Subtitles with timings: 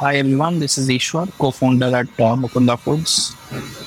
[0.00, 3.34] Hi everyone, this is Eshwar, co-founder at uh, Mukunda Foods.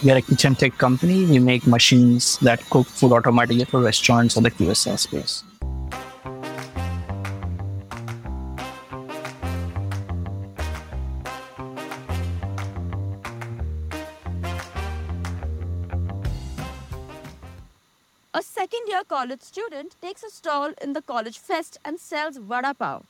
[0.04, 1.24] We are a kitchen tech company.
[1.24, 5.46] We make machines that cook food automatically for restaurants or the QSR space.
[18.34, 22.74] A second year college student takes a stall in the college fest and sells vada
[22.74, 23.06] pav.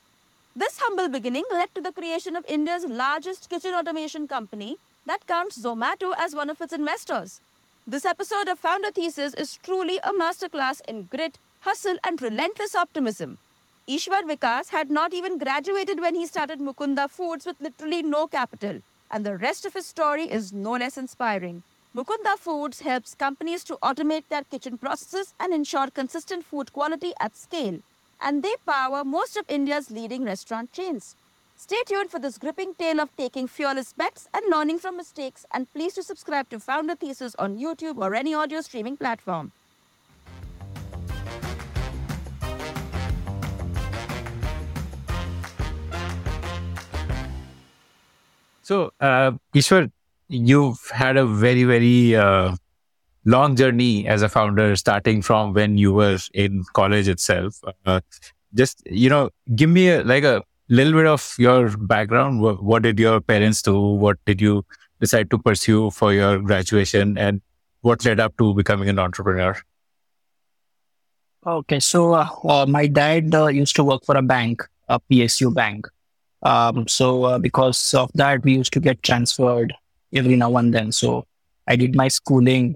[0.53, 5.57] This humble beginning led to the creation of India's largest kitchen automation company that counts
[5.57, 7.39] Zomato as one of its investors.
[7.87, 13.37] This episode of Founder Thesis is truly a masterclass in grit, hustle, and relentless optimism.
[13.87, 18.81] Eshwar Vikas had not even graduated when he started Mukunda Foods with literally no capital,
[19.09, 21.63] and the rest of his story is no less inspiring.
[21.95, 27.37] Mukunda Foods helps companies to automate their kitchen processes and ensure consistent food quality at
[27.37, 27.79] scale.
[28.21, 31.15] And they power most of India's leading restaurant chains.
[31.55, 35.45] Stay tuned for this gripping tale of taking fearless bets and learning from mistakes.
[35.53, 39.51] And please do subscribe to Founder Thesis on YouTube or any audio streaming platform.
[48.63, 49.91] So, uh, Eshwar,
[50.29, 52.55] you've had a very, very uh,
[53.25, 57.59] long journey as a founder, starting from when you were in college itself.
[57.85, 58.01] Uh,
[58.53, 62.41] just, you know, give me a, like a little bit of your background.
[62.41, 63.79] What, what did your parents do?
[63.79, 64.65] What did you
[64.99, 67.17] decide to pursue for your graduation?
[67.17, 67.41] And
[67.81, 69.55] what led up to becoming an entrepreneur?
[71.45, 75.53] Okay, so uh, uh, my dad uh, used to work for a bank, a PSU
[75.53, 75.87] bank.
[76.43, 79.73] Um, so uh, because of that, we used to get transferred
[80.13, 80.91] every now and then.
[80.91, 81.25] So
[81.67, 82.75] I did my schooling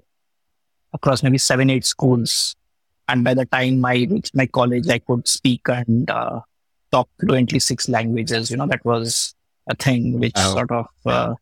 [0.96, 2.32] across maybe seven, eight schools.
[3.08, 6.40] And by the time I reached my college, I could speak and uh,
[6.92, 8.50] talk fluently six languages.
[8.50, 9.34] You know, that was
[9.68, 10.52] a thing which Oh.
[10.58, 11.34] sort of uh,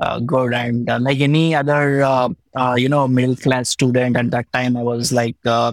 [0.00, 0.54] uh, good.
[0.54, 2.28] And uh, like any other, uh,
[2.62, 5.72] uh, you know, middle class student at that time, I was like, uh,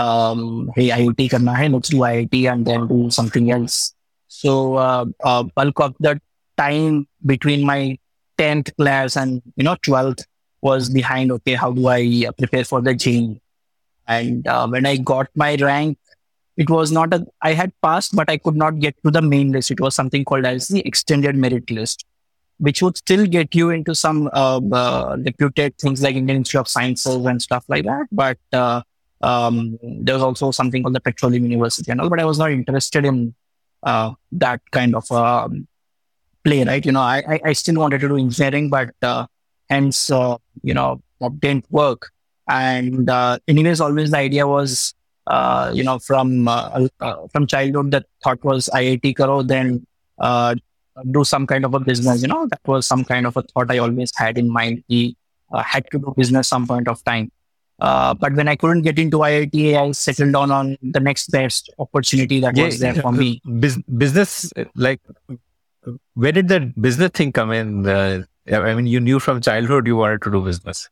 [0.00, 3.94] um, hey, IIT karna hai, let's do IIT and then do something else.
[4.28, 6.20] So, uh, uh, bulk of the
[6.56, 7.98] time between my
[8.38, 10.24] 10th class and, you know, 12th
[10.64, 13.40] was behind, okay, how do I uh, prepare for the JEE?
[14.08, 15.98] And uh, when I got my rank,
[16.56, 19.52] it was not a, I had passed, but I could not get to the main
[19.52, 19.70] list.
[19.70, 22.04] It was something called as the extended merit list,
[22.58, 26.68] which would still get you into some uh, uh, reputed things like Indian Institute of
[26.68, 28.06] Sciences and stuff like that.
[28.12, 28.82] But uh,
[29.20, 32.52] um, there was also something called the Petroleum University and all, but I was not
[32.52, 33.34] interested in
[33.82, 35.66] uh, that kind of um,
[36.44, 36.84] play, right?
[36.84, 39.26] You know, I, I, I still wanted to do engineering, but uh,
[39.68, 41.02] hence, uh, you know,
[41.38, 42.10] didn't work.
[42.48, 44.94] And uh, anyways, always the idea was,
[45.26, 49.86] uh, you know, from uh, uh, from childhood, the thought was IIT karo, then
[50.18, 50.54] uh,
[51.10, 52.20] do some kind of a business.
[52.20, 54.84] You know, that was some kind of a thought I always had in mind.
[54.90, 57.30] Uh, had to do business some point of time.
[57.78, 62.40] But when I couldn't get into IIT, I settled down on the next best opportunity
[62.40, 63.40] that was there for me.
[63.96, 65.00] Business, like,
[66.14, 68.26] where did the business thing come in?
[68.52, 70.88] I mean, you knew from childhood you wanted to do business.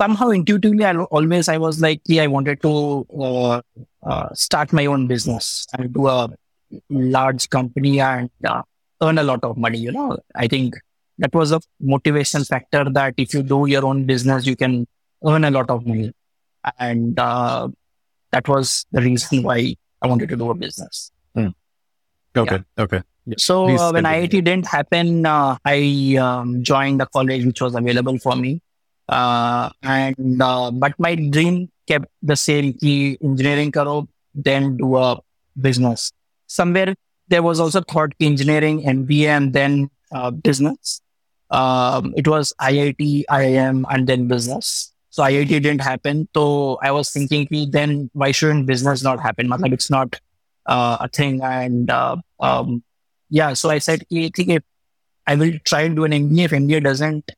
[0.00, 3.60] somehow intuitively I always I was like yeah, I wanted to uh,
[4.02, 6.30] uh, start my own business and do a
[6.88, 8.62] large company and uh,
[9.02, 10.78] earn a lot of money you know I think
[11.18, 14.86] that was a motivation factor that if you do your own business you can
[15.26, 16.12] earn a lot of money
[16.78, 17.68] and uh,
[18.30, 21.12] that was the reason why I wanted to do a business
[22.36, 22.60] Okay.
[22.78, 23.02] Okay.
[23.36, 24.04] So uh, when.
[24.04, 28.60] IIT didn't happen, uh, I um, joined a college which was available for me.
[29.08, 35.18] Uh, and uh, but my dream kept the same: ki engineering karo, then do a
[35.60, 36.12] business.
[36.46, 36.94] Somewhere
[37.28, 41.00] there was also thought engineering, MBA, and then uh, business.
[41.50, 44.92] Um, it was IIT, IIM, and then business.
[45.10, 46.28] So IIT didn't happen.
[46.34, 49.48] So I was thinking, ki then why shouldn't business not happen?
[49.48, 50.20] Matlab, it's not
[50.66, 52.82] uh, a thing, and uh, um,
[53.30, 54.60] yeah, so I said, "Ki, theek hai,
[55.26, 56.44] I will try and do an MBA.
[56.46, 57.32] If MBA doesn't,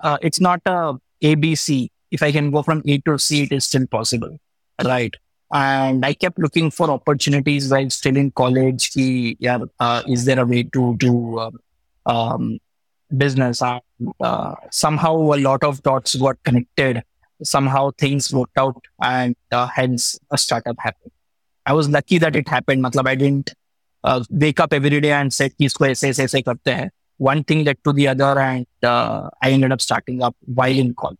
[0.00, 1.90] uh, it's not a ABC.
[2.10, 4.38] If I can go from A to C, it is still possible,
[4.84, 5.14] right?
[5.52, 8.90] And I kept looking for opportunities while still in college.
[8.92, 11.58] Ki, yeah, uh, is there a way to do um,
[12.06, 12.58] um,
[13.16, 13.62] business?
[13.62, 17.02] Uh, somehow a lot of dots got connected.
[17.42, 21.12] Somehow things worked out, and uh, hence a startup happened.
[21.66, 22.82] I was lucky that it happened.
[22.82, 23.52] Matlab, I didn't uh,
[24.29, 26.89] wake up every day and said कि इसको ऐसे ऐसे ऐसे करते हैं.
[27.19, 30.93] One thing led to the other, and uh, I ended up starting up while in
[30.95, 31.19] college.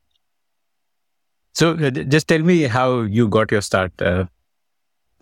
[1.53, 4.01] So uh, j- just tell me how you got your start.
[4.01, 4.25] Uh,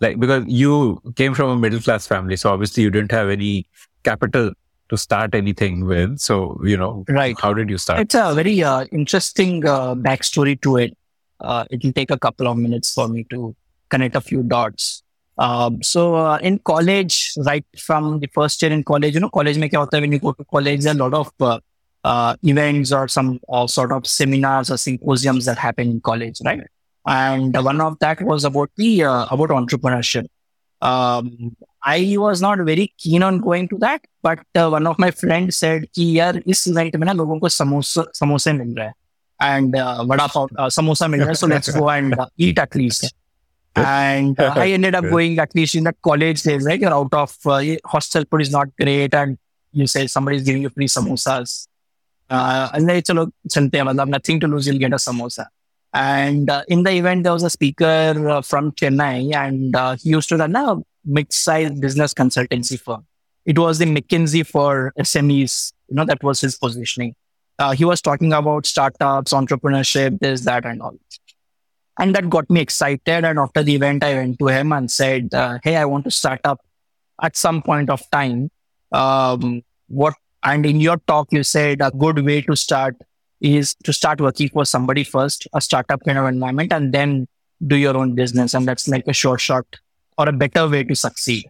[0.00, 3.66] like because you came from a middle class family, so obviously you didn't have any
[4.04, 4.52] capital
[4.88, 6.18] to start anything with.
[6.18, 7.36] So, you know, Right.
[7.38, 8.00] how did you start?
[8.00, 10.96] It's a very uh, interesting uh, backstory to it.
[11.40, 13.54] Uh, it will take a couple of minutes for me to
[13.90, 15.02] connect a few dots.
[15.38, 19.58] Um, so uh, in college, right from the first year in college, you know, college
[19.58, 21.58] mein kya hota hai, when you go to college, there are a lot of uh,
[22.04, 26.60] uh, events or some uh, sort of seminars or symposiums that happen in college, right?
[27.06, 30.26] And one of that was about the uh, about entrepreneurship.
[30.82, 35.10] Um, I was not very keen on going to that, but uh, one of my
[35.10, 38.94] friends said कि यार इस event में ना लोगों को समोसा समोसे मिल रहे हैं
[39.42, 42.58] and uh, vada pav uh, samosa मिल रहा है so let's go and uh, eat
[42.58, 43.14] at least
[43.75, 46.79] and uh, I ended up going at least in the college days, right?
[46.79, 49.37] You're out of uh, hostel food is not great, and
[49.71, 51.67] you say somebody's giving you free samosas.
[52.29, 55.47] Uh, and they chalo chante, nothing to lose, you'll get a samosa.
[55.93, 60.09] And uh, in the event, there was a speaker uh, from Chennai, and uh, he
[60.09, 63.05] used to run a mid-sized business consultancy firm.
[63.45, 65.71] It was the McKinsey for SMEs.
[65.87, 67.15] You know that was his positioning.
[67.57, 70.97] Uh, he was talking about startups, entrepreneurship, this, that, and all.
[71.97, 73.23] And that got me excited.
[73.25, 76.11] And after the event, I went to him and said, uh, Hey, I want to
[76.11, 76.59] start up
[77.21, 78.51] at some point of time.
[78.91, 80.13] Um, what,
[80.43, 82.95] and in your talk, you said a good way to start
[83.41, 87.27] is to start working for somebody first, a startup kind of environment, and then
[87.65, 88.53] do your own business.
[88.53, 89.65] And that's like a short shot
[90.17, 91.45] or a better way to succeed.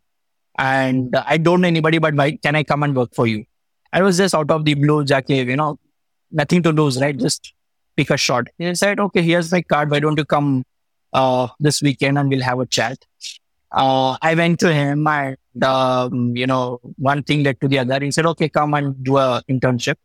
[0.58, 3.46] And uh, I don't know anybody, but why can I come and work for you?
[3.92, 5.80] I was just out of the blue, Jackie, you know,
[6.32, 7.18] nothing to lose, right?
[7.18, 7.54] Just
[7.96, 8.48] pick a shot.
[8.58, 9.92] He said, okay, here's my card.
[9.92, 10.64] Why don't you come
[11.14, 12.98] uh, this weekend and we'll have a chat?
[13.72, 18.00] Uh, I went to him and, um, you know, one thing led to the other.
[18.00, 19.96] He said, okay, come and do a internship.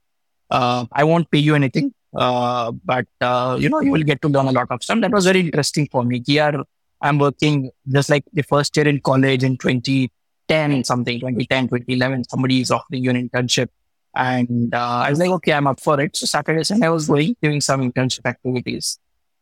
[0.51, 1.95] Uh, I won't pay you anything.
[2.15, 5.01] Uh, but, uh, you know, you will get to learn a lot of stuff.
[5.01, 6.23] That was very interesting for me.
[6.27, 6.65] Here,
[7.01, 12.61] I'm working just like the first year in college in 2010, something, 2010, 2011, somebody
[12.61, 13.69] is offering you an internship.
[14.15, 16.17] And uh, I was like, okay, I'm up for it.
[16.17, 18.99] So Saturday, Sunday, I was going, doing some internship activities.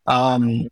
[0.07, 0.69] Um,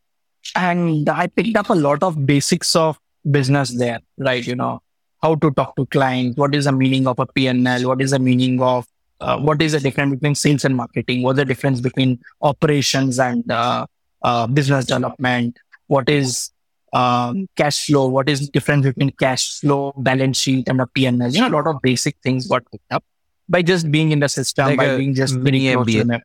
[0.54, 2.98] and I picked up a lot of basics of
[3.28, 4.46] business there, right?
[4.46, 4.80] You know,
[5.22, 8.18] how to talk to clients, what is the meaning of a PNL, what is the
[8.18, 8.86] meaning of,
[9.20, 13.50] uh, what is the difference between sales and marketing, what's the difference between operations and
[13.50, 13.86] uh,
[14.22, 16.50] uh, business development, what is
[16.92, 21.32] um, cash flow, what is the difference between cash flow, balance sheet, and a PNL.
[21.32, 23.04] You know, a lot of basic things got picked up
[23.48, 26.20] by just being in the system, Like by being just mini very close to MBA.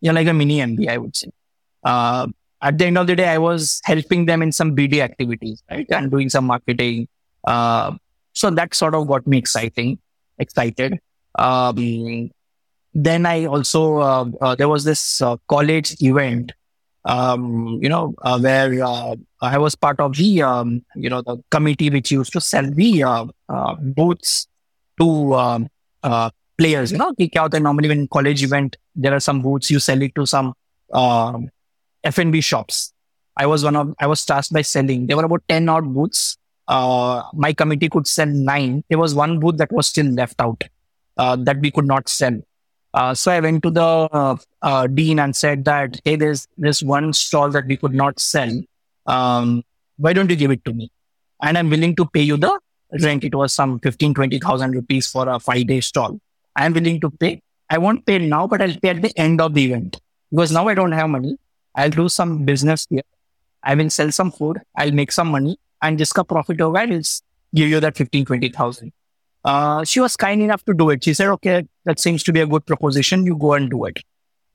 [0.00, 1.30] Yeah, like a mini MBA, I would say.
[1.82, 2.28] Uh,
[2.60, 5.86] at the end of the day, I was helping them in some BD activities, right,
[5.90, 7.08] and doing some marketing.
[7.46, 7.92] Uh,
[8.32, 9.98] so that sort of got me exciting,
[10.38, 10.98] excited.
[11.34, 12.30] Um,
[12.94, 16.52] then I also uh, uh, there was this uh, college event,
[17.04, 21.38] um, you know, uh, where uh, I was part of the um, you know the
[21.50, 24.46] committee which used to sell the uh, uh, booths
[25.00, 25.68] to um,
[26.04, 26.92] uh, players.
[26.92, 27.54] You know, kick out.
[27.54, 30.54] And normally, when college event, there are some boots you sell it to some
[30.92, 31.38] um, uh,
[32.04, 32.92] F&B shops.
[33.36, 35.06] I was one of I was tasked by selling.
[35.06, 36.38] There were about ten odd boots.
[36.68, 38.84] Uh, my committee could sell nine.
[38.88, 40.62] There was one booth that was still left out
[41.16, 42.38] uh, that we could not sell.
[42.94, 46.82] Uh, so I went to the uh, uh, dean and said that hey, there's this
[46.82, 48.52] one stall that we could not sell.
[49.06, 49.64] Um,
[49.96, 50.92] why don't you give it to me?
[51.42, 52.60] And I'm willing to pay you the
[53.02, 53.24] rent.
[53.24, 56.18] It was some 15, 20,000 rupees for a five day stall.
[56.56, 57.40] I'm willing to pay.
[57.70, 60.68] I won't pay now, but I'll pay at the end of the event because now
[60.68, 61.36] I don't have money.
[61.74, 63.02] I'll do some business here.
[63.62, 64.60] I will sell some food.
[64.76, 67.02] I'll make some money and jiska profit hoga, I'll
[67.54, 68.92] give you that 15, 20,000.
[69.44, 71.04] Uh, she was kind enough to do it.
[71.04, 73.26] She said, okay, that seems to be a good proposition.
[73.26, 74.00] You go and do it.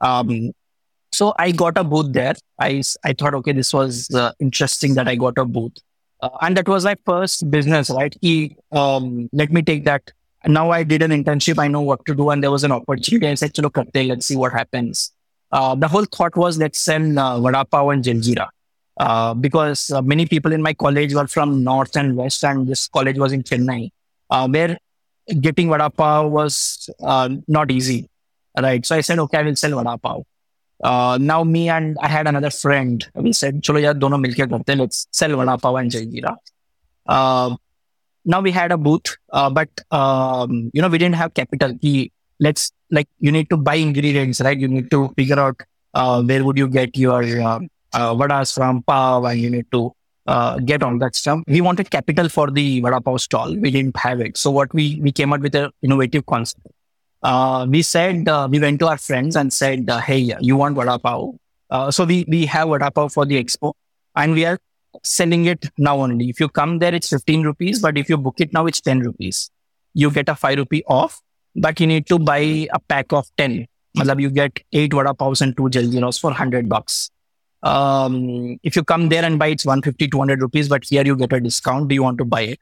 [0.01, 0.51] Um,
[1.11, 2.33] so I got a booth there.
[2.59, 5.73] I, I thought, okay, this was uh, interesting that I got a booth.
[6.21, 8.15] Uh, and that was my first business, right?
[8.21, 10.11] He, um, let me take that.
[10.45, 11.59] Now I did an internship.
[11.59, 12.29] I know what to do.
[12.29, 13.27] And there was an opportunity.
[13.27, 15.13] I said, Chalo, karte, let's see what happens.
[15.51, 18.47] Uh, the whole thought was let's sell uh, vada pav and jaljeera.
[18.99, 22.87] Uh, because uh, many people in my college were from north and west, and this
[22.89, 23.89] college was in Chennai,
[24.29, 24.77] uh, where
[25.39, 28.09] getting vada pav was uh, not easy,
[28.61, 28.85] right?
[28.85, 30.23] So I said, okay, I will sell vada pav.
[30.81, 33.05] Uh, now me and I had another friend.
[33.13, 36.37] We said, chalo yaar, dono milke karte, let's sell vada pav and jaljeera.
[37.05, 37.55] Uh,
[38.25, 41.77] now we had a booth, uh, but um, you know we didn't have capital.
[41.81, 44.57] Ki, let's like you need to buy ingredients, right?
[44.57, 45.61] You need to figure out
[46.25, 47.23] where would you get your
[47.93, 49.93] vadas from pav, and you need to
[50.65, 51.41] get all that stuff.
[51.47, 53.55] We wanted capital for the vada pav stall.
[53.55, 56.65] We didn't have it, so what we we came up with an innovative concept.
[57.21, 60.75] Uh, we said uh, we went to our friends and said, uh, "Hey, you want
[60.75, 61.35] vada pav?"
[61.69, 63.73] Uh, so we we have vada pav for the expo,
[64.15, 64.57] and we are
[65.03, 66.29] selling it now only.
[66.29, 69.01] If you come there, it's 15 rupees, but if you book it now, it's 10
[69.01, 69.51] rupees.
[69.93, 71.21] You get a 5 rupee off
[71.55, 73.65] but you need to buy a pack of 10.
[73.97, 77.09] Matlab you get eight vada paos and two jaljeeros for 100 bucks.
[77.63, 81.33] Um, if you come there and buy it's 150, 200 rupees, but here you get
[81.33, 81.89] a discount.
[81.89, 82.59] Do you want to buy it?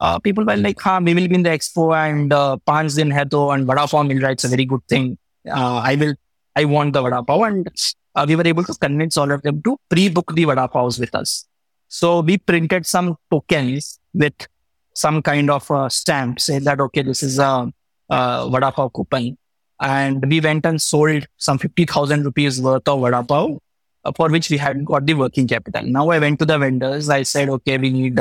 [0.00, 3.10] Uh, people were like, ha, we will be in the expo and uh, पांच din
[3.10, 5.18] hai to and vada pav raha, it's a very good thing.
[5.48, 6.14] Uh, I will,
[6.54, 7.68] I want the vada pav and
[8.14, 11.46] uh, we were able to convince all of them to pre-book the vada with us.
[11.88, 14.46] So we printed some tokens with
[14.94, 17.72] some kind of a stamp saying that, okay, this is a,
[18.10, 19.36] a vada pav coupon.
[19.80, 23.58] And we went and sold some 50,000 rupees worth of vada pav
[24.04, 25.82] uh, for which we had got the working capital.
[25.82, 27.08] Now I went to the vendors.
[27.08, 28.18] I said, okay, we need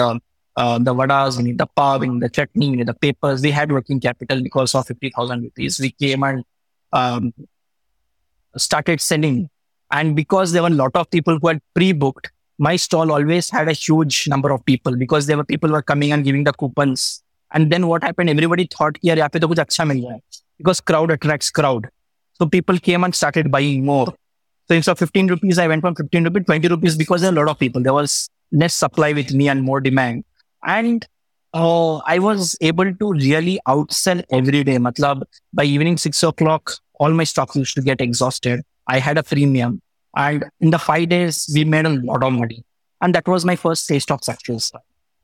[0.57, 3.41] uh, the vadas, we need the pav, we need the chutney, we need the papers.
[3.41, 5.79] We had working capital because of 50,000 rupees.
[5.79, 6.43] We came and
[6.91, 7.33] um,
[8.57, 9.49] started selling.
[9.91, 13.69] And because there were a lot of people who had pre-booked, my stall always had
[13.69, 16.53] a huge number of people because there were people who were coming and giving the
[16.53, 17.23] coupons.
[17.51, 18.29] And then what happened?
[18.29, 20.21] Everybody thought, yeah, to kuch acha mil
[20.57, 21.87] because crowd attracts crowd.
[22.33, 24.07] So people came and started buying more.
[24.67, 27.35] So instead of 15 rupees, I went from 15 rupees, 20 rupees because there a
[27.35, 27.81] lot of people.
[27.81, 30.23] There was less supply with me and more demand.
[30.65, 31.05] And
[31.53, 34.77] uh, I was able to really outsell every day.
[34.77, 35.23] Matlab,
[35.53, 38.61] by evening six o'clock, all my stock used to get exhausted.
[38.87, 39.81] I had a premium.
[40.15, 42.63] And in the five days, we made a lot of money.
[43.01, 44.71] And that was my first taste of success.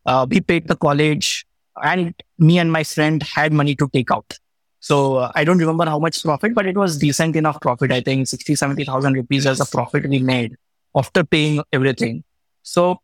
[0.05, 1.45] Uh, we paid the college
[1.81, 4.37] and me and my friend had money to take out.
[4.79, 7.91] So uh, I don't remember how much profit, but it was decent enough profit.
[7.91, 10.55] I think 60, 70,000 rupees as a profit we made
[10.95, 12.23] after paying everything.
[12.63, 12.99] So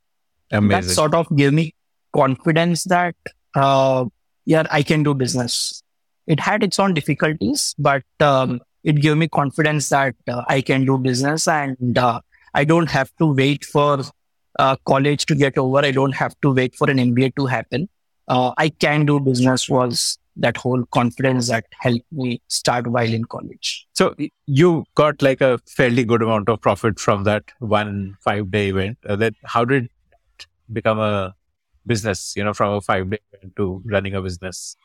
[0.51, 0.88] Amazing.
[0.88, 1.74] that sort of gave me
[2.13, 3.16] confidence that,
[3.56, 4.06] uh,
[4.46, 5.84] yeah, I can do business.
[6.28, 10.86] It had its own difficulties, but um, it gave me confidence that uh, I can
[10.86, 12.22] do business and uh,
[12.54, 14.01] I don't have to wait for
[14.58, 15.80] uh, college to get over.
[15.80, 17.89] I don't have to wait for an MBA to happen.
[18.28, 23.25] Uh, I can do business was that whole confidence that helped me start while in
[23.25, 23.88] college.
[23.94, 28.70] So you got like a fairly good amount of profit from that one five day
[28.70, 28.98] event.
[29.08, 31.36] Uh, then how did it become a
[31.93, 32.34] business?
[32.38, 33.19] You know, from a five day
[33.58, 34.77] to running a business.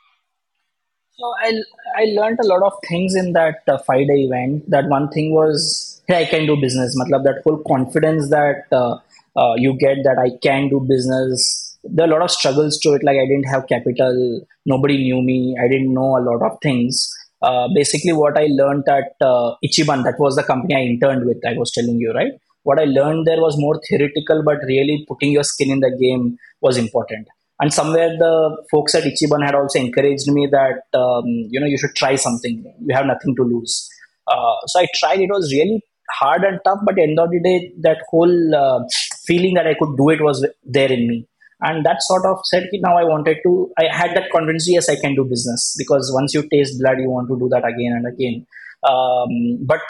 [1.16, 1.52] So I
[1.96, 4.70] I learned a lot of things in that uh, five day event.
[4.76, 6.98] That one thing was, hey, I can do business.
[7.00, 8.96] Matlab, that whole confidence that uh,
[9.36, 12.94] uh, you get that I can do business there are a lot of struggles to
[12.94, 13.04] it.
[13.04, 17.10] Like I didn't have capital, nobody knew me, I didn't know a lot of things.
[17.42, 21.44] Uh, basically, what I learned at uh, Ichiban, that was the company I interned with.
[21.46, 22.32] I was telling you, right?
[22.64, 26.36] What I learned there was more theoretical, but really putting your skin in the game
[26.60, 27.28] was important.
[27.60, 31.78] And somewhere the folks at Ichiban had also encouraged me that um, you know you
[31.78, 32.64] should try something.
[32.84, 33.88] You have nothing to lose.
[34.26, 35.20] Uh, so I tried.
[35.20, 35.80] It was really
[36.18, 38.80] hard and tough, but end of the day, that whole uh,
[39.26, 41.28] feeling that I could do it was there in me
[41.60, 43.52] and that sort of said now i wanted to
[43.82, 47.10] i had that confidence yes i can do business because once you taste blood you
[47.10, 48.46] want to do that again and again
[48.92, 49.30] um,
[49.72, 49.80] but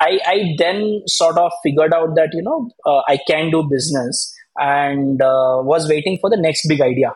[0.00, 4.34] I, I then sort of figured out that you know uh, i can do business
[4.58, 7.12] and uh, was waiting for the next big idea.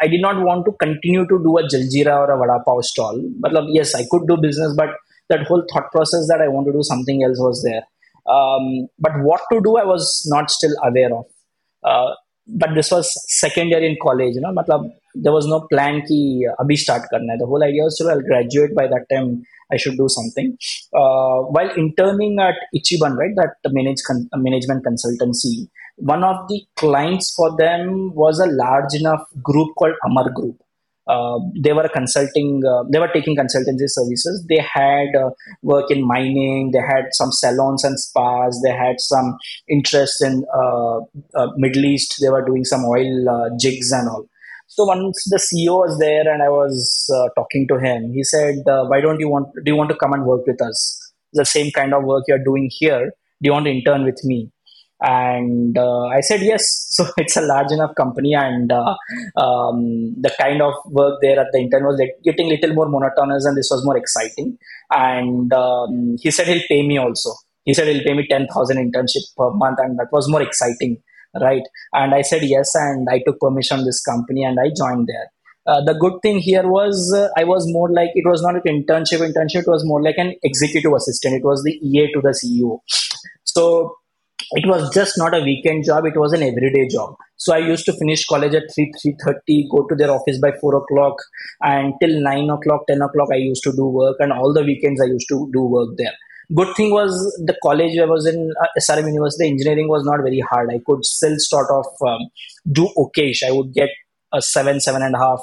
[0.00, 3.22] I did not want to continue to do a jaljeera or a vada pav stall.
[3.40, 4.90] But yes i could do business but
[5.28, 7.82] that whole thought process that i want to do something else was there.
[8.34, 11.24] Um, but what to do i was not still aware of.
[11.82, 12.14] Uh,
[12.46, 14.90] but this was second year in college you know matlab,
[15.22, 17.38] there was no plan ki abhi start karna hai.
[17.42, 19.42] the whole idea was to I'll graduate by that time
[19.72, 20.56] I should do something.
[20.94, 27.32] Uh, while interning at Ichiban right that manage con- management consultancy one of the clients
[27.34, 30.60] for them was a large enough group called Amar Group.
[31.08, 34.44] Uh, they were consulting uh, they were taking consultancy services.
[34.48, 35.30] They had uh,
[35.62, 40.98] work in mining they had some salons and spas they had some interest in uh,
[41.34, 44.28] uh, middle east they were doing some oil jigs and all
[44.76, 46.80] so once the ceo was there and i was
[47.38, 48.56] talking to him he said
[48.90, 51.12] why don't you want do you want to come and work with us?
[51.32, 53.12] The same kind of work you're doing here.
[53.42, 54.50] Do you want to intern with me?
[55.02, 56.84] And uh, i said yes.
[56.96, 58.94] So it's a large enough company and uh,
[59.36, 62.88] um, the kind of work there at the intern was like getting a little more
[62.88, 64.56] monotonous and this was more exciting.
[64.90, 67.34] And um, he said he'll pay me also.
[67.64, 71.02] He said he'll pay me 10000 internship per month and that was more exciting
[71.40, 71.62] right
[71.92, 75.30] and i said yes and i took permission this company and i joined there
[75.66, 78.62] uh, the good thing here was uh, I was more like it was not an
[78.62, 79.18] internship.
[79.18, 81.34] Internship it was more like an executive assistant.
[81.34, 82.78] It was the EA to the CEO.
[83.42, 83.96] So
[84.52, 87.84] it was just not a weekend job it was an everyday job so i used
[87.84, 91.16] to finish college at 3 3.30 go to their office by 4 o'clock
[91.62, 95.00] and till 9 o'clock 10 o'clock i used to do work and all the weekends
[95.00, 96.14] i used to do work there
[96.55, 97.11] good thing was
[97.45, 101.03] the college i was in uh, srm university engineering was not very hard i could
[101.05, 102.21] still sort of um,
[102.79, 103.89] do okayish i would get
[104.33, 105.41] a seven seven and a half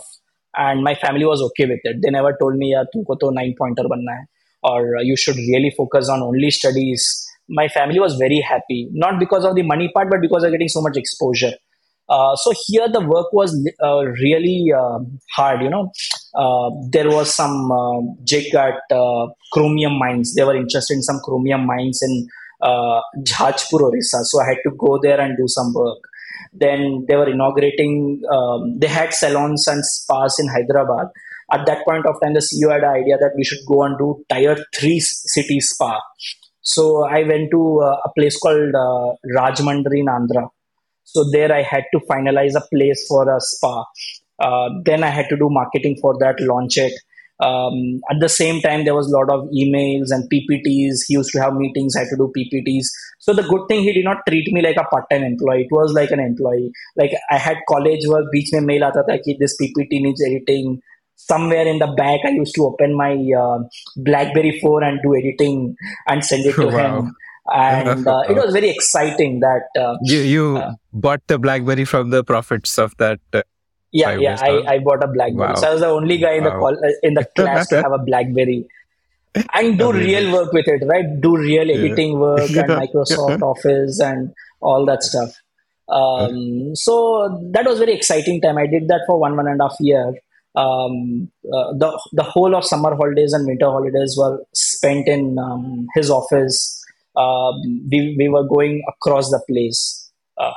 [0.57, 1.99] and my family was okay with it.
[2.03, 4.25] They never told me, "Yeah, तुमको तो nine pointer banna hai,"
[4.63, 7.09] or "You should really focus on only studies."
[7.49, 10.69] My family was very happy, not because of the money part, but because of getting
[10.69, 11.53] so much exposure.
[12.09, 13.55] Uh, so here the work was
[13.85, 14.99] uh, really uh,
[15.37, 15.63] hard.
[15.63, 15.83] You know,
[16.36, 20.36] uh, there was some uh, jig at uh, chromium mines.
[20.36, 22.28] They were interested in some chromium mines in
[22.62, 24.20] uh, Jajpur, Orissa.
[24.24, 26.00] So I had to go there and do some work.
[26.54, 28.22] Then they were inaugurating.
[28.32, 31.08] Um, they had salons and spas in Hyderabad.
[31.52, 33.98] At that point of time, the CEO had an idea that we should go and
[33.98, 36.00] do tier three city spa.
[36.62, 40.50] So I went to uh, a place called uh, Rajahmundry in Andhra
[41.14, 43.86] so there I had to finalize a place for a spa.
[44.48, 46.94] Uh, then I had to do marketing for that, launch it.
[47.44, 47.78] Um,
[48.12, 51.00] at the same time, there was a lot of emails and PPTs.
[51.08, 52.88] He used to have meetings, I had to do PPTs.
[53.20, 55.64] So the good thing, he did not treat me like a part-time employee.
[55.70, 56.72] It was like an employee.
[56.96, 60.82] Like I had college work, beach mein mail aata tha ki this PPT needs editing.
[61.16, 63.12] Somewhere in the back, I used to open my
[63.44, 63.60] uh,
[64.10, 65.76] BlackBerry 4 and do editing
[66.08, 67.02] and send it to Wow.
[67.02, 67.16] him.
[67.48, 70.74] And uh, it was very exciting that uh, You you Uh,
[71.08, 73.20] bought the BlackBerry from the profits of that.
[73.94, 74.38] Yeah, Five yeah.
[74.42, 74.74] I.
[74.74, 75.50] I bought a BlackBerry.
[75.50, 75.56] Wow.
[75.56, 76.60] So I was the only guy in the Wow.
[76.60, 78.68] call, uh, in the class to have a BlackBerry,
[79.54, 80.08] and do Amazing.
[80.26, 80.84] real work with it.
[80.86, 81.06] Right?
[81.22, 81.76] Do real Yeah.
[81.78, 82.80] editing work and Yeah.
[82.82, 85.32] Microsoft Office and all that stuff.
[85.90, 86.96] Um, so
[87.52, 88.58] that was very exciting time.
[88.58, 90.14] I did that for one one and a half year.
[90.56, 95.88] Um, uh, the the whole of summer holidays and winter holidays were spent in um,
[95.96, 96.58] his office.
[97.16, 100.12] Um, we we were going across the place.
[100.38, 100.54] Uh,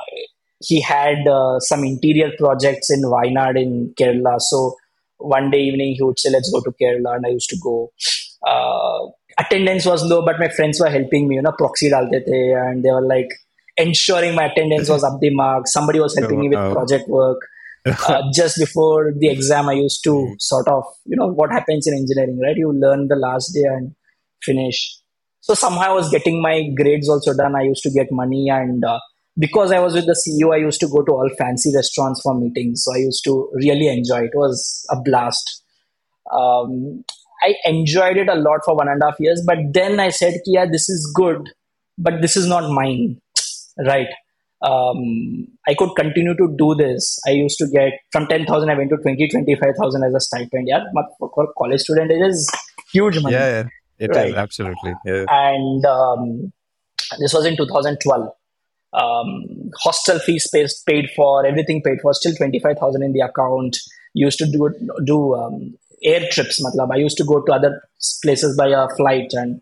[0.59, 4.39] he had uh, some interior projects in Wayanad in Kerala.
[4.39, 4.75] So
[5.17, 7.91] one day evening he would say, "Let's go to Kerala," and I used to go.
[8.45, 11.35] Uh, attendance was low, but my friends were helping me.
[11.35, 13.29] You know, proxy dalte the, and they were like
[13.77, 15.67] ensuring my attendance was up the mark.
[15.67, 17.39] Somebody was helping me with project work.
[18.09, 21.93] Uh, just before the exam, I used to sort of, you know, what happens in
[21.93, 22.57] engineering, right?
[22.57, 23.95] You learn the last day and
[24.43, 24.99] finish.
[25.39, 27.55] So somehow I was getting my grades also done.
[27.55, 28.99] I used to get money, and uh,
[29.37, 32.33] because I was with the CEO, I used to go to all fancy restaurants for
[32.37, 32.83] meetings.
[32.83, 34.25] So I used to really enjoy.
[34.25, 35.63] It was a blast.
[36.31, 37.03] Um,
[37.41, 40.33] I enjoyed it a lot for one and a half years, but then I said,
[40.45, 41.49] "Yeah, this is good,
[41.97, 43.21] but this is not mine."
[43.85, 44.07] Right?
[44.63, 47.19] Um, I could continue to do this.
[47.27, 50.67] I used to get from ten thousand, I went to 20, 25,000 as a stipend.
[50.67, 52.49] Yeah, but for college student, it is
[52.91, 53.63] huge money yeah, yeah.
[53.99, 54.33] It is Right.
[54.35, 54.93] absolutely.
[55.05, 55.25] Yeah.
[55.29, 56.53] and um,
[57.19, 58.29] this was in 2012
[58.93, 63.77] um, hostel fees paid, paid for everything paid for still 25000 in the account.
[64.13, 64.69] Used to do
[65.05, 66.91] do um, air trips matlab.
[66.93, 67.81] i used to go to other
[68.23, 69.59] places by a flight and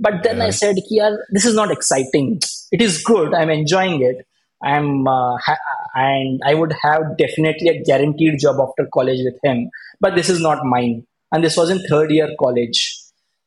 [0.00, 2.40] but then i said "Ki yaar, this is not exciting.
[2.72, 3.34] It is good.
[3.34, 4.26] I'm enjoying it.
[4.64, 5.58] I'm uh, ha-
[5.94, 9.68] and i would have definitely a guaranteed job after college with him
[10.02, 11.06] but this is not mine.
[11.30, 12.98] And this was in third year college.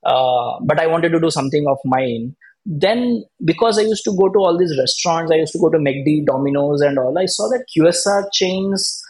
[0.04, 2.36] Uh, but I wanted to do something of mine.
[2.66, 5.78] Then, because I used to go to all these restaurants, I used to go to
[5.78, 7.18] McD, Domino's, and all.
[7.18, 9.02] I saw that QSR chains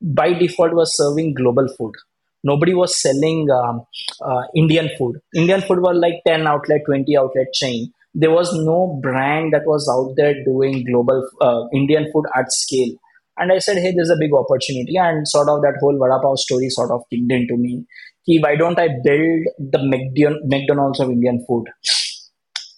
[0.00, 1.94] by default was serving global food.
[2.42, 3.84] Nobody was selling um,
[4.22, 5.20] uh, Indian food.
[5.34, 7.92] Indian food was like 10 outlet, 20 outlet chain.
[8.14, 12.94] There was no brand that was out there doing global uh, Indian food at scale.
[13.36, 14.96] And I said, hey, there's a big opportunity.
[14.96, 17.86] And sort of that whole Vada Pav story sort of kicked into me.
[18.26, 21.66] Why don't I build the McDon- McDonald's of Indian food?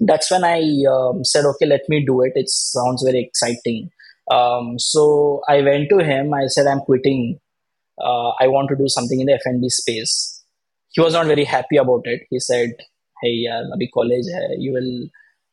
[0.05, 0.61] That's when I
[0.91, 2.33] um, said, okay, let me do it.
[2.35, 3.91] It sounds very exciting.
[4.31, 6.35] Um, so I went to him.
[6.35, 7.39] I said, I'm quitting.
[8.03, 10.45] Uh, I want to do something in the F&B space.
[10.91, 12.23] He was not very happy about it.
[12.31, 12.71] He said,
[13.23, 14.27] hey, yaar, abhi college.
[14.59, 15.09] You will,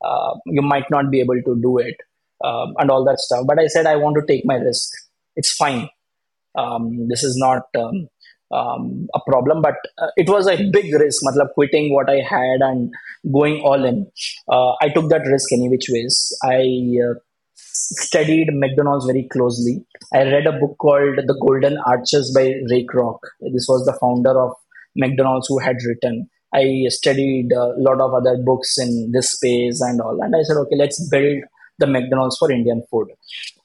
[0.10, 1.96] uh, you might not be able to do it
[2.44, 3.46] um, and all that stuff.
[3.48, 4.90] But I said, I want to take my risk.
[5.36, 5.90] It's fine.
[6.58, 7.64] Um, this is not
[8.52, 11.24] um, a problem, but uh, it was a big risk.
[11.24, 12.92] Matlab, quitting what I had and
[13.32, 14.10] going all in.
[14.52, 16.36] Uh, I took that risk any which ways.
[16.44, 17.14] I uh,
[17.56, 19.86] studied McDonald's very closely.
[20.14, 23.20] I read a book called The Golden Arches by Ray Kroc.
[23.54, 24.54] This was the founder of
[24.96, 26.30] McDonald's who had written.
[26.54, 30.58] I studied a lot of other books in this space and all, and I said,
[30.58, 31.44] okay, let's build
[31.78, 33.08] the McDonald's for Indian food.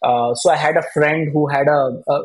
[0.05, 1.81] Uh, so I had a friend who had a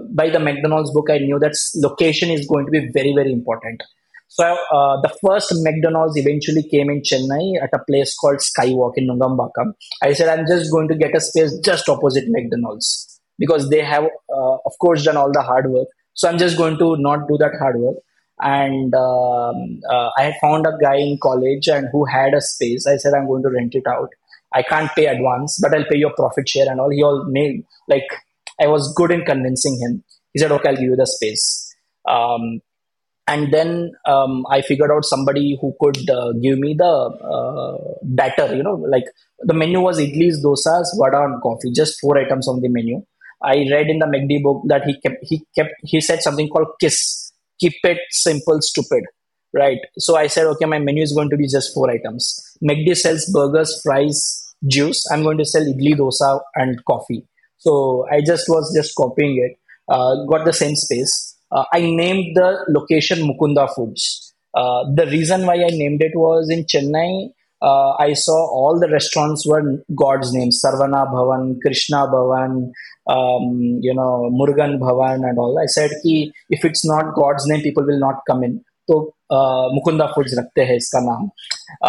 [0.10, 1.10] by the McDonald's book.
[1.10, 3.84] I knew that location is going to be very very important.
[4.28, 9.08] So uh, the first McDonald's eventually came in Chennai at a place called Skywalk in
[9.08, 9.72] Nungambakkam.
[10.04, 14.04] I said I'm just going to get a space just opposite McDonald's because they have
[14.04, 15.88] uh, of course done all the hard work.
[16.14, 17.96] So I'm just going to not do that hard work.
[18.42, 22.88] And um, uh, I found a guy in college and who had a space.
[22.88, 24.10] I said I'm going to rent it out.
[24.54, 26.90] I can't pay advance, but I'll pay your profit share and all.
[26.90, 28.08] He all made like
[28.62, 30.04] I was good in convincing him.
[30.34, 31.76] He said, "Okay, I'll give you the space."
[32.08, 32.62] Um,
[33.28, 38.56] and then um, I figured out somebody who could uh, give me the uh, batter.
[38.56, 39.06] You know, like
[39.40, 41.72] the menu was idlis, dosas, vada, and coffee.
[41.72, 43.04] Just four items on the menu.
[43.42, 46.68] I read in the McD book that he kept he kept he said something called
[46.82, 49.04] KISS, keep it simple, stupid.
[49.54, 49.80] Right.
[49.98, 52.40] So I said, okay, my menu is going to be just four items.
[52.64, 55.04] McD sells burgers, fries, juice.
[55.12, 57.26] I'm going to sell idli, dosa, and coffee.
[57.58, 59.58] So I just was just copying it.
[59.92, 61.36] Uh, got the same space.
[61.52, 64.34] Uh, I named the location Mukunda Foods.
[64.54, 67.30] Uh, the reason why I named it was in Chennai.
[67.62, 72.72] Uh, I saw all the restaurants were God's names: Saravana Bhavan, Krishna Bhavan,
[73.08, 75.60] um, you know, Murugan Bhavan, and all.
[75.60, 78.64] I said, ki, if it's not God's name, people will not come in.
[78.89, 81.31] So uh, Mukunda Foods रखते हैं इसका नाम,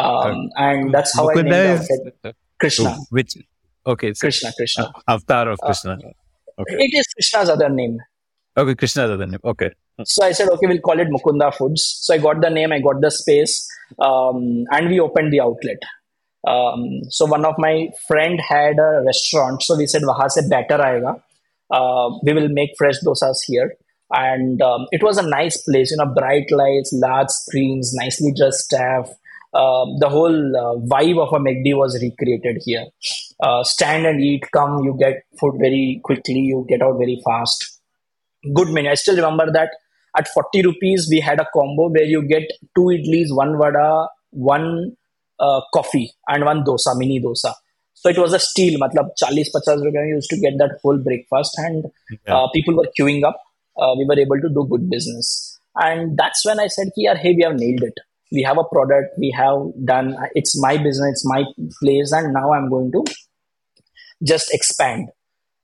[0.02, 2.16] um, and that's how I named Mukunda it.
[2.24, 2.98] is Krishna.
[3.10, 3.38] which
[3.86, 4.92] okay so Krishna, Krishna.
[5.08, 5.98] avatar of Krishna.
[6.58, 6.76] Okay.
[6.86, 7.98] It is Krishna's other name.
[8.58, 9.40] Okay, Krishna is the name.
[9.44, 9.72] Okay.
[10.04, 11.84] So I said, okay, we'll call it Mukunda Foods.
[12.02, 13.68] So I got the name, I got the space,
[14.00, 15.78] um, and we opened the outlet.
[16.48, 20.80] Um, so one of my friend had a restaurant, so we said, "Waha se better
[20.88, 21.14] aega."
[21.72, 23.76] Uh, we will make fresh dosas here,
[24.13, 25.91] and um, it was a nice place.
[25.91, 29.09] You know, bright lights, large screens, nicely dressed staff.
[29.53, 32.87] Um, the whole uh, vibe of a McD was recreated here.
[33.43, 37.81] Uh, stand and eat, come, you get food very quickly, you get out very fast
[38.55, 38.91] good menu.
[38.91, 39.71] I still remember that
[40.17, 42.43] at 40 rupees, we had a combo where you get
[42.77, 44.93] two idlis, one vada, one
[45.39, 47.55] uh, coffee, and one dosa, mini dosa.
[47.95, 48.79] So it was a steal.
[48.81, 51.85] Matlab 40 50 rupees you used to get that whole breakfast, and
[52.27, 52.37] Yeah.
[52.37, 53.41] uh, people were queuing up.
[53.81, 55.59] Uh, we were able to do good business.
[55.75, 57.95] And that's when I said, ki, yaar, hey, we have nailed it.
[58.33, 61.43] We have a product, we have done, it's my business, it's my
[61.83, 63.05] place, and now I'm going to
[64.25, 65.09] just expand.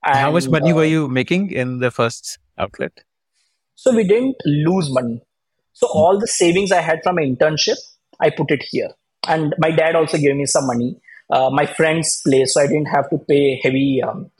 [0.04, 3.04] And How much money uh, were you making in the first outlet?
[3.76, 5.22] So we didn't lose money.
[5.74, 7.76] So all the savings I had from my internship,
[8.18, 8.90] I put it here.
[9.28, 10.98] And my dad also gave me some money.
[11.28, 14.30] Uh, my friend's place, so I didn't have to pay heavy um,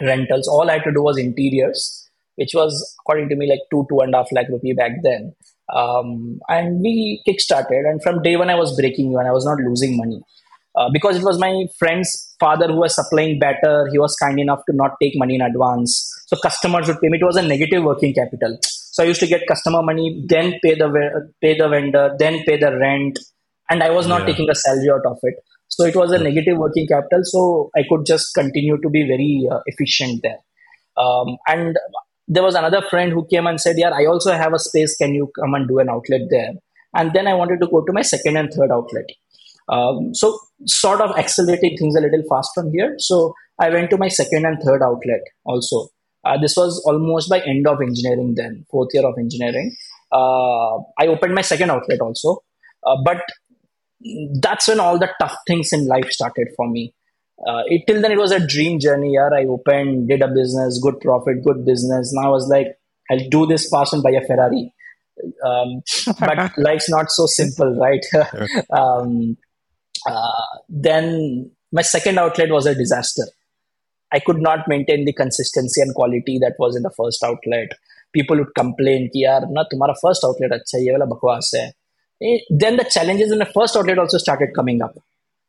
[0.00, 0.48] rentals.
[0.48, 2.07] All I had to do was interiors,
[2.38, 5.34] which was according to me like two two and a half lakh rupee back then.
[5.74, 7.84] Um, and we kickstarted.
[7.90, 9.26] And from day one, I was breaking even.
[9.26, 10.20] I was not losing money
[10.76, 13.86] uh, because it was my friend's father who was supplying batter.
[13.92, 15.92] He was kind enough to not take money in advance.
[16.28, 17.18] So customers would pay me.
[17.20, 18.58] It was a negative working capital.
[18.62, 20.88] So I used to get customer money, then pay the
[21.42, 23.18] pay the vendor, then pay the rent,
[23.70, 24.26] and I was not Yeah.
[24.32, 25.34] taking a salary out of it.
[25.68, 27.20] So it was a negative working capital.
[27.24, 30.38] So I could just continue to be very uh, efficient there.
[30.96, 31.76] Um, and
[32.28, 34.96] there was another friend who came and said, "Yeah, I also have a space.
[34.96, 36.52] Can you come and do an outlet there?"
[36.94, 39.06] And then I wanted to go to my second and third outlet.
[39.68, 42.94] Um, so sort of accelerating things a little fast from here.
[42.98, 45.88] So I went to my second and third outlet also.
[46.24, 49.74] Uh, this was almost by end of engineering then, fourth year of engineering.
[50.12, 52.38] Uh, I opened my second outlet also,
[52.86, 53.22] uh, but
[54.40, 56.94] that's when all the tough things in life started for me
[57.46, 59.14] uh, it, till then it was a dream journey.
[59.14, 62.12] Yeah, I opened, did a business, good profit, good business.
[62.12, 62.78] Now I was like,
[63.10, 64.72] I'll do this fashion by a Ferrari.
[65.44, 65.82] Um,
[66.20, 68.04] but life's not so simple, right?
[68.70, 69.36] um,
[70.06, 73.24] uh, then my second outlet was a disaster.
[74.12, 77.72] I could not maintain the consistency and quality that was in the first outlet.
[78.12, 81.72] People would complain, ki, na, tumhara first outlet acha hai, ye wala bakwas hai.
[82.22, 84.96] Eh, then the challenges in the first outlet also started coming up,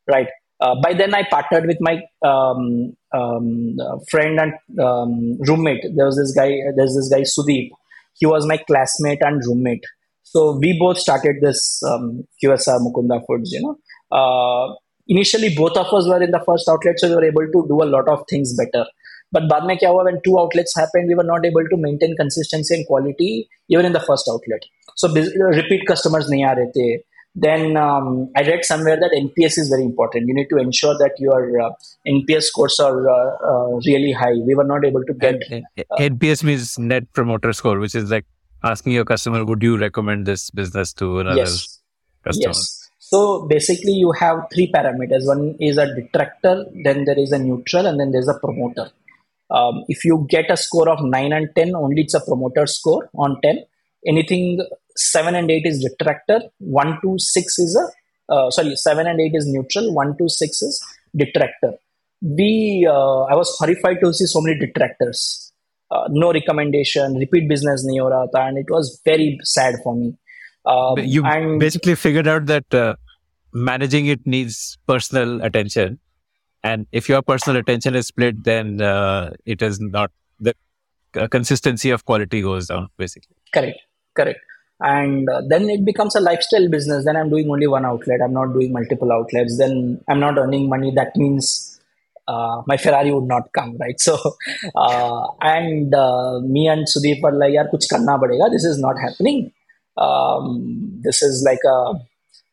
[0.07, 0.27] right?
[0.60, 5.84] Uh, by then I partnered with my um, um, uh, friend and um, roommate.
[5.94, 6.50] There was this guy.
[6.76, 7.70] There's this guy Sudeep.
[8.14, 9.84] He was my classmate and roommate.
[10.22, 13.52] So we both started this um, QSR Mukunda Foods.
[13.52, 13.76] You know,
[14.18, 14.74] uh,
[15.08, 17.82] initially both of us were in the first outlet, so we were able to do
[17.82, 18.86] a lot of things better.
[19.32, 22.14] But बाद में क्या हुआ when two outlets happened, we were not able to maintain
[22.16, 24.60] consistency and quality even in the first outlet.
[24.96, 27.07] So bus- repeat customers नहीं आ रहे थे.
[27.35, 30.27] then um, I read somewhere that NPS is very important.
[30.27, 31.69] You need to ensure that your uh,
[32.07, 34.33] NPS scores are uh, uh, really high.
[34.33, 35.39] We were not able to get
[35.99, 38.25] NPS means Net Promoter Score, which is like
[38.63, 41.79] asking your customer, would you recommend this business to another yes,
[42.23, 42.47] customer?
[42.47, 42.89] yes.
[42.99, 45.25] So basically, you have three parameters.
[45.25, 48.91] One is a detractor, then there is a neutral, and then there's a promoter.
[49.49, 53.09] Um, if you get a score of 9 and 10, only it's a promoter score
[53.15, 53.63] on 10.
[54.05, 54.63] Anything
[54.99, 59.31] 7 and 8 is detractor, 1 to 6 is a, uh, sorry, 7 and 8
[59.33, 60.85] is neutral, 1 to 6 is
[61.15, 61.73] detractor.
[62.21, 65.53] We, uh, I was horrified to see so many detractors.
[65.89, 69.95] Uh, no recommendation, repeat business nahi ho raha tha, and it was very sad for
[69.95, 70.13] me.
[70.65, 72.95] Um, you and basically figured out that uh,
[73.53, 75.99] managing it needs personal attention.
[76.61, 80.53] And if your personal attention is split, then uh, it is not the
[81.15, 83.35] uh, consistency of quality goes down, basically.
[83.53, 83.79] Correct.
[84.15, 84.39] correct.
[84.81, 87.05] And uh, then it becomes a lifestyle business.
[87.05, 88.21] Then I'm doing only one outlet.
[88.23, 89.57] I'm not doing multiple outlets.
[89.57, 90.91] Then I'm not earning money.
[90.95, 91.79] That means
[92.27, 93.99] uh, my Ferrari would not come, right?
[93.99, 94.17] So,
[94.75, 98.49] uh, and uh, me and Sudeep were like, yaar, kuch karna padega.
[98.51, 99.51] This is not happening.
[99.97, 101.95] Um, this is like a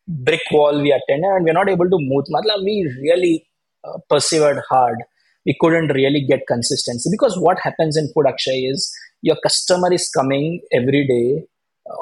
[0.09, 2.25] brick wall we attended and we're not able to move.
[2.33, 3.47] Matla, we really
[3.85, 4.99] uh, persevered hard.
[5.45, 10.11] We couldn't really get consistency because what happens in food Akshay is your customer is
[10.11, 11.47] coming every day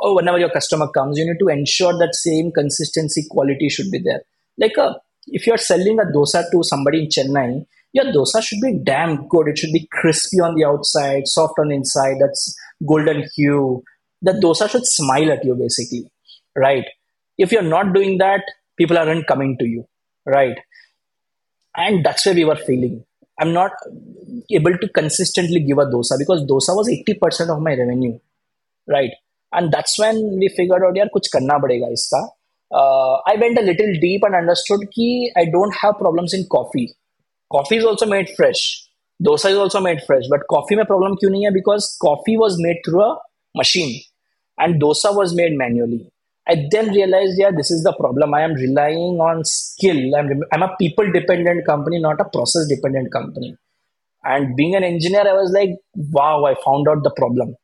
[0.02, 3.98] or whenever your customer comes, you need to ensure that same consistency quality should be
[3.98, 4.22] there.
[4.58, 4.94] Like uh,
[5.26, 9.48] if you're selling a dosa to somebody in Chennai, your dosa should be damn good.
[9.48, 13.82] It should be crispy on the outside, soft on the inside, that's golden hue.
[14.22, 16.10] The dosa should smile at you basically,
[16.56, 16.84] right?
[17.38, 18.42] If you're not doing that,
[18.76, 19.86] people aren't coming to you,
[20.26, 20.58] right?
[21.76, 23.04] And that's where we were failing.
[23.40, 23.72] I'm not
[24.50, 28.18] able to consistently give a dosa because dosa was 80% of my revenue,
[28.86, 29.10] right?
[29.54, 32.28] And that's when we figured out, kuch karna padega iska.
[32.72, 36.92] Uh, I went a little deep and understood that I don't have problems in coffee.
[37.52, 38.62] Coffee is also made fresh.
[39.22, 40.24] Dosa is also made fresh.
[40.28, 41.54] But coffee mein problem kyun nahi hai?
[41.54, 43.18] Because coffee was made through a
[43.54, 44.00] machine
[44.58, 46.10] and dosa was made manually.
[46.48, 48.34] I then realized, yeah, this is the problem.
[48.34, 50.14] I am relying on skill.
[50.14, 53.56] I'm, I'm a people dependent company, not a process dependent company.
[54.24, 57.54] And being an engineer, I was like, wow, I found out the problem.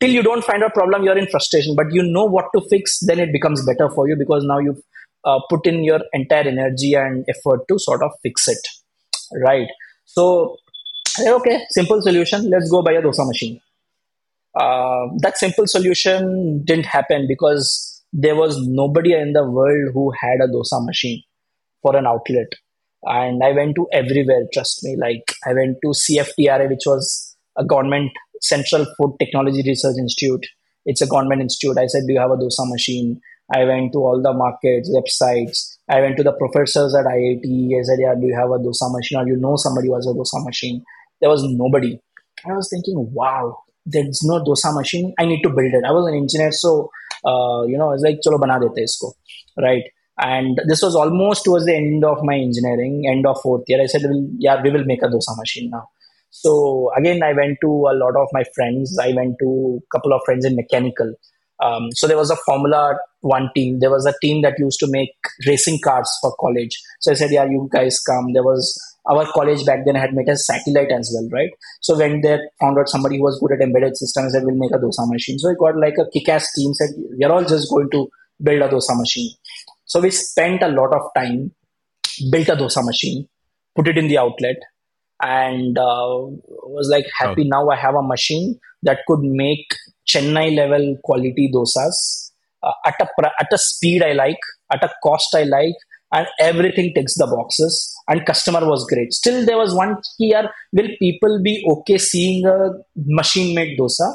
[0.00, 1.74] Till you don't find a problem, you're in frustration.
[1.76, 4.82] But you know what to fix, then it becomes better for you because now you've
[5.24, 8.58] uh, put in your entire energy and effort to sort of fix it.
[9.42, 9.68] Right.
[10.04, 10.56] So,
[11.20, 12.50] okay, simple solution.
[12.50, 13.60] Let's go buy a dosa machine.
[14.54, 20.38] Uh, that simple solution didn't happen because there was nobody in the world who had
[20.40, 21.22] a dosa machine
[21.82, 22.46] for an outlet.
[23.02, 24.96] And I went to everywhere, trust me.
[24.98, 28.12] Like I went to CFTRI which was a government
[28.44, 30.46] Central Food Technology Research Institute.
[30.86, 31.78] It's a government institute.
[31.78, 33.20] I said, Do you have a dosa machine?
[33.54, 35.76] I went to all the markets, websites.
[35.88, 37.78] I went to the professors at IIT.
[37.78, 39.18] I said, Yeah, do you have a dosa machine?
[39.18, 40.82] Or you know somebody who has a dosa machine?
[41.20, 41.98] There was nobody.
[42.46, 45.14] I was thinking, wow, there's no dosa machine.
[45.18, 45.84] I need to build it.
[45.86, 46.90] I was an engineer, so
[47.24, 49.12] uh, you know, I was like, chalo bana dete isko,
[49.58, 49.84] right?
[50.18, 53.82] And this was almost towards the end of my engineering, end of fourth year.
[53.82, 54.02] I said,
[54.38, 55.88] yeah, we will make a dosa machine now.
[56.36, 58.98] So again, I went to a lot of my friends.
[59.00, 61.14] I went to a couple of friends in mechanical.
[61.62, 63.78] Um, so there was a Formula One team.
[63.78, 65.14] There was a team that used to make
[65.46, 66.76] racing cars for college.
[67.00, 68.32] So I said, yeah, you guys come.
[68.32, 68.76] There was
[69.08, 71.50] our college back then had made a satellite as well, right?
[71.80, 74.72] So when they found out somebody who was good at embedded systems, said we'll make
[74.72, 75.38] a dosa machine.
[75.38, 78.08] So it got like a kick-ass team said we're all just going to
[78.42, 79.30] build a dosa machine.
[79.84, 81.52] So we spent a lot of time,
[82.32, 83.28] built a dosa machine,
[83.76, 84.56] put it in the outlet,
[85.22, 86.26] and uh,
[86.66, 87.42] was like happy.
[87.46, 87.48] Oh.
[87.48, 89.66] Now I have a machine that could make
[90.08, 92.30] Chennai level quality dosas
[92.62, 93.06] uh, at a
[93.40, 94.38] at a speed I like,
[94.72, 95.74] at a cost I like,
[96.12, 99.12] and everything ticks the boxes and customer was great.
[99.12, 104.14] Still there was one here will people be okay seeing a machine made dosa?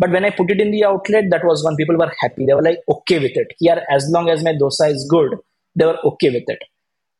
[0.00, 2.46] But when i put it in the outlet that was when people were happy.
[2.46, 3.48] They were like okay with it.
[3.58, 5.38] Here as long as my dosa is good
[5.74, 6.62] they were okay with it.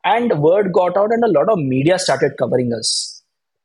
[0.05, 3.18] And word got out and a lot of media started covering us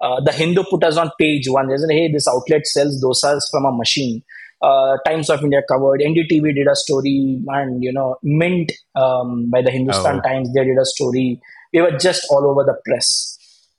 [0.05, 3.49] uh, the hindu put us on page one they said hey this outlet sells dosas
[3.51, 4.21] from a machine
[4.63, 9.61] uh, Times of India covered, NDTV did a story, and you know, Mint um, by
[9.61, 10.21] the Hindustan oh.
[10.21, 11.41] Times they did a story.
[11.73, 13.37] We were just all over the press.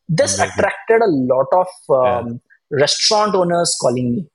[0.09, 0.51] This mm-hmm.
[0.51, 2.79] attracted a lot of um, yeah.
[2.83, 4.27] restaurant owners calling me.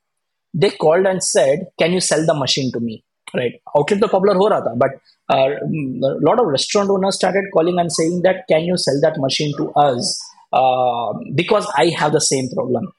[0.54, 3.04] They called and said, "Can you sell the machine to me?"
[3.36, 4.90] Right, outlet the popular ho raha tha, but
[5.30, 9.20] uh, a lot of restaurant owners started calling and saying that, "Can you sell that
[9.20, 10.18] machine to us?"
[10.53, 12.93] Uh, because I have the same problem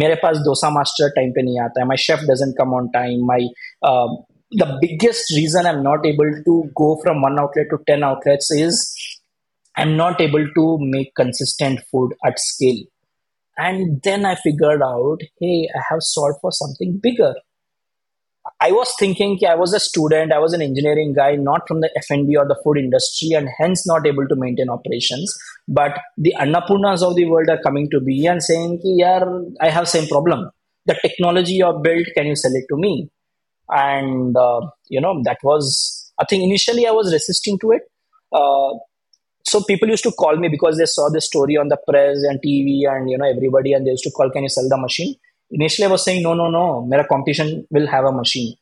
[0.00, 3.24] मेरे पास dosa master time पे नहीं आता है my chef doesn't come on time
[3.30, 3.48] my
[4.60, 8.80] the biggest reason I'm not able to go from one outlet to 10 outlets is
[9.76, 12.80] I'm not able to make consistent food at scale.
[13.56, 17.34] And then I figured out, hey, I have sought for something bigger.
[18.61, 21.89] I was thinking I was a student, I was an engineering guy, not from the
[21.97, 25.35] F&B or the food industry, and hence not able to maintain operations.
[25.67, 29.23] But the Annapurnas of the world are coming to me and saying, yeah,
[29.59, 30.49] I have same problem.
[30.85, 33.09] The technology you have built, can you sell it to me?
[33.69, 37.81] And, uh, you know, that was, I think initially I was resisting to it.
[38.31, 38.77] Uh,
[39.43, 42.39] so people used to call me because they saw the story on the press and
[42.41, 45.15] TV and, you know, everybody, and they used to call, can you sell the machine?
[45.51, 48.55] Initially I was saying, no, no, no, my competition will have a machine.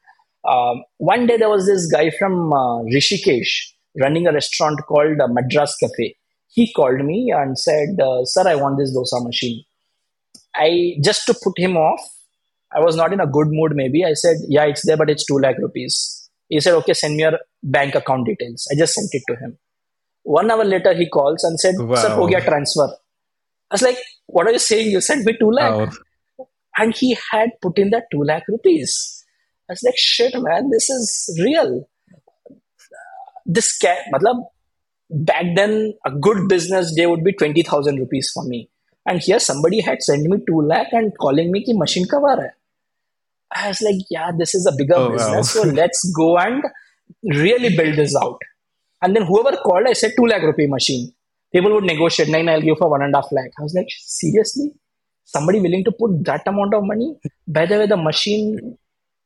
[0.44, 5.28] Uh, one day there was this guy from uh, Rishikesh running a restaurant called uh,
[5.28, 6.16] Madras Cafe.
[6.48, 9.64] He called me and said, uh, sir, I want this dosa machine.
[10.56, 12.02] I just to put him off,
[12.76, 13.74] I was not in a good mood.
[13.76, 17.16] Maybe I said, "Yeah, it's there, but it's two lakh rupees." He said, "Okay, send
[17.16, 19.58] me your bank account details." I just sent it to him.
[20.24, 21.96] One hour later, he calls and said, Wow.
[21.96, 22.88] "Sir, ho gaya transfer."
[23.72, 24.92] I was like, "What are you saying?
[24.92, 25.92] You sent me two lakh?" Wow.
[26.78, 29.24] And he had put in that 2 lakh rupees.
[29.70, 31.88] I was like, shit, man, this is real.
[33.46, 34.46] This cat, matlab,
[35.10, 38.70] back then, a good business day would be 20,000 rupees for me.
[39.06, 42.50] And here somebody had sent me 2 lakh and calling me ki machine hai.
[43.52, 45.16] I was like, yeah, this is a bigger Oh, wow.
[45.16, 45.52] business.
[45.52, 46.64] So let's go and
[47.24, 48.40] really build this out.
[49.02, 51.14] And then whoever called, I said 2 lakh rupee machine.
[51.52, 53.52] People would negotiate, nine, I'll give for one and a half lakh.
[53.60, 54.72] I was like, seriously?
[55.26, 57.16] Somebody willing to put that amount of money?
[57.48, 58.78] By the way, the machine,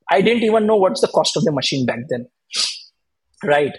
[0.10, 2.28] I didn't even know what's the cost of the machine back then.
[3.44, 3.76] Right.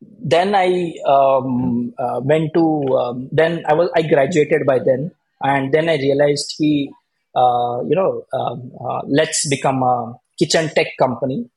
[0.00, 5.10] Then I um, uh, went to, um, then I was, I graduated by then.
[5.42, 6.90] And then I realized he,
[7.34, 11.48] uh, you know, um, uh, let's become a kitchen tech company,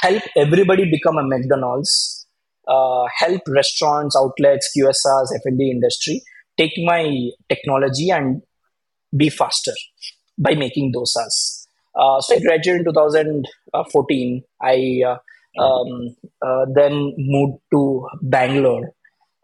[0.00, 2.26] help everybody become a McDonald's,
[2.68, 6.22] uh, help restaurants, outlets, QSRs, F&B industry,
[6.58, 8.42] take my technology and
[9.16, 9.72] be faster
[10.38, 11.66] by making dosas.
[11.94, 14.42] Uh, so I graduated in 2014.
[14.60, 15.16] I uh,
[15.62, 18.92] um, uh, then moved to Bangalore,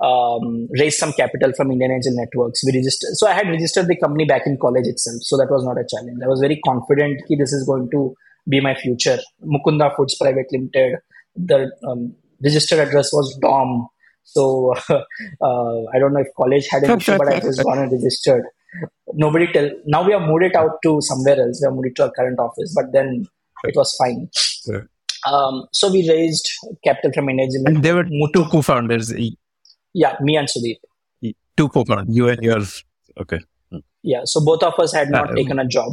[0.01, 2.61] um, raised some capital from Indian Angel Networks.
[2.67, 3.11] We registered.
[3.15, 5.19] So I had registered the company back in college itself.
[5.23, 6.19] So that was not a challenge.
[6.23, 8.15] I was very confident that this is going to
[8.49, 9.19] be my future.
[9.43, 10.99] Mukunda Foods Private Limited.
[11.37, 13.89] The um, registered address was DOM.
[14.25, 17.93] So uh, I don't know if college had an issue, but I was gone and
[17.93, 18.45] registered.
[19.15, 19.71] Nobody tell.
[19.87, 21.61] Now we have moved it out to somewhere else.
[21.63, 23.27] We have moved it to our current office, but then
[23.65, 24.29] it was fine.
[24.35, 24.89] Sure.
[25.31, 26.49] Um, so we raised
[26.85, 29.13] capital from Indian Angel And there were two co-founders,
[29.95, 31.35] Yeah, me and Sudeep.
[31.57, 32.85] two co-founders, you and yours
[33.21, 33.41] Okay.
[34.03, 35.93] Yeah, so both of us had not Um, taken a job.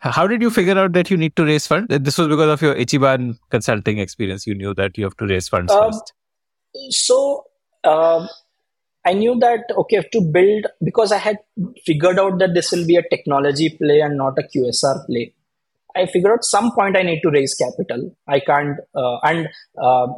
[0.00, 1.88] How did you figure out that you need to raise funds?
[1.98, 4.46] This was because of your Ichiban consulting experience.
[4.46, 6.12] You knew that you have to raise funds Um, first.
[6.90, 7.44] So
[7.82, 8.28] um,
[9.08, 11.38] I knew that okay to build because I had
[11.86, 15.32] figured out that this will be a technology play and not a QSR play.
[15.96, 18.14] I figured out some point I need to raise capital.
[18.28, 19.48] I can't, uh, and
[19.82, 20.08] uh,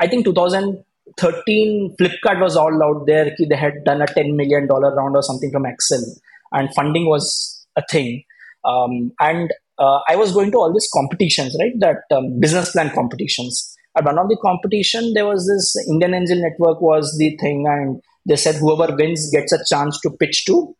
[0.00, 3.32] I think 2013 Flipkart was all out there.
[3.36, 6.04] They had done a 10 million dollar round or something from Accel,
[6.52, 8.22] and funding was a thing.
[8.64, 11.72] Um, and uh, I was going to all these competitions, right?
[11.80, 13.76] That um, business plan competitions.
[13.98, 18.00] At one of the competition, there was this Indian Angel Network was the thing, and
[18.26, 20.74] they said whoever wins gets a chance to pitch to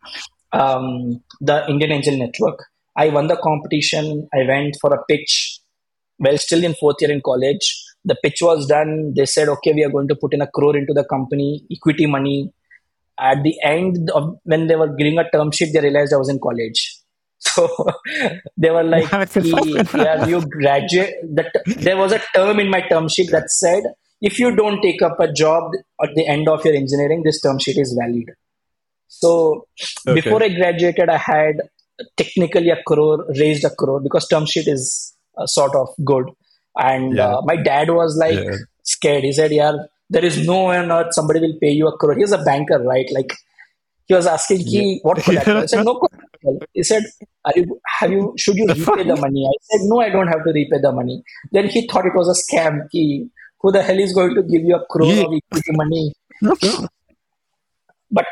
[0.52, 2.64] um, the Indian Angel Network.
[2.96, 4.28] I won the competition.
[4.34, 5.60] I went for a pitch.
[6.18, 7.82] Well, still in fourth year in college.
[8.04, 9.12] The pitch was done.
[9.14, 12.06] They said, okay, we are going to put in a crore into the company, equity
[12.06, 12.52] money.
[13.18, 16.28] At the end of when they were giving a term sheet, they realized I was
[16.28, 16.98] in college.
[17.38, 17.68] So
[18.56, 21.14] they were like, yeah, you graduate.
[21.34, 23.82] That there was a term in my term sheet that said,
[24.20, 27.58] if you don't take up a job at the end of your engineering, this term
[27.58, 28.30] sheet is valid.
[29.08, 29.66] So
[30.08, 30.14] Okay.
[30.20, 31.56] before I graduated, I had
[32.16, 36.26] technically a crore, raised a crore because term sheet is uh, sort of good.
[36.76, 37.26] And Yeah.
[37.36, 38.56] uh, my dad was like Yeah.
[38.82, 39.24] scared.
[39.24, 39.72] He said, "Yeah,
[40.10, 42.78] there is no way on earth somebody will pay you a crore." He's a banker,
[42.82, 43.08] right?
[43.12, 43.32] Like
[44.06, 47.04] he was asking, "Ki what collateral?" I said, "No collateral." He said,
[47.44, 48.34] Are you, "Have you?
[48.36, 51.22] Should you repay the money?" I said, "No, I don't have to repay the money."
[51.52, 52.90] Then he thought it was a scam.
[52.90, 55.24] Ki who the hell is going to give you a crore Yeah.
[55.24, 56.12] of equity money?
[58.10, 58.26] but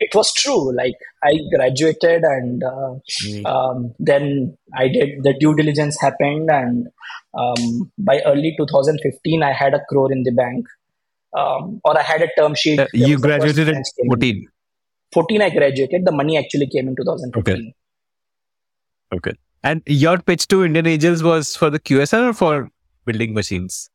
[0.00, 2.92] it was true like i graduated and uh,
[3.26, 3.44] Mm.
[3.54, 6.88] um, then i did the due diligence happened and
[7.42, 10.66] um, by early 2015 i had a crore in the bank
[11.42, 13.92] um, or i had a term sheet Uh, you was the first graduated at finance
[14.00, 14.10] came in.
[14.10, 14.48] 14.
[15.12, 17.74] 14 i graduated the money actually came in 2015 Okay.
[19.14, 19.32] Okay.
[19.62, 22.70] And your pitch to Indian Angels was for the QSR or for
[23.04, 23.90] building machines?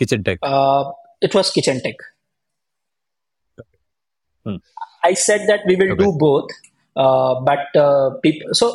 [0.00, 0.38] Kitchen tech.
[0.42, 0.84] uh,
[1.20, 1.96] it was kitchen tech
[4.44, 4.56] Hmm.
[5.04, 6.04] i said that we will Okay.
[6.04, 6.48] do both
[6.96, 8.68] uh, but uh, people so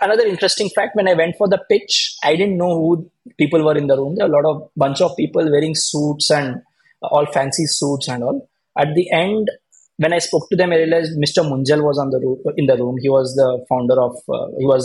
[0.00, 1.94] another interesting fact when i went for the pitch
[2.24, 3.10] i didn't know who
[3.42, 6.30] people were in the room there were a lot of bunch of people wearing suits
[6.30, 6.62] and
[7.02, 8.38] all fancy suits and all
[8.78, 9.50] at the end
[9.98, 12.76] when i spoke to them i realized mr munjal was on the room in the
[12.82, 14.84] room he was the founder of uh, he was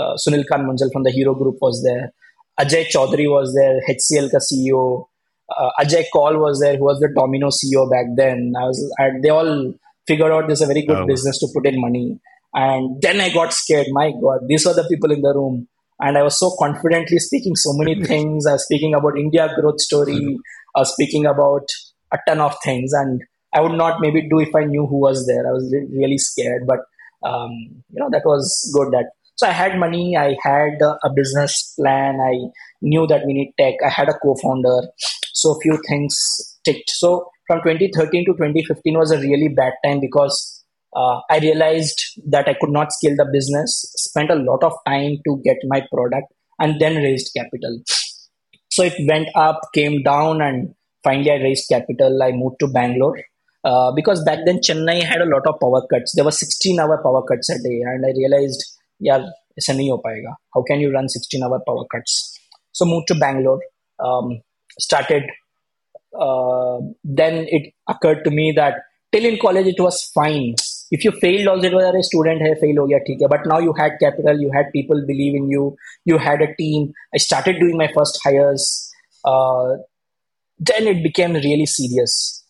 [0.00, 2.06] uh, sunil kant munjal from the hero group was there
[2.62, 4.82] ajai chowdhry was there hcl ka ceo
[5.60, 8.52] uh, Ajay Kaul was there, who was the Domino CEO back then.
[8.56, 9.74] I was, and they all
[10.06, 11.06] figured out this is a very good Oh.
[11.06, 12.20] business to put in money.
[12.54, 13.88] And then I got scared.
[13.90, 15.66] My God, these were the people in the room.
[15.98, 18.46] And I was so confidently speaking so many things.
[18.46, 20.38] I was speaking about India growth story.
[20.76, 21.66] I was speaking about
[22.12, 22.92] a ton of things.
[22.92, 23.20] And
[23.52, 25.44] I would not maybe do if I knew who was there.
[25.48, 26.62] I was really scared.
[26.66, 26.78] But
[27.28, 27.50] um,
[27.90, 28.92] you know that was good.
[28.92, 29.10] That
[29.40, 32.34] so I had money, I had a business plan, I
[32.82, 33.76] knew that we need tech.
[33.82, 34.88] I had a co-founder,
[35.32, 36.90] so a few things ticked.
[36.90, 40.62] So from 2013 to 2015 was a really bad time because
[40.94, 43.90] uh, I realized that I could not scale the business.
[43.96, 46.26] Spent a lot of time to get my product,
[46.58, 47.80] and then raised capital.
[48.68, 52.22] So it went up, came down, and finally I raised capital.
[52.22, 53.16] I moved to Bangalore
[53.64, 56.12] uh, because back then Chennai had a lot of power cuts.
[56.14, 58.64] There were 16 hour power cuts a day, and I realized,
[58.99, 59.25] yeah,
[59.57, 60.35] ऐसा नहीं हो पाएगा.
[60.55, 62.15] How can you run 16 hour power cuts?
[62.71, 63.59] So moved to Bangalore.
[63.99, 64.41] Um,
[64.79, 65.23] started.
[66.19, 68.75] Uh, then it occurred to me that
[69.11, 70.55] till in college it was fine.
[70.91, 73.27] If you failed also it was a student hai fail ho gaya, theek hai.
[73.35, 75.75] But now you had capital, you had people believe in you,
[76.05, 76.93] you had a team.
[77.13, 78.65] I started doing my first hires.
[79.23, 79.77] Uh,
[80.59, 82.43] then it became really serious.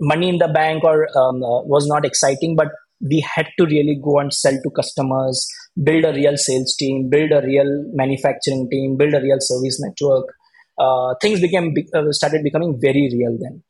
[0.00, 2.68] Money in the bank or um, uh, was not exciting, but
[3.01, 5.47] we had to really go and sell to customers,
[5.81, 10.25] build a real sales team, build a real manufacturing team, build a real service network.
[10.77, 13.61] Uh, things became uh, started becoming very real then.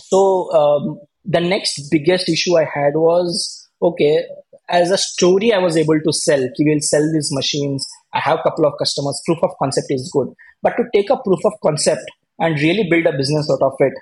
[0.00, 4.24] So um, the next biggest issue I had was okay.
[4.68, 6.40] As a story, I was able to sell.
[6.40, 7.86] We will sell these machines.
[8.14, 9.20] I have a couple of customers.
[9.26, 10.28] Proof of concept is good,
[10.62, 12.02] but to take a proof of concept
[12.38, 13.92] and really build a business out of it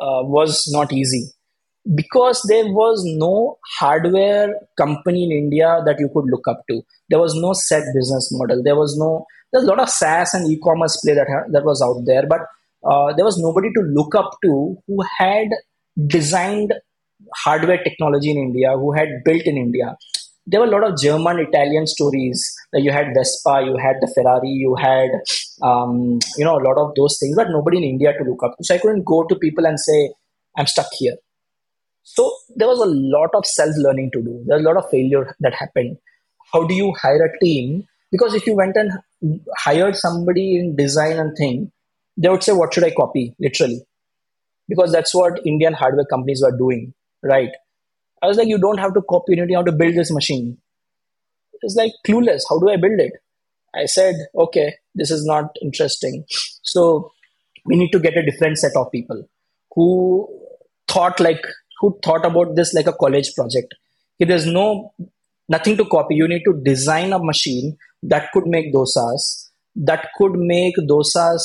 [0.00, 1.32] uh, was not easy
[1.94, 6.82] because there was no hardware company in India that you could look up to.
[7.08, 8.62] There was no set business model.
[8.62, 12.02] There was no there's a lot of SaaS and e-commerce play that that was out
[12.04, 12.40] there, but
[12.84, 15.48] uh, there was nobody to look up to who had
[16.06, 16.74] designed
[17.34, 19.96] hardware technology in India, who had built in India.
[20.46, 22.42] There were a lot of German, Italian stories.
[22.72, 25.10] You had Vespa, you had the Ferrari, you had
[25.62, 28.56] um, you know a lot of those things, but nobody in India to look up
[28.58, 28.64] to.
[28.64, 30.12] So I couldn't go to people and say,
[30.56, 31.16] "I'm stuck here."
[32.10, 34.42] So there was a lot of self learning to do.
[34.46, 35.98] There's a lot of failure that happened.
[36.52, 37.86] How do you hire a team?
[38.10, 38.92] Because if you went and
[39.58, 41.70] hired somebody in design and thing,
[42.16, 43.34] they would say, What should I copy?
[43.38, 43.82] Literally.
[44.68, 47.50] Because that's what Indian hardware companies were doing, right?
[48.22, 50.56] I was like, You don't have to copy anything, have to build this machine.
[51.60, 52.42] It's like clueless.
[52.48, 53.12] How do I build it?
[53.74, 56.24] I said, Okay, this is not interesting.
[56.62, 57.12] So
[57.66, 59.28] we need to get a different set of people
[59.74, 60.26] who
[60.88, 61.44] thought like
[61.80, 63.74] who thought about this like a college project.
[64.18, 64.92] There's no
[65.48, 66.16] nothing to copy.
[66.16, 71.42] You need to design a machine that could make dosas, that could make dosas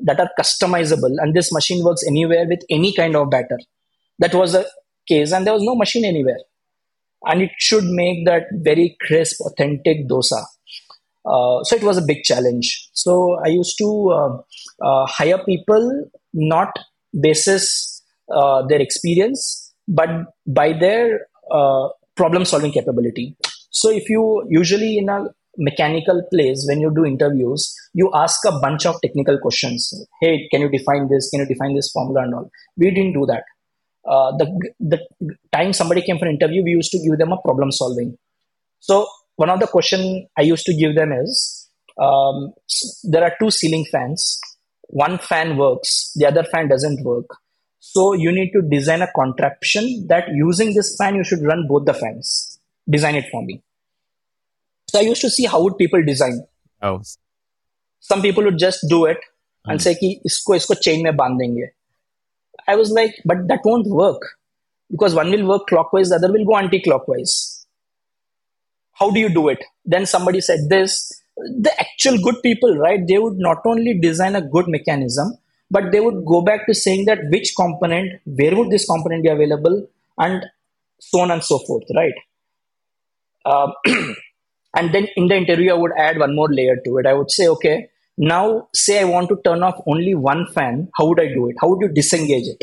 [0.00, 3.58] that are customizable, and this machine works anywhere with any kind of batter.
[4.18, 4.68] That was the
[5.08, 6.38] case, and there was no machine anywhere,
[7.24, 10.44] and it should make that very crisp, authentic dosa.
[11.24, 12.88] Uh, so it was a big challenge.
[12.92, 16.72] So I used to uh, uh, hire people not
[17.18, 17.85] basis
[18.30, 20.08] uh, their experience, but
[20.46, 23.36] by their uh, problem solving capability.
[23.70, 25.26] So if you usually in a
[25.58, 29.92] mechanical place when you do interviews you ask a bunch of technical questions.
[30.20, 31.30] Hey can you define this?
[31.30, 32.50] Can you define this formula and all?
[32.76, 33.44] We didn't do that.
[34.06, 34.46] Uh, the
[34.80, 34.98] the
[35.52, 38.16] time somebody came for an interview we used to give them a problem solving.
[38.80, 39.06] So
[39.36, 42.52] one of the question i used to give them is um,
[43.04, 44.38] there are two ceiling fans.
[44.88, 47.26] One fan works the other fan doesn't work
[47.92, 51.84] so you need to design a contraption that using this fan, you should run both
[51.86, 52.58] the fans.
[52.88, 53.62] Design it for me.
[54.88, 56.44] So I used to see how would people design.
[56.82, 57.00] Oh.
[58.00, 59.18] Some people would just do it
[59.64, 59.82] and mm.
[59.82, 61.68] say कि isko isko chain mein bandenge.
[62.68, 64.22] I was like, but that won't work
[64.90, 67.66] because one will work clockwise, the other will go anti-clockwise.
[68.92, 69.64] How do you do it?
[69.84, 71.12] Then somebody said this.
[71.36, 73.00] The actual good people, right?
[73.06, 75.34] They would not only design a good mechanism,
[75.70, 79.28] but they would go back to saying that which component, where would this component be
[79.28, 79.86] available,
[80.18, 80.44] and
[81.00, 82.14] so on and so forth, right?
[83.44, 83.70] Uh,
[84.76, 87.06] and then in the interview, I would add one more layer to it.
[87.06, 87.88] I would say, okay,
[88.18, 90.88] now say I want to turn off only one fan.
[90.96, 91.56] How would I do it?
[91.60, 92.62] How would you disengage it?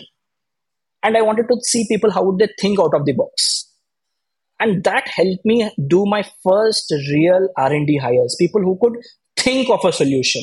[1.04, 3.70] And I wanted to see people how would they think out of the box.
[4.60, 8.36] And that helped me do my first real R&D hires.
[8.40, 8.98] People who could
[9.36, 10.42] think of a solution,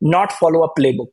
[0.00, 1.10] not follow a playbook.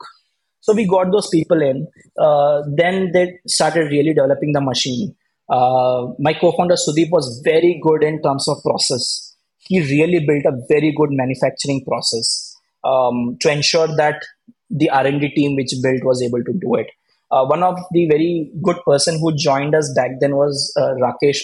[0.62, 1.88] So we got those people in.
[2.18, 5.16] Uh, then they started really developing the machine.
[5.50, 9.36] Uh, my co-founder Sudeep was very good in terms of process.
[9.58, 14.24] He really built a very good manufacturing process um, to ensure that
[14.70, 16.88] the R&D team which built was able to do it.
[17.32, 21.40] Uh, one of the very good person who joined us back then was uh, Rakesh.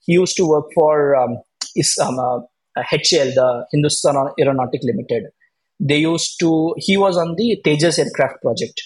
[0.00, 1.38] He used to work for um,
[1.74, 5.24] is, um, HAL, uh, the Hindustan Aeronautic Limited
[5.90, 8.80] they used to he was on the tejas aircraft project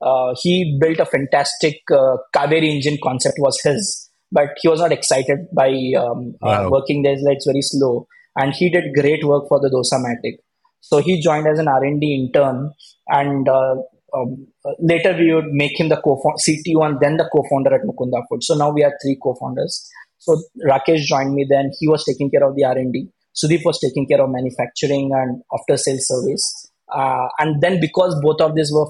[0.00, 4.92] uh, he built a fantastic uh, kaveri engine concept was his but he was not
[4.92, 5.68] excited by
[5.98, 6.70] um, uh, Wow.
[6.70, 7.14] working there.
[7.16, 10.34] It's very slow, and he did great work for the Dosa Dosamatic.
[10.80, 12.70] So he joined as an R and D intern,
[13.08, 13.76] and uh,
[14.14, 17.82] um, uh, later we would make him the co-founder, CTO, and then the co-founder at
[17.88, 18.44] Mukunda Food.
[18.44, 19.88] So now we are three co-founders.
[20.18, 20.36] So
[20.68, 21.70] Rakesh joined me then.
[21.80, 23.08] He was taking care of the R and D.
[23.42, 26.70] Sudeep was taking care of manufacturing and after sales service.
[26.92, 28.86] Uh, and then because both of these were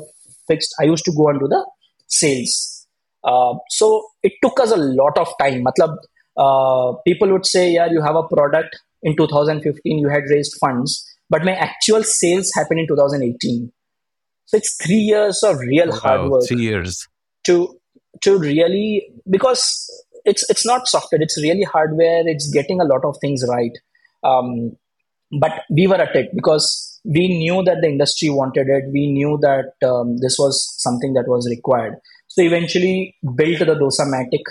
[0.46, 1.66] fixed, I used to go and do the
[2.07, 2.86] sales.
[3.24, 5.64] Uh, so it took us a lot of time.
[5.64, 5.96] Matlab,
[6.36, 11.05] uh, people would say, yeah, you have a product in 2015, you had raised funds,
[11.28, 13.72] but my actual sales happened in 2018.
[14.46, 17.07] So it's three years of real hard work three years.
[17.44, 17.78] to
[18.22, 19.86] to really because
[20.24, 23.72] it's it's not software it's really hardware it's getting a lot of things right
[24.23, 24.77] um,
[25.41, 28.85] but we were at it because we knew that the industry wanted it.
[28.93, 31.95] We knew that um, this was something that was required.
[32.29, 34.43] So eventually built the dosamatic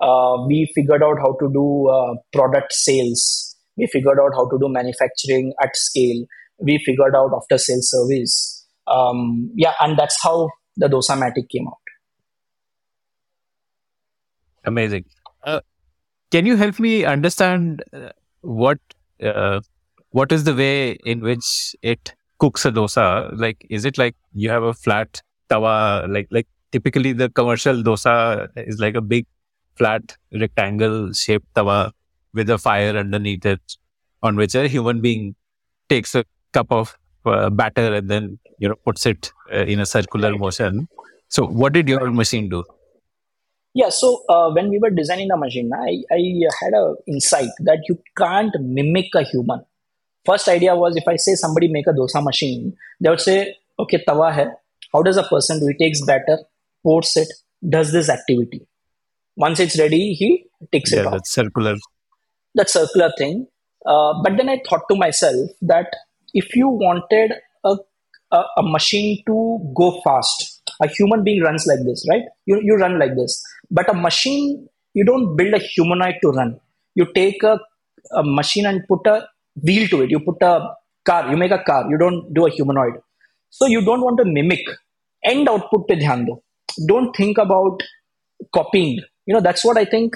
[0.00, 3.56] uh, we figured out how to do uh, product sales.
[3.76, 6.24] We figured out how to do manufacturing at scale.
[6.58, 8.66] We figured out after sales service.
[8.86, 11.74] Um, yeah and that's how the dosamatic came out.
[14.64, 15.04] Amazing.
[15.44, 15.60] Uh,
[16.30, 18.10] can you help me understand uh,
[18.40, 18.78] what
[19.22, 19.60] uh,
[20.10, 23.30] what is the way in which it cooks a dosa?
[23.38, 26.08] Like, is it like you have a flat tawa?
[26.12, 29.26] Like, like typically the commercial dosa is like a big
[29.76, 31.92] flat rectangle shaped tawa
[32.34, 33.60] with a fire underneath it,
[34.22, 35.34] on which a human being
[35.88, 39.86] takes a cup of uh, batter and then you know puts it uh, in a
[39.86, 40.88] circular motion.
[41.28, 42.64] So, what did your machine do?
[43.74, 46.18] Yeah, so uh, when we were designing the machine, I, I
[46.60, 49.64] had a insight that you can't mimic a human.
[50.24, 54.02] First idea was if I say somebody make a dosa machine, they would say, okay,
[54.06, 54.46] tawa hai.
[54.92, 55.66] How does a person do?
[55.68, 56.38] He takes batter,
[56.82, 57.28] pours it,
[57.68, 58.66] does this activity.
[59.36, 61.12] Once it's ready, he takes it Yeah, off.
[61.12, 61.76] that's circular.
[62.54, 63.46] That circular thing.
[63.86, 65.94] Uh, but then I thought to myself that
[66.34, 67.32] if you wanted
[67.64, 67.76] a,
[68.32, 72.22] a, a machine to go fast, a human being runs like this, right?
[72.46, 73.42] You, you run like this.
[73.70, 76.60] But a machine, you don't build a humanoid to run.
[76.94, 77.58] You take a,
[78.14, 79.26] a machine and put a
[79.62, 80.10] wheel to it.
[80.10, 81.86] You put a car, you make a car.
[81.90, 82.94] You don't do a humanoid.
[83.50, 84.60] So you don't want to mimic.
[85.24, 86.40] End output pe dhyan do.
[86.86, 87.82] Don't think about
[88.54, 89.00] copying.
[89.26, 90.14] You know, that's what I think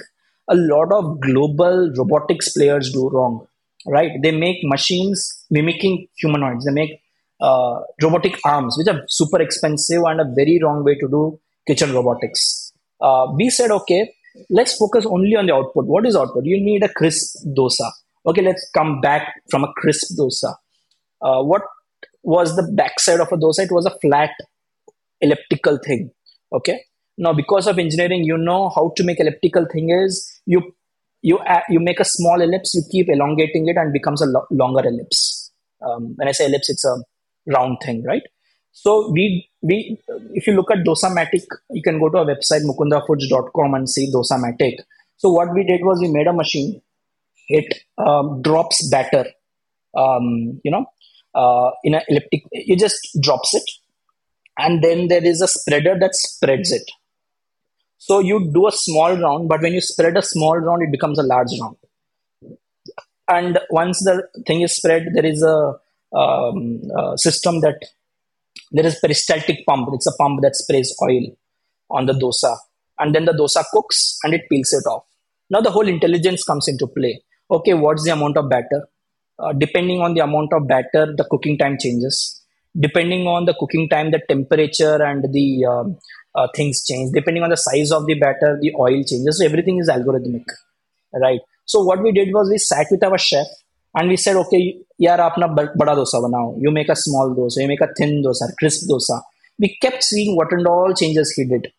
[0.49, 3.47] a lot of global robotics players do wrong,
[3.87, 4.11] right?
[4.21, 6.65] They make machines mimicking humanoids.
[6.65, 7.01] They make
[7.41, 11.93] uh, robotic arms, which are super expensive and a very wrong way to do kitchen
[11.93, 12.72] robotics.
[13.03, 14.01] Uh, we said, okay,
[14.49, 15.85] let's focus only on the output.
[15.85, 16.45] What is output?
[16.45, 17.91] You need a crisp dosa.
[18.25, 20.55] Okay, let's come back from a crisp dosa.
[21.21, 21.63] Uh, what
[22.23, 23.59] was the backside of a dosa?
[23.59, 24.31] It was a flat
[25.21, 26.11] elliptical thing.
[26.53, 26.79] Okay.
[27.17, 30.61] Now, because of engineering, you know how to make elliptical thing is you
[31.21, 31.39] you
[31.69, 35.51] you make a small ellipse, you keep elongating it, and becomes a lo- longer ellipse.
[35.85, 36.95] Um, when I say ellipse, it's a
[37.47, 38.23] round thing, right?
[38.73, 39.97] So we we
[40.33, 44.79] if you look at Dosamatic, you can go to our website mukundafoods.com and see Dosamatic.
[45.17, 46.81] So what we did was we made a machine.
[47.47, 49.25] It um, drops batter,
[49.95, 50.85] um, you know,
[51.35, 52.43] uh, in an elliptic.
[52.51, 53.69] It just drops it,
[54.57, 56.89] and then there is a spreader that spreads it.
[57.99, 61.19] So you do a small round, but when you spread a small round, it becomes
[61.19, 61.77] a large round.
[63.29, 65.75] And once the thing is spread, there is a,
[66.13, 67.77] um, a system that
[68.73, 69.89] there is peristaltic pump.
[69.93, 71.25] It's a pump that sprays oil
[71.89, 72.57] on the dosa,
[72.99, 75.03] and then the dosa cooks and it peels it off.
[75.49, 77.23] Now the whole intelligence comes into play.
[77.49, 78.87] Okay, what's the amount of batter?
[79.37, 82.41] Uh, depending on the amount of batter, the cooking time changes.
[82.79, 85.97] Depending on the cooking time, the temperature and the um,
[86.33, 87.11] uh, things change.
[87.13, 89.37] Depending on the size of the batter, the oil changes.
[89.37, 90.45] So everything is algorithmic,
[91.13, 91.39] right?
[91.65, 93.45] So what we did was we sat with our chef
[93.95, 96.57] and we said, okay, yaar, apna ba- bada dosa banao.
[96.59, 99.21] You make a small dosa, you make a thin dosa, crisp dosa.
[99.59, 101.71] We kept seeing what and all changes he did.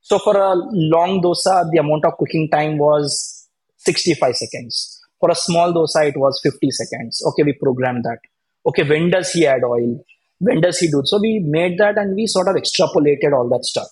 [0.00, 3.48] So for a long dosa, the amount of cooking time was
[3.78, 5.00] 65 seconds.
[5.20, 7.22] For a small dosa, it was 50 seconds.
[7.26, 8.18] Okay, we programmed that.
[8.66, 10.04] Okay, when does he add oil?
[10.38, 11.02] When does he do?
[11.04, 13.88] So we made that and we sort of extrapolated all that stuff.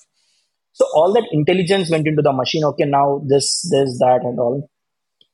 [0.73, 2.65] So all that intelligence went into the machine.
[2.65, 4.71] Okay, now this, this, that, and all.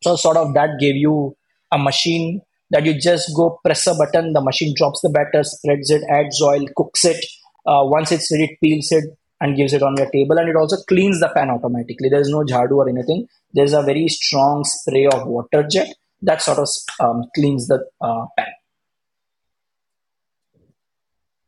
[0.02, 1.36] So sort of that gave you
[1.72, 5.90] a machine that you just go press a button, the machine drops the batter, spreads
[5.90, 7.24] it, adds oil, cooks it.
[7.66, 9.04] Uh, once it's ready, it peels it
[9.40, 10.38] and gives it on your table.
[10.38, 12.08] And it also cleans the pan automatically.
[12.08, 13.26] There's no jhadu or anything.
[13.52, 15.88] There's a very strong spray of water jet
[16.22, 16.68] that sort of
[17.00, 18.46] um, cleans the uh, pan.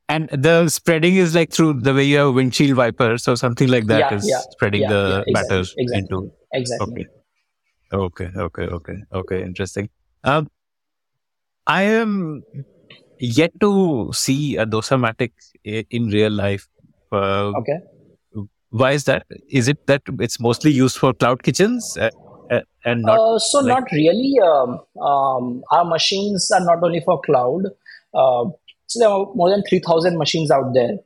[0.09, 3.87] And the spreading is like through the way you have windshield wipers or something like
[3.87, 5.99] that is Yeah, yeah, spreading yeah, the yeah, batter exactly, exactly.
[5.99, 6.33] into.
[6.53, 7.07] Exactly.
[7.93, 8.27] Okay.
[8.27, 8.31] Okay.
[8.37, 8.63] Okay.
[8.63, 8.97] Okay.
[9.13, 9.43] Okay.
[9.43, 9.89] Interesting.
[10.25, 10.49] Um,
[11.67, 12.43] I am
[13.19, 15.33] yet to see a Dosamatic
[15.65, 16.67] in real life.
[17.13, 17.79] Uh, Okay.
[18.71, 19.25] why is that?
[19.49, 22.11] Is it that it's mostly used for cloud kitchens uh,
[22.51, 24.35] uh, and not Uh, so like- not really.
[24.51, 27.67] Um, um, our machines are not only for cloud.
[28.13, 28.45] Uh,
[28.87, 30.99] so there are more than three thousand machines out there.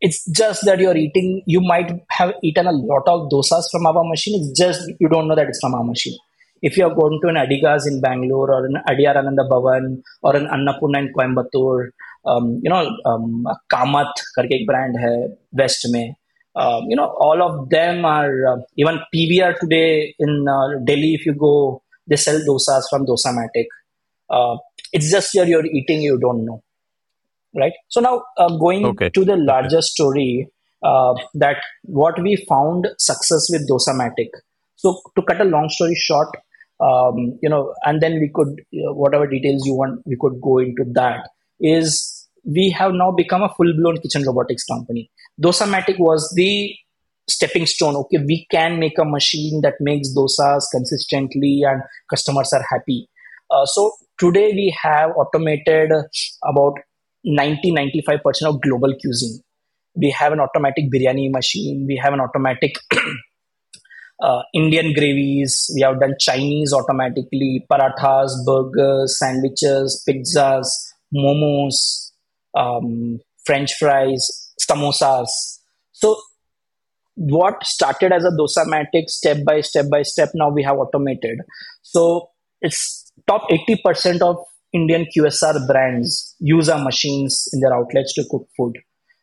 [0.00, 1.42] It's just that you're eating.
[1.46, 4.40] You might have eaten a lot of dosas from our machine.
[4.40, 6.18] It's just you don't know that it's from our machine
[6.62, 10.36] if you are going to an Adigas in Bangalore or an Adyar Ananda Bhavan or
[10.36, 11.90] an Annapurna in Coimbatore,
[12.24, 16.14] um, you know, um, Kamat करके brand hai west में.
[16.56, 21.12] Um, you know, all of them are uh, even PVR today in uh, Delhi.
[21.14, 23.66] If you go, they sell dosas from Dosamatic.
[24.30, 24.56] Uh,
[24.92, 26.62] it's just here you're eating, you don't know,
[27.54, 27.74] right?
[27.88, 29.10] So now uh, going okay.
[29.10, 29.82] to the larger okay.
[29.82, 30.48] story,
[30.82, 34.30] uh, that what we found success with Dosamatic.
[34.76, 36.28] So to cut a long story short,
[36.80, 40.40] um, you know, and then we could you know, whatever details you want, we could
[40.42, 41.28] go into that.
[41.60, 45.10] Is we have now become a full blown kitchen robotics company.
[45.42, 46.74] Dosamatic was the
[47.28, 47.96] stepping stone.
[47.96, 53.08] Okay, we can make a machine that makes dosas consistently and customers are happy.
[53.50, 55.90] Uh, so today we have automated
[56.44, 56.74] about
[57.24, 59.40] 90 95% of global cuisine.
[59.94, 61.86] We have an automatic biryani machine.
[61.88, 62.74] We have an automatic
[64.20, 65.70] uh, Indian gravies.
[65.74, 70.68] We have done Chinese automatically, parathas, burgers, sandwiches, pizzas,
[71.14, 72.12] momos,
[72.54, 75.28] um, French fries, samosas.
[75.92, 76.16] So
[77.16, 81.38] what started as a dosamatic step by step by step now we have automated
[81.80, 82.28] so
[82.60, 84.36] it's top 80% of
[84.74, 88.74] indian qsr brands use our machines in their outlets to cook food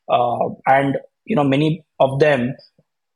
[0.09, 2.55] uh, and you know many of them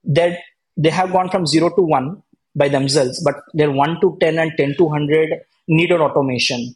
[0.04, 0.38] that
[0.78, 2.24] they have gone from 0 to 1
[2.56, 6.76] by themselves but they're 1 to 10 and 10 to 100 needed automation.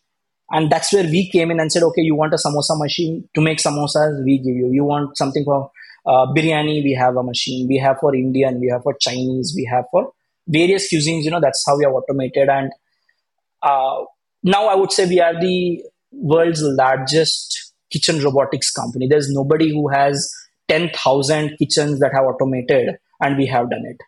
[0.53, 3.27] And that's where we came in and said okay you want a samosa machine?
[3.35, 4.69] To make samosas we give you.
[4.71, 5.71] You want something for
[6.05, 6.83] uh, biryani?
[6.83, 7.67] We have a machine.
[7.67, 10.11] We have for indian we have for chinese we have for
[10.47, 12.49] various cuisines you know that's how we have automated.
[12.49, 12.71] And
[13.61, 14.03] uh,
[14.43, 19.07] now i would say we are the world's largest kitchen robotics company.
[19.07, 20.31] There's nobody who has
[20.69, 24.07] 10000 kitchens that have automated and we have done it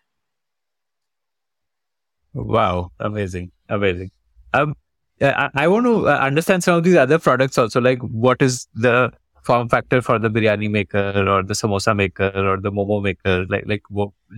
[2.33, 4.09] Wow, amazing, amazing.
[4.53, 4.75] Um,
[5.21, 7.79] I, I want to uh, understand some of these other products also.
[7.79, 9.11] Like, what is the
[9.43, 13.45] form factor for the biryani maker or the samosa maker or the momo maker?
[13.49, 13.83] Like, like,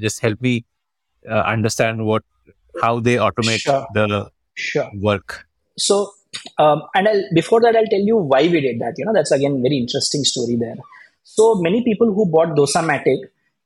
[0.01, 0.65] just help me
[1.29, 2.23] uh, understand what
[2.81, 3.87] how they automate Sure.
[3.93, 5.45] the sure work.
[5.77, 6.11] so
[6.57, 9.31] um, and I'll, before that i'll tell you why we did that you know that's
[9.31, 10.75] again very interesting story there
[11.23, 13.17] so many people who bought dosamatic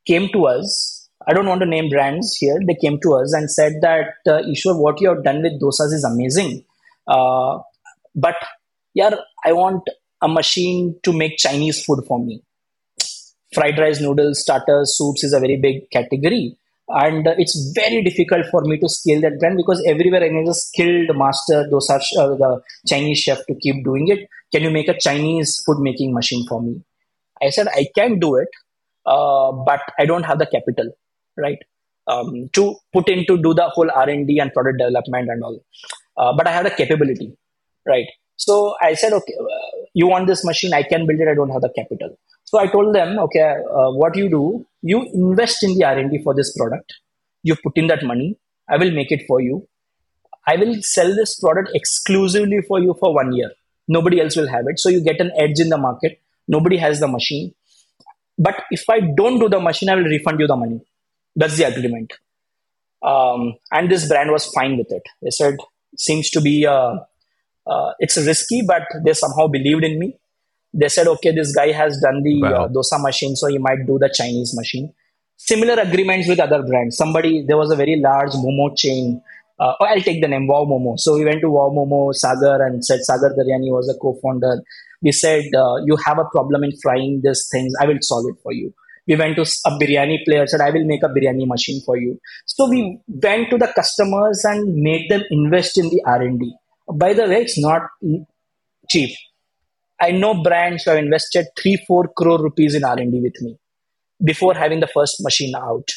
[0.06, 2.58] came to us i don't want to name brands here.
[2.66, 5.94] They came to us and said that uh, Eshwar what you have done with dosas
[5.94, 6.64] is amazing.
[7.08, 7.60] Uh,
[8.16, 8.36] but
[8.94, 9.16] yeah
[9.46, 9.84] i want
[10.22, 12.42] a machine to make chinese food for me.
[13.54, 16.56] Fried rice noodles starters soups is a very big category.
[16.90, 20.48] And uh, it's very difficult for me to scale that brand because everywhere I need
[20.48, 24.28] a skilled master dosa uh, the Chinese chef to keep doing it.
[24.52, 26.82] Can you make a Chinese food making machine for me?
[27.42, 28.50] I said I can do it,
[29.06, 30.92] uh, but I don't have the capital,
[31.40, 31.58] right?
[32.08, 35.44] Um, to put in to do the whole R and D and product development and
[35.44, 35.60] all.
[36.18, 37.38] Uh, but I have the capability,
[37.88, 38.08] right?
[38.36, 40.74] So I said, okay, uh, you want this machine?
[40.74, 41.28] I can build it.
[41.28, 42.18] I don't have the capital.
[42.46, 46.34] So I told them, okay, uh, what you do, you invest in the R&D for
[46.34, 46.94] this product.
[47.44, 48.38] You put in that money.
[48.70, 49.68] I will make it for you.
[50.48, 53.52] I will sell this product exclusively for you for one year.
[53.88, 54.80] Nobody else will have it.
[54.80, 56.20] So you get an edge in the market.
[56.48, 57.54] Nobody has the machine.
[58.38, 60.80] But if I don't do the machine, I will refund you the money.
[61.40, 62.14] That's the agreement.
[63.02, 65.04] Um, and this brand was fine with it.
[65.22, 65.56] They said,
[65.98, 66.96] seems to be, uh,
[67.66, 70.10] uh, it's risky, but they somehow believed in me
[70.74, 72.66] they said, okay, this guy has done the Wow.
[72.66, 74.94] uh, dosa machine, so he might do the Chinese machine.
[75.38, 76.98] Similar agreements with other brands.
[76.98, 79.22] Somebody, there was a very large Momo chain.
[79.60, 81.00] Uh, oh, I'll take the name Wow Momo.
[81.00, 84.62] So we went to Wow Momo, Sagar, and said Sagar Daryani was a co-founder.
[85.02, 87.74] We said, uh, you have a problem in frying these things.
[87.82, 88.74] I will solve it for you.
[89.10, 92.20] We went to a biryani player, said, I will make a biryani machine for you.
[92.46, 96.56] So we went to the customers and made them invest in the R&D.
[96.94, 97.82] By the way, it's not
[98.90, 99.10] cheap.
[100.00, 103.58] I know brands who have invested three, four crore rupees in R&D with me
[104.24, 105.90] before having the first machine out.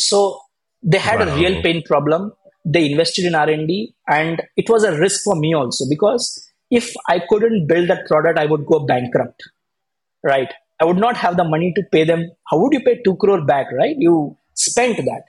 [0.00, 0.40] So
[0.82, 2.32] they had a real pain problem.
[2.64, 7.20] They invested in R&D and it was a risk for me also because if I
[7.28, 9.42] couldn't build that product, I would go bankrupt,
[10.24, 10.52] right?
[10.80, 12.30] I would not have the money to pay them.
[12.50, 13.96] How would you pay two crore back, right?
[13.98, 15.24] You spent that.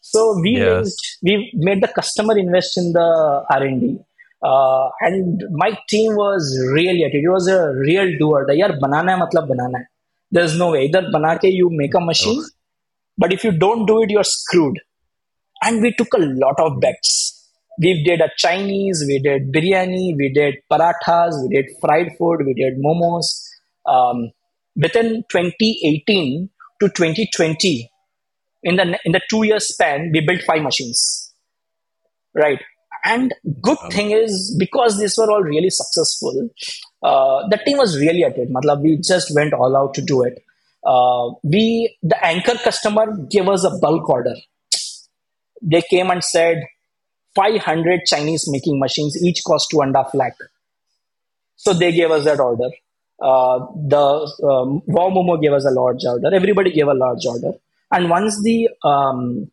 [0.00, 0.68] So we Yes.
[0.68, 3.08] raised, we made the customer invest in the
[3.50, 3.98] R and D,
[4.42, 6.44] uh, and my team was
[6.76, 7.24] really at it.
[7.28, 8.44] It was a real doer.
[8.48, 9.84] The yaar banana hai, matlab banana hai.
[10.30, 10.84] There's no way.
[10.86, 12.48] Either bana ke you make a machine, Oh.
[13.18, 14.78] but if you don't do it, you're screwed.
[15.64, 17.12] And we took a lot of bets.
[17.80, 22.54] We did a Chinese, we did biryani, we did parathas, we did fried food, we
[22.54, 23.28] did momos.
[23.86, 24.30] Um,
[24.76, 26.50] within 2018
[26.80, 27.90] to 2020,
[28.62, 31.32] in the in the two year span, we built five machines.
[32.34, 32.60] Right.
[33.04, 36.48] And good thing is because these were all really successful,
[37.02, 38.48] uh, the team was really at it.
[38.48, 40.42] Matlab, we just went all out to do it.
[40.86, 44.34] Uh, we the anchor customer gave us a bulk order.
[45.60, 46.62] They came and said
[47.34, 50.36] 500 Chinese making machines, each cost two and a half lakh.
[51.56, 52.70] So they gave us that order.
[53.22, 54.04] Uh, the
[54.52, 56.34] um, Momo gave us a large order.
[56.34, 57.52] Everybody gave a large order.
[57.92, 59.50] And once the um,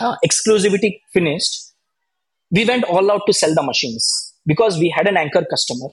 [0.00, 1.72] uh, exclusivity finished,
[2.50, 5.88] we went all out to sell the machines because we had an anchor customer.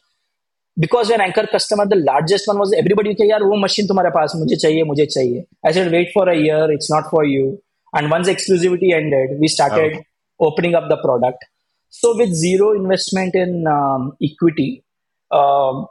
[0.77, 4.57] Because an anchor customer, the largest one was everybody said, "Yaar, wo machine paas mujhe
[4.63, 6.71] chahiye, mujhe chahiye." I said, "Wait for a year.
[6.71, 7.61] It's not for you."
[7.93, 10.03] And once exclusivity ended, we started
[10.39, 11.43] opening up the product.
[11.89, 14.83] So with zero investment in um, equity,
[15.31, 15.87] um,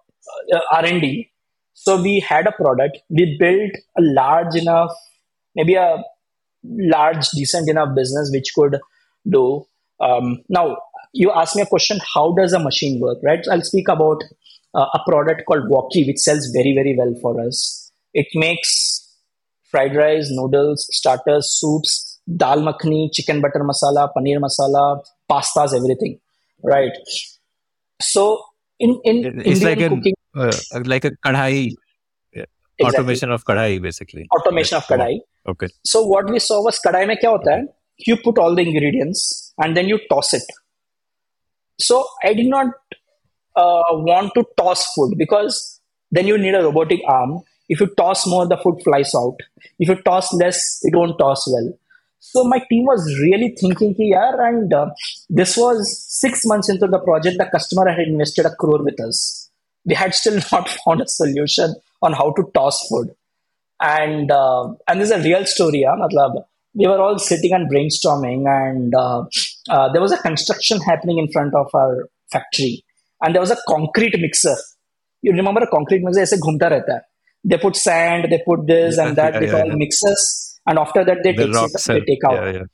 [0.73, 1.31] R&D,
[1.75, 2.99] so we had a product.
[3.09, 4.93] We built a large enough,
[5.55, 6.03] maybe a
[6.65, 8.79] large, decent enough business which could
[9.29, 9.67] do.
[10.01, 10.79] Um, now,
[11.13, 13.19] you asked me a question: How does a machine work?
[13.23, 13.45] Right?
[13.51, 14.23] I'll speak about
[14.75, 17.93] uh, a product called Wokie, which sells very, very well for us.
[18.13, 19.09] It makes
[19.71, 26.19] fried rice, noodles, starters, soups, dal makhani, chicken butter masala, paneer masala, pastas, everything.
[26.63, 26.93] Right.
[28.01, 28.43] So
[28.79, 31.71] in in it's Indian like an, uh, like a kadhai
[32.33, 32.45] yeah.
[32.79, 32.87] exactly.
[32.87, 34.27] automation of kadhai basically.
[34.37, 34.91] Automation yes.
[34.91, 35.19] of kadhai.
[35.47, 35.69] Okay.
[35.85, 37.65] So what we saw was kadhai mein kya hota hai?
[38.07, 40.45] You put all the ingredients and then you toss it.
[41.81, 42.67] So i did not
[43.57, 47.41] uh, want to toss food because then you need a robotic arm.
[47.69, 49.37] If you toss more the food flies out.
[49.79, 51.69] If you toss less it won't toss well.
[52.20, 54.90] So my team was really thinking, ki, yaar, and uh,
[55.30, 57.38] this was six months into the project.
[57.38, 59.50] The customer had invested a crore with us.
[59.86, 63.10] We had still not found a solution on how to toss food
[63.82, 65.82] and uh, and this is a real story.
[65.82, 65.96] Yeah?
[66.00, 66.44] Matlab,
[66.74, 69.24] we were all sitting and brainstorming, and uh,
[69.70, 72.84] uh, there was a construction happening in front of our factory,
[73.22, 74.56] and there was a concrete mixer.
[75.22, 76.22] You remember a concrete mixer?
[76.22, 77.02] ऐसे घूमता रहता है.
[77.46, 79.34] They put sand, they put this Yeah, and that.
[79.34, 79.76] yeah, they yeah, call yeah.
[79.76, 82.69] mixers, And after They take take out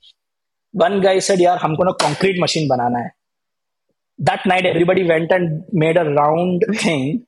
[0.81, 3.11] one guy said यार हमको ना concrete machine बनाना है
[4.27, 7.25] that night everybody went and made a round thing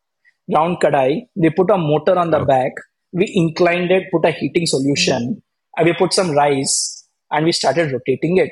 [0.53, 1.28] round kadai.
[1.36, 2.72] We put a motor on the back.
[3.13, 5.41] We inclined it put a heating solution
[5.78, 8.51] and we put some rice and we started rotating it.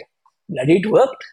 [0.49, 1.23] Bloody it worked.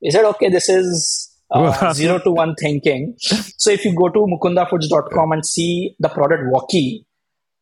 [0.00, 3.14] He said okay this is uh, zero to one thinking.
[3.18, 7.04] So if you go to mukundafoods.com and see the product Wokie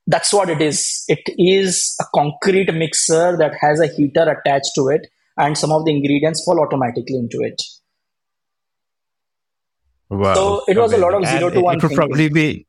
[0.07, 1.05] that's what it is.
[1.09, 5.85] It is a concrete mixer that has a heater attached to it, and some of
[5.85, 7.61] the ingredients fall automatically into it.
[10.11, 10.35] Wow.
[10.35, 11.97] So it was a lot of zero And to it- one It would thinking.
[11.97, 12.67] probably be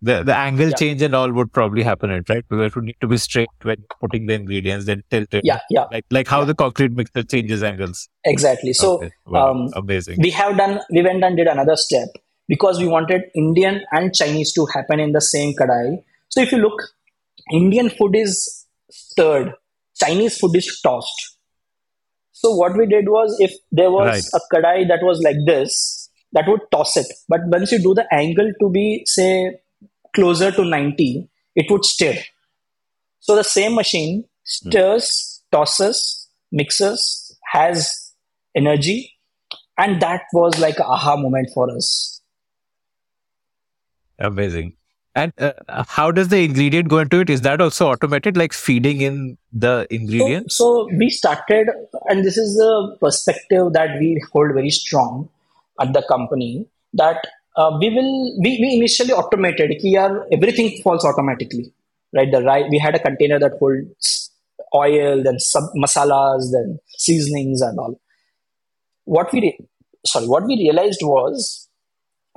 [0.00, 0.76] the the angle Yeah.
[0.76, 2.44] change and all would probably happen, it right?
[2.48, 5.42] Because it would need to be straight when putting the ingredients, then tilted.
[5.44, 6.44] Yeah, yeah, Like like how Yeah.
[6.46, 8.08] the concrete mixer changes angles.
[8.24, 8.72] exactly.
[8.72, 9.10] So Okay.
[9.26, 9.50] Wow.
[9.52, 10.18] um, amazing.
[10.20, 12.08] we have done, we went and did another step
[12.48, 16.02] because we wanted Indian and Chinese to happen in the same kadai.
[16.28, 16.80] So if you look,
[17.52, 19.52] Indian food is stirred,
[19.96, 21.36] Chinese food is tossed.
[22.32, 24.24] So what we did was, if there was Right.
[24.34, 27.06] a kadai that was like this, that would toss it.
[27.28, 29.60] But once you do the angle to be say
[30.14, 32.14] closer to 90, it would stir.
[33.20, 38.12] So the same machine stirs, tosses, mixes, has
[38.54, 39.14] energy,
[39.76, 42.17] and that was like a aha moment for us.
[44.18, 44.74] Amazing.
[45.14, 45.52] And uh,
[45.88, 47.30] how does the ingredient go into it?
[47.30, 50.56] Is that also automated, like feeding in the So, ingredients?
[50.56, 51.68] so we started,
[52.08, 55.28] and this is a perspective that we hold very strong
[55.80, 61.04] at the company that uh, we will we, we initially automated ki yaar, everything falls
[61.04, 61.72] automatically
[62.14, 64.30] right the right we had a container that holds
[64.74, 68.00] oil then sub masalas then seasonings and all
[69.04, 69.58] what we re-
[70.06, 71.68] sorry what we realized was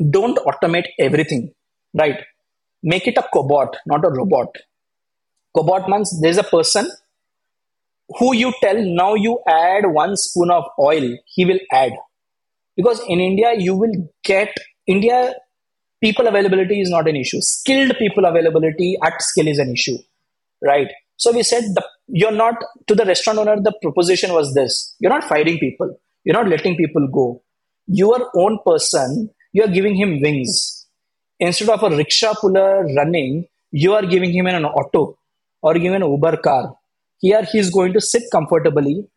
[0.09, 1.51] don't automate everything
[1.93, 2.23] right.
[2.83, 4.55] Make it a cobot not a robot.
[5.55, 6.89] Cobot means there's a person
[8.17, 11.93] who you tell now you add one spoon of oil he will add.
[12.75, 14.53] Because in india you will get
[14.87, 15.33] india
[16.01, 17.39] people availability is not an issue.
[17.41, 19.97] Skilled people availability at scale is an issue.
[20.61, 20.87] Right.
[21.17, 22.55] So we said, the, you're not,
[22.87, 24.95] to the restaurant owner, the proposition was this.
[24.99, 27.43] You're not firing people, you're not letting people go.
[27.87, 30.80] Your own person, you're giving him wings.
[31.41, 35.17] Instead of a rickshaw puller running, you are giving him an auto
[35.63, 36.75] or giving an Uber car.
[37.17, 39.07] Here he is going to sit comfortably,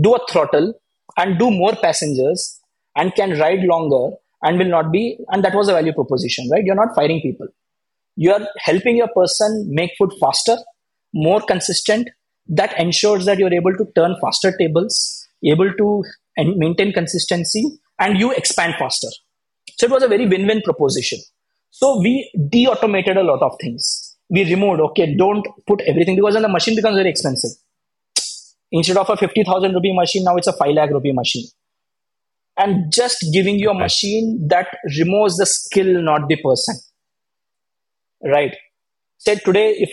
[0.00, 0.72] do a throttle,
[1.18, 2.58] and do more passengers
[2.96, 6.64] and can ride longer and will not be and that was a value proposition right?
[6.64, 7.48] You're not firing people.
[8.16, 10.56] You are helping your person make food faster
[11.12, 12.08] more consistent.
[12.48, 16.04] That ensures that you're able to turn faster tables able to
[16.38, 19.08] maintain consistency and you expand faster
[19.76, 21.18] so it was a very win-win proposition.
[21.70, 24.16] So we de-automated a lot of things.
[24.28, 27.50] We removed okay don't put everything because then the machine becomes very expensive.
[28.70, 31.46] Instead of a 50000 rupee machine now it's a 5 lakh rupee machine.
[32.56, 34.68] And just giving you a machine that
[34.98, 36.76] removes the skill not the person.
[38.22, 38.54] Right.
[39.18, 39.90] Say today if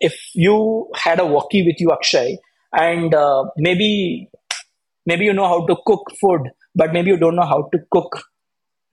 [0.00, 2.38] if you had a Wokie with you akshay
[2.72, 4.28] and uh, maybe
[5.06, 8.24] maybe you know how to cook food but maybe you don't know how to cook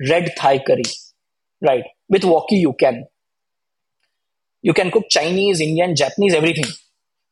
[0.10, 0.84] red thai curry
[1.62, 3.06] right with Wokie you can.
[4.62, 6.72] You can cook chinese indian japanese everything.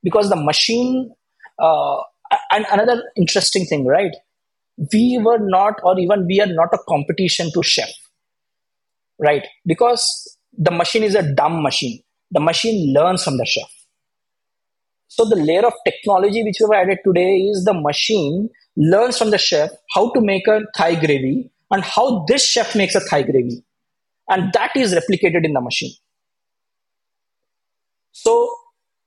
[0.04, 1.14] Because the machine
[1.60, 1.98] uh,
[2.52, 4.16] and another interesting thing right
[4.94, 7.90] we were not or even we are not a competition to chef
[9.20, 12.02] right because the machine is a dumb machine.
[12.32, 13.70] The machine learns from the chef.
[15.08, 19.38] So the layer of technology which we've added today is the machine learns from the
[19.38, 23.64] chef how to make a thai gravy and how this chef makes a thai gravy.
[24.30, 25.94] And that is replicated in the machine.
[28.12, 28.54] So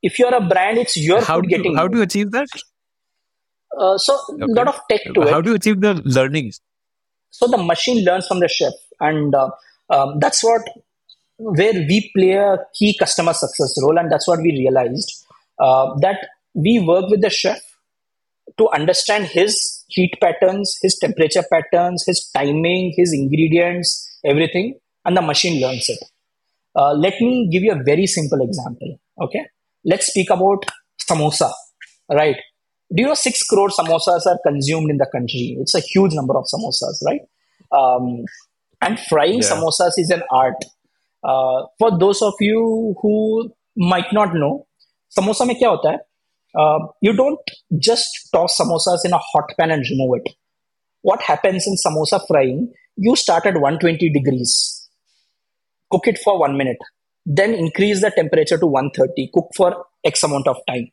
[0.02, 2.30] if you're a brand it's your how food do you, getting how do you achieve
[2.30, 2.48] that?
[3.78, 4.52] Uh, so a Okay.
[4.52, 5.30] lot of tech to it.
[5.30, 6.60] How do you achieve the learnings?
[7.30, 8.72] So the machine learns from the chef.
[8.98, 9.50] And uh,
[9.88, 10.62] um, that's what
[11.38, 13.98] where we play a key customer success role.
[13.98, 15.26] And that's what we realized
[15.58, 17.60] uh, that we work with the chef
[18.59, 19.53] to understand his
[19.95, 23.89] heat patterns his temperature patterns his timing his ingredients
[24.33, 24.67] everything
[25.05, 26.01] and the machine learns it
[26.79, 28.91] uh, let me give you a very simple example
[29.25, 29.43] okay
[29.93, 30.65] let's speak about
[31.09, 31.49] samosa
[32.21, 32.39] right
[32.95, 36.35] do you know 6 crore samosas are consumed in the country it's a huge number
[36.41, 37.23] of samosas right
[37.79, 38.07] um,
[38.85, 39.49] and frying Yeah.
[39.51, 40.59] samosas is an art
[41.29, 42.59] uh, for those of you
[43.01, 43.15] who
[43.93, 44.53] might not know
[45.17, 45.97] samosa में क्या होता है
[46.58, 47.38] Uh, you don't
[47.78, 50.32] just toss samosas in a hot pan and remove it.
[51.02, 52.72] What happens in samosa frying?
[52.96, 54.88] You start at 120 degrees.
[55.90, 56.78] Cook it for one minute.
[57.24, 60.90] Then increase the temperature to 130 cook for x amount of time.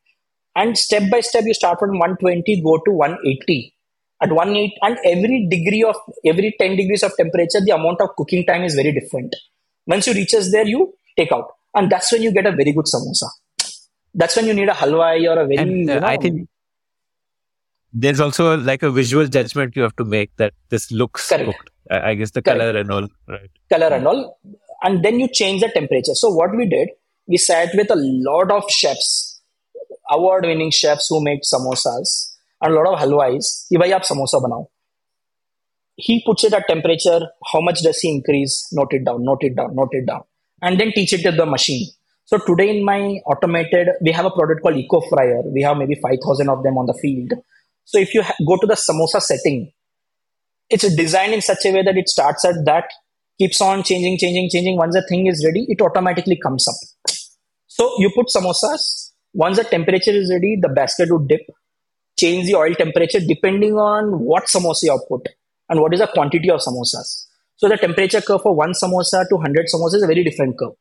[0.56, 3.74] And step by step you start from 120 go to 180
[4.22, 5.96] at 180 and every degree of
[6.26, 9.36] every 10 degrees of temperature the amount of cooking time is very different.
[9.86, 11.48] Once you reaches there you take out.
[11.74, 13.28] And that's when you get a very good samosa
[14.18, 15.58] that's when you need a halwai or a very.
[15.58, 16.50] And, uh, you know, I think
[17.94, 21.46] there's also like a visual judgment you have to make that this looks correct.
[21.46, 21.70] cooked.
[21.90, 22.60] I guess the correct.
[22.60, 23.50] color and all, right?
[23.70, 24.40] Color and all,
[24.84, 26.16] and then you change the temperature.
[26.16, 26.90] So what we did,
[27.28, 29.42] we sat with a lot of chefs,
[30.12, 33.68] award-winning chefs who make samosas and a lot of halwais.
[33.70, 34.68] Ki bhai aap samosa banao.
[35.96, 37.22] He puts it at temperature.
[37.52, 38.68] How much does he increase?
[38.72, 39.24] Note it down.
[39.24, 39.76] Note it down.
[39.76, 40.24] Note it down.
[40.62, 41.88] And then teach it to the machine
[42.30, 43.00] so today in my
[43.32, 45.44] automated we have a product called eco fryer.
[45.46, 47.32] We have maybe 5000 of them on the field.
[47.86, 49.72] So if you ha- go to the samosa setting
[50.70, 52.90] it's designed in such a way that it starts at that
[53.40, 54.76] keeps on changing changing changing.
[54.76, 56.76] Once the thing is ready it automatically comes up.
[57.68, 59.14] So you put samosas.
[59.34, 61.48] Once the temperature is ready the basket would dip.
[62.20, 65.30] Change the oil temperature depending on what samosa you put
[65.70, 67.28] and what is the quantity of samosas.
[67.56, 70.76] So the temperature curve for one samosa to 100 samosas is a very different curve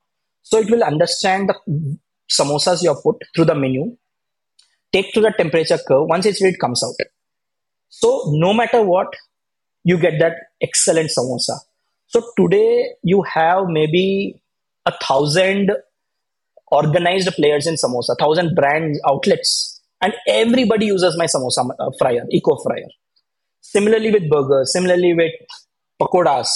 [0.48, 1.56] so it will understand the
[2.38, 3.84] samosas you have put through the menu
[4.96, 7.06] take to the temperature curve once it's ready it comes out
[8.00, 8.10] so
[8.44, 9.18] no matter what
[9.90, 10.36] you get that
[10.68, 11.56] excellent samosa
[12.14, 12.70] so today
[13.12, 14.06] you have maybe
[14.86, 15.72] a thousand
[16.68, 22.56] organized players in samosa, thousand brand outlets, and everybody uses my samosa uh, fryer, eco
[22.62, 22.88] fryer.
[23.60, 25.32] Similarly with burgers, similarly with
[26.00, 26.48] pakoras,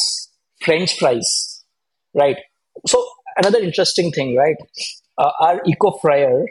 [0.62, 1.64] French fries,
[2.14, 2.36] right?
[2.86, 3.05] So
[3.38, 4.56] another interesting thing, right?
[5.18, 6.46] Uh, our eco fryer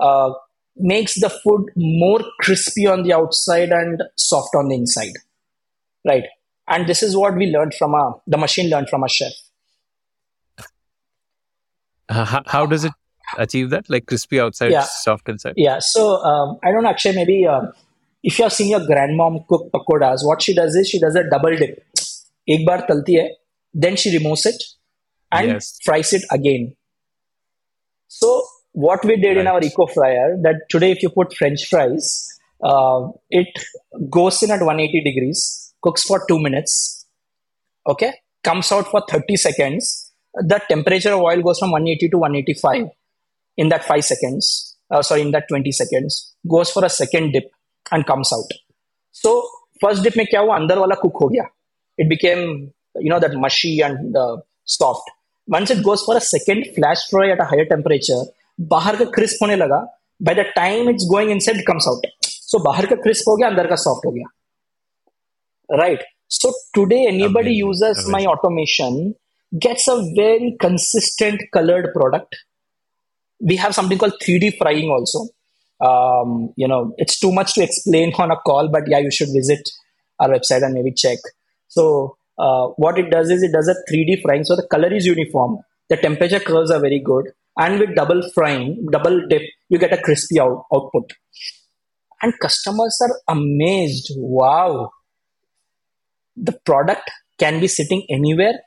[0.00, 0.32] uh,
[0.76, 5.12] makes the food more crispy on the outside and soft on the inside,
[6.06, 6.24] right?
[6.68, 9.32] And this is what we learned from a the machine learned from a chef.
[12.08, 12.92] Uh, how, how does it
[13.36, 14.82] achieve that like crispy outside Yeah.
[14.82, 17.62] soft inside Yeah, so um, I don't know, Akshay, maybe uh,
[18.22, 21.28] if you have seen your grandmom cook pakoras, what she does is she does a
[21.28, 21.84] double dip.
[22.50, 23.28] एक बार तलती है,
[23.84, 24.62] then she removes it
[25.32, 25.78] and Yes.
[25.84, 26.76] fries it again.
[28.06, 29.64] So what we did in our Right.
[29.64, 32.26] eco fryer that today if you put French fries,
[32.62, 33.48] uh, it
[34.10, 37.06] goes in at 180 degrees, cooks for two minutes,
[37.86, 40.12] okay, comes out for 30 seconds.
[40.34, 42.88] The temperature of oil goes from 180 to 185
[43.56, 44.76] in that five seconds.
[44.90, 47.50] Uh, sorry, in that 20 seconds, goes for a second dip
[47.90, 48.50] and comes out.
[49.10, 49.42] So
[49.80, 51.44] first dip में क्या हुआ अंदर वाला cook हो गया.
[51.98, 55.10] It became you know that mushy and uh, soft.
[55.46, 58.24] Once it goes for a second flash fry at a higher temperature,
[58.60, 59.86] बाहर का crisp होने लगा.
[60.20, 62.04] By the time it's going inside, it comes out.
[62.24, 64.28] So बाहर का crisp हो गया, अंदर का soft हो गया.
[65.78, 66.02] Right.
[66.28, 68.28] So today anybody Amazing, uses my amazing.
[68.28, 69.14] automation
[69.58, 72.36] gets a very consistent colored product.
[73.40, 75.28] We have something called 3D frying also.
[75.80, 79.28] Um, you know, it's too much to explain on a call, but yeah, you should
[79.32, 79.70] visit
[80.18, 81.18] our website and maybe check.
[81.68, 84.43] So uh, what it does is it does a 3D frying.
[84.43, 85.59] So the color is uniform.
[85.89, 87.25] The temperature curves are very good.
[87.57, 91.11] And with double frying, double dip, you get a crispy out- output.
[92.21, 94.11] And customers are amazed.
[94.15, 94.91] Wow,
[96.35, 97.09] the product
[97.39, 98.59] can be sitting anywhere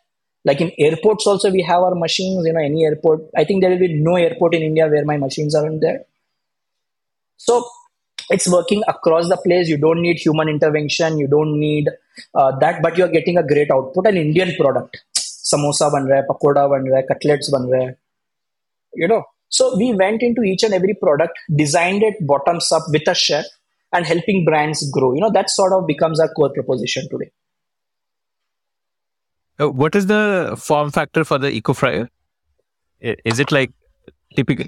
[0.45, 3.71] like in airports also we have our machines you know any airport i think there
[3.71, 6.01] will be no airport in india where my machines aren't there
[7.37, 7.65] so
[8.31, 9.69] it's working across the place.
[9.69, 11.19] You don't need human intervention.
[11.19, 11.89] You don't need
[12.35, 14.07] uh, that but you're getting a great output.
[14.07, 15.05] An indian product.
[15.17, 17.95] Samosa ban raha pakoda ban raha cutlets ban raha
[18.97, 19.25] you know?
[19.49, 23.45] So we went into each and every product designed it bottoms up with a chef
[23.93, 25.15] and helping brands grow.
[25.15, 27.31] You know that sort of becomes our core proposition today.
[29.59, 32.09] Uh, what is the form factor for the eco fryer?
[33.01, 33.71] Is it like
[34.35, 34.67] typical?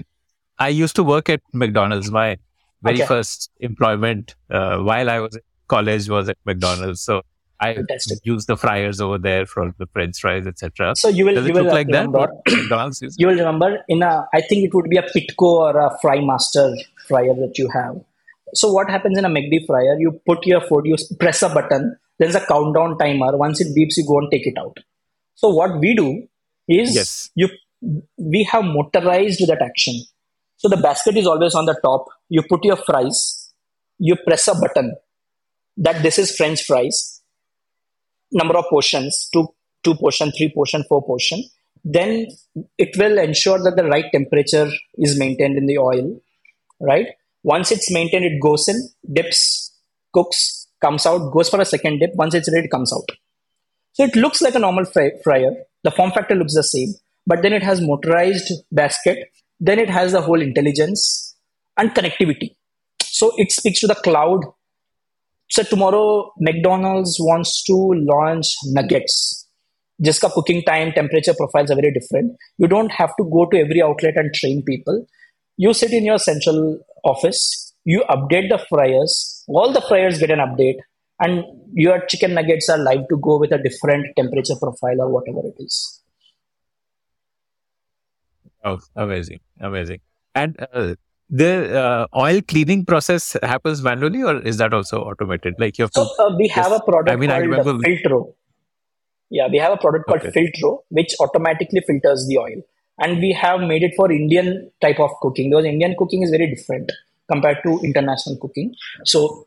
[0.57, 2.09] I used to work at McDonald's.
[2.09, 2.37] My
[2.81, 3.05] very Okay.
[3.07, 7.01] first employment uh, while I was in college was at McDonald's.
[7.01, 7.21] So
[7.59, 8.19] I Fantastic.
[8.23, 10.93] used the fryers over there for the French fries, etc.
[10.95, 14.01] So you will Does you it will look like remember, McDonald's you will remember in
[14.01, 16.75] a I think it would be a Pitco or a Frymaster
[17.07, 17.99] fryer that you have.
[18.53, 19.99] So what happens in a McD fryer?
[19.99, 21.97] You put your food, you press a button.
[22.17, 23.37] There's a countdown timer.
[23.37, 24.77] Once it beeps, you go and take it out.
[25.35, 26.27] So what we do
[26.67, 27.29] is Yes.
[27.35, 27.49] you
[28.17, 29.95] we have motorized that action.
[30.57, 32.07] So the basket is always on the top.
[32.29, 33.51] You put your fries.
[33.97, 34.95] You press a button
[35.77, 37.21] that this is French fries.
[38.31, 39.47] Number of portions, two
[39.83, 41.43] two portion, three portion, four portion.
[41.83, 42.27] Then
[42.77, 46.21] it will ensure that the right temperature is maintained in the oil.
[46.79, 47.07] Right.
[47.43, 49.73] Once it's maintained, it goes in, dips,
[50.13, 52.13] cooks, comes out, goes for a second dip.
[52.15, 53.09] Once it's ready, it comes out.
[53.93, 55.51] So it looks like a normal fry- fryer.
[55.83, 56.93] The form factor looks the same,
[57.25, 59.31] but then it has motorized basket.
[59.59, 61.28] Then it has the whole intelligence
[61.79, 62.55] and connectivity.
[63.01, 64.41] So it speaks to the cloud.
[65.49, 69.47] So tomorrow, McDonald's wants to launch nuggets.
[70.01, 72.35] Just cooking time, temperature profiles are very different.
[72.57, 75.05] You don't have to go to every outlet and train people.
[75.57, 80.39] You sit in your central office, you update the fryers, all the fryers get an
[80.39, 80.77] update,
[81.19, 85.41] and your chicken nuggets are live to go with a different temperature profile or whatever
[85.47, 86.01] it is.
[88.63, 89.99] Oh, amazing, amazing.
[90.35, 90.95] And uh,
[91.29, 95.55] the uh, oil cleaning process happens manually, or is that also automated?
[95.59, 96.05] Like you have to.
[96.05, 96.79] So uh, we have Yes.
[96.81, 98.33] a product I mean, I called remember- Filtro.
[99.31, 100.31] Yeah, we have a product called Okay.
[100.31, 102.61] Filtro, which automatically filters the oil,
[102.97, 106.49] and we have made it for Indian type of cooking because Indian cooking is very
[106.55, 106.91] different
[107.31, 108.73] compared to international cooking.
[109.05, 109.45] So,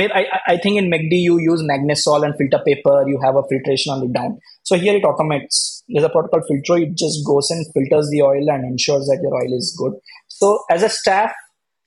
[0.00, 3.04] I, I- I think in McD you use magnesol and filter paper.
[3.06, 4.38] You have a filtration on the down.
[4.62, 5.82] So here it automates.
[5.88, 6.80] There's a product called Filtro.
[6.82, 9.94] It just goes and filters the oil and ensures that your oil is good.
[10.38, 11.32] So as a staff,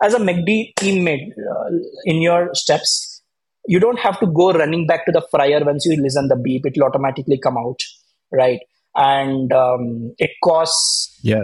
[0.03, 1.69] as a McD teammate uh,
[2.05, 3.21] in your steps,
[3.65, 6.65] you don't have to go running back to the fryer once you listen the beep.
[6.65, 7.79] It will automatically come out,
[8.31, 8.59] right?
[8.95, 11.43] And um, it costs Yeah.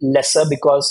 [0.00, 0.86] lesser because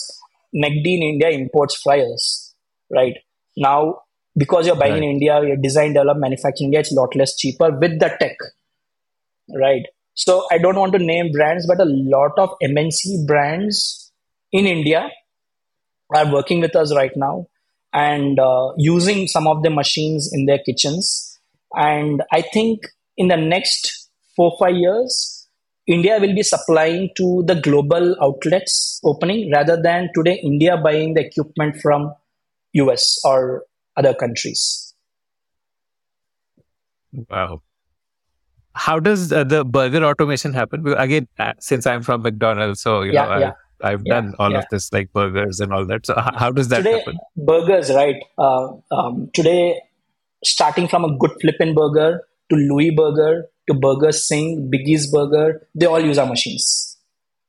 [0.56, 2.56] McD in India imports fryers,
[2.90, 3.16] right?
[3.58, 4.04] Now,
[4.38, 7.36] because you're buying in India, you're design, develop, manufacturing in India, it's a lot less
[7.36, 8.38] cheaper with the tech,
[9.60, 9.82] right?
[10.14, 14.12] So I don't want to name brands, but a lot of MNC brands
[14.52, 15.10] in India
[16.16, 17.48] are working with us right now
[17.94, 21.40] and uh, using some of the machines in their kitchens.
[21.76, 22.82] And I think
[23.18, 25.48] in the next four five years,
[25.88, 31.26] India will be supplying to the global outlets opening rather than today India buying the
[31.26, 32.14] equipment from
[32.74, 33.64] US or
[33.96, 34.94] other countries.
[37.30, 37.62] Wow.
[38.74, 40.88] How does uh, the burger automation happen?
[40.98, 43.52] Again, uh, since I'm from McDonald's, so you Yeah, know, yeah.
[43.82, 44.58] I've Yeah, done all yeah.
[44.58, 46.06] of this like burgers and all that.
[46.06, 47.22] So h- how does that today happen?
[47.36, 49.80] burgers right uh, um, today
[50.44, 55.86] starting from a good flippin burger to louis burger to Burger Singh biggie's burger they
[55.86, 56.98] all use our machines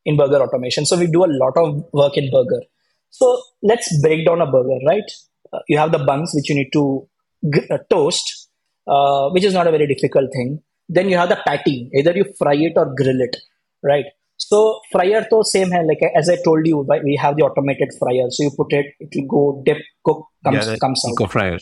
[0.04, 0.86] in burger automation.
[0.86, 2.62] So we do a lot of work in burger.
[3.10, 5.04] So let's break down a burger, right?
[5.52, 7.08] Uh, you have the buns which you need to
[7.54, 8.48] g- uh, toast,
[8.86, 10.62] uh, which is not a very difficult thing.
[10.88, 11.90] Then you have the patty.
[11.94, 13.36] Either you fry it or grill it,
[13.82, 14.06] right?
[14.40, 18.26] So fryer to same hai, like as I told you, we have the automated fryer.
[18.30, 21.58] So you put it, it will go dip, cook, comes, yeah, comes out eco fryer.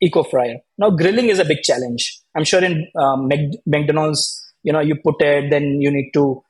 [0.00, 0.56] eco fryer.
[0.78, 2.20] Now grilling is a big challenge.
[2.36, 3.28] I'm sure in um,
[3.66, 6.42] McDonald's, you know, you put it, then you need to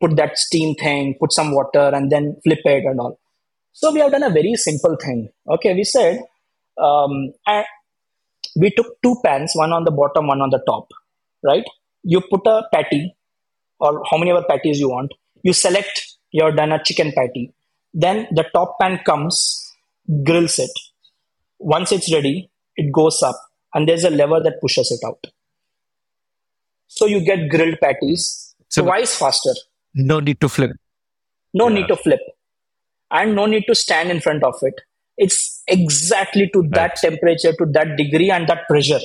[0.00, 3.20] put that steam thing, put some water, and then flip it and all.
[3.72, 5.28] So we have done a very simple thing.
[5.48, 6.20] Okay, we said
[6.82, 7.32] um,
[8.56, 10.88] we took two pans, one on the bottom, one on the top.
[11.44, 11.64] Right?
[12.02, 13.14] You put a patty,
[13.86, 15.12] or how many ever patties you want.
[15.42, 17.44] You select your done a chicken patty.
[17.92, 19.36] Then the top pan comes,
[20.28, 20.70] grills it.
[21.58, 23.38] Once it's ready, it goes up,
[23.74, 25.26] and there's a lever that pushes it out.
[26.86, 29.54] So you get grilled patties So- twice faster.
[29.94, 30.72] No need to flip.
[31.60, 31.74] No Yeah.
[31.76, 32.20] need to flip,
[33.10, 34.74] and no need to stand in front of it.
[35.24, 37.02] It's exactly to that Right.
[37.06, 39.00] temperature, to that degree, and that pressure.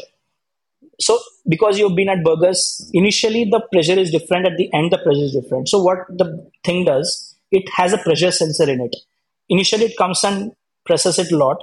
[0.99, 4.47] So, because you've been at burgers, initially the pressure is different.
[4.47, 5.69] At the end, the pressure is different.
[5.69, 8.95] So, what the thing does, it has a pressure sensor in it.
[9.49, 10.51] Initially, it comes and
[10.85, 11.57] presses it a lot.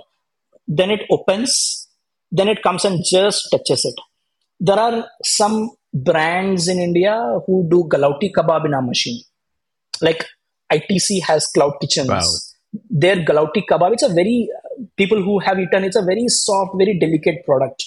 [0.69, 1.89] Then it opens.
[2.31, 3.95] Then it comes and just touches it.
[4.61, 9.21] There are some brands in India who do galauti kebab in our machine.
[10.01, 10.27] Like
[10.73, 12.09] ITC has cloud kitchens.
[12.09, 12.25] Wow.
[12.91, 14.49] Their galauti kebab, it's a very,
[14.97, 17.85] people who have eaten, it's a very soft, very delicate product.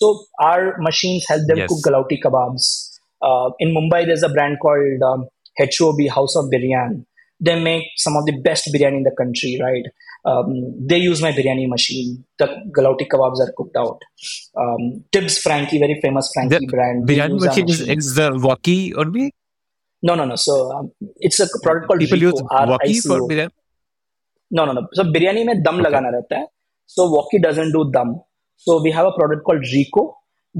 [0.00, 1.68] So our machines help them yes.
[1.68, 2.98] cook galauti kebabs.
[3.22, 5.26] Uh, in Mumbai, there's a brand called um,
[5.58, 7.04] HOB House of Biryani.
[7.38, 9.84] They make some of the best biryani in the country, right?
[10.24, 12.24] Um, they use my biryani machine.
[12.38, 14.00] The galauti kebabs are cooked out.
[14.56, 17.06] Um, Tibbs Frankie, very famous Frankie the brand.
[17.08, 19.32] Biryani machine is, is the Wokie only?
[20.02, 20.36] No, no, no.
[20.36, 23.50] So um, it's a product called People Rico, use Wokie for biryani?
[24.50, 24.88] No, no, no.
[24.92, 25.90] So biryani mein dum okay.
[25.90, 26.46] lagana rehta hai.
[26.86, 28.20] So Wokie doesn't do dum.
[28.64, 30.02] So we have a product called Rico,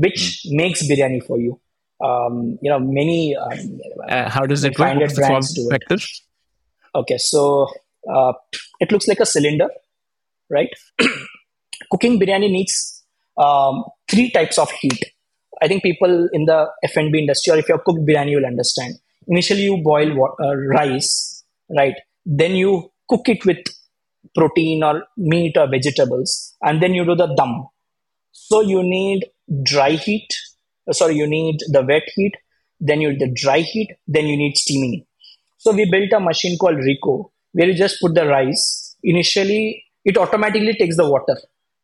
[0.05, 0.57] which Hmm.
[0.63, 1.61] makes biryani for you.
[2.09, 3.37] Um, you know, many.
[3.37, 4.97] Um, Uh, how does it work?
[5.01, 5.73] What's the form brands do it.
[5.75, 5.99] factor?
[7.01, 7.41] okay, so
[8.15, 8.33] uh,
[8.81, 9.69] it looks like a cylinder,
[10.59, 10.71] right?
[11.91, 13.05] Cooking biryani needs
[13.37, 15.03] um, three types of heat.
[15.63, 18.95] I think people in the F&B industry, or if you have cooked biryani, you'll understand.
[19.29, 20.11] Initially, you boil
[20.43, 21.95] uh, rice, right?
[22.25, 23.59] Then you cook it with
[24.35, 27.69] protein or meat or vegetables, and then you do the dum.
[28.49, 29.27] So you need
[29.63, 30.29] dry heat.
[30.89, 32.35] uh, Sorry, you need the wet heat.
[32.81, 33.91] Then you need the dry heat.
[34.07, 35.05] Then you need steaming.
[35.59, 38.97] So we built a machine called Rico, where you just put the rice.
[39.03, 41.37] Initially, it automatically takes the water.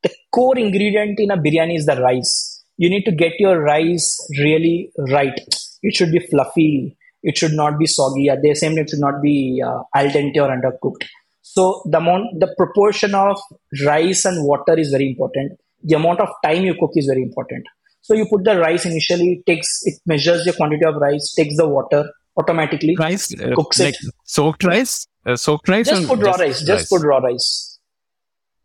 [0.02, 2.64] The core ingredient in a biryani is the rice.
[2.78, 4.07] You need to get your rice
[4.38, 5.38] really right.
[5.82, 6.96] It should be fluffy.
[7.22, 8.28] It should not be soggy.
[8.28, 11.04] At the same time, it should not be uh, al dente or undercooked.
[11.42, 13.38] So the amount, the proportion of
[13.84, 17.64] rice and water is very important the amount of time you cook is very important.
[18.02, 21.56] So you put the rice initially, it takes it measures the quantity of rice, takes
[21.56, 24.14] the water automatically, rice uh, cooks like it.
[24.24, 25.88] Soaked rice, uh, soaked rice.
[25.88, 26.48] Just put raw just rice.
[26.48, 26.66] rice.
[26.66, 27.78] Just put raw rice.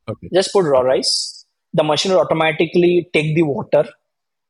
[0.08, 0.30] Okay.
[0.34, 1.46] Just put raw rice.
[1.74, 3.86] The machine will automatically take the water.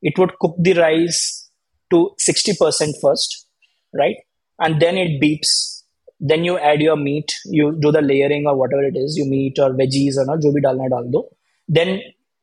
[0.02, 1.50] It would cook the rice
[1.92, 3.48] to sixty percent first,
[3.94, 4.16] right?
[4.60, 5.84] And then it beeps.
[6.20, 7.34] Then you add your meat.
[7.46, 10.52] You do the layering or whatever it is, you meat or veggies or not, jo
[10.52, 11.30] bhi dalna dal.
[11.68, 12.02] Then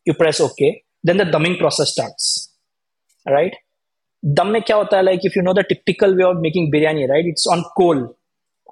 [0.08, 2.52] you press OK, then the dumbing process starts.
[3.26, 3.54] All right.
[4.38, 5.02] Dum mein kya hota hai?
[5.02, 7.24] Like if you know the typical way of making biryani, right?
[7.32, 8.16] It's on coal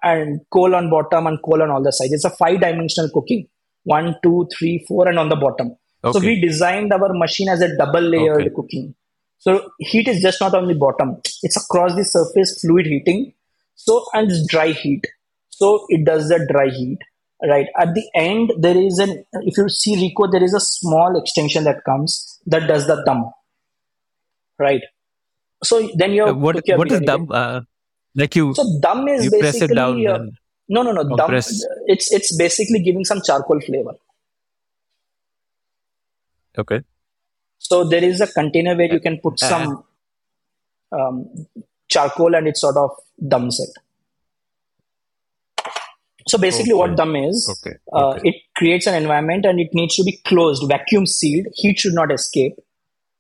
[0.03, 2.13] and coal on bottom and coal on all the sides.
[2.13, 3.49] It's a five dimensional cooking.
[3.85, 5.77] One, two, three, four, and on the bottom.
[6.05, 6.19] Okay.
[6.19, 8.51] So we designed our machine as a double layered okay.
[8.55, 8.95] cooking.
[9.39, 11.17] So heat is just not on the bottom.
[11.43, 13.33] It's across the surface fluid heating.
[13.75, 15.05] So and it's dry heat.
[15.51, 16.99] So it does the dry heat
[17.43, 17.67] right.
[17.79, 21.65] At the end there is an if you see rico there is a small extension
[21.65, 23.31] that comes that does the dum
[24.59, 24.83] right.
[25.65, 27.29] So then you Uh, have what what is dum?
[27.31, 27.61] Uh,
[28.15, 30.07] like you so dum is you basically press it down.
[30.07, 30.19] uh,
[30.69, 31.03] no no no.
[31.87, 33.95] It's it's basically giving some charcoal flavor.
[36.59, 36.81] Okay.
[37.59, 39.85] so there is a container where you can put Uh, some
[40.93, 41.17] um,
[41.89, 42.91] charcoal and it sort of
[43.33, 43.73] dums it
[46.29, 46.97] so basically what Okay.
[47.01, 47.77] dum is Okay.
[47.95, 48.29] uh, okay.
[48.31, 52.13] it creates an environment and it needs to be closed vacuum sealed heat should not
[52.13, 52.55] escape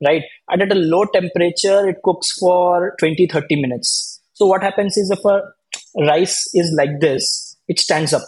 [0.08, 4.96] right and at a low temperature it cooks for 20 30 minutes so what happens
[4.96, 5.36] is if a
[6.10, 8.22] rice is like this it stands up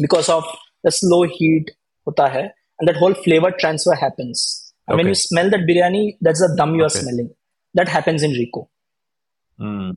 [0.00, 0.44] because of
[0.84, 1.70] the slow heat
[2.06, 2.44] hota hai,
[2.78, 6.74] and that whole flavor transfer happens and when you smell that biryani that's the dum
[6.74, 7.30] you are smelling
[7.74, 8.68] that happens in rico
[9.60, 9.94] Mm.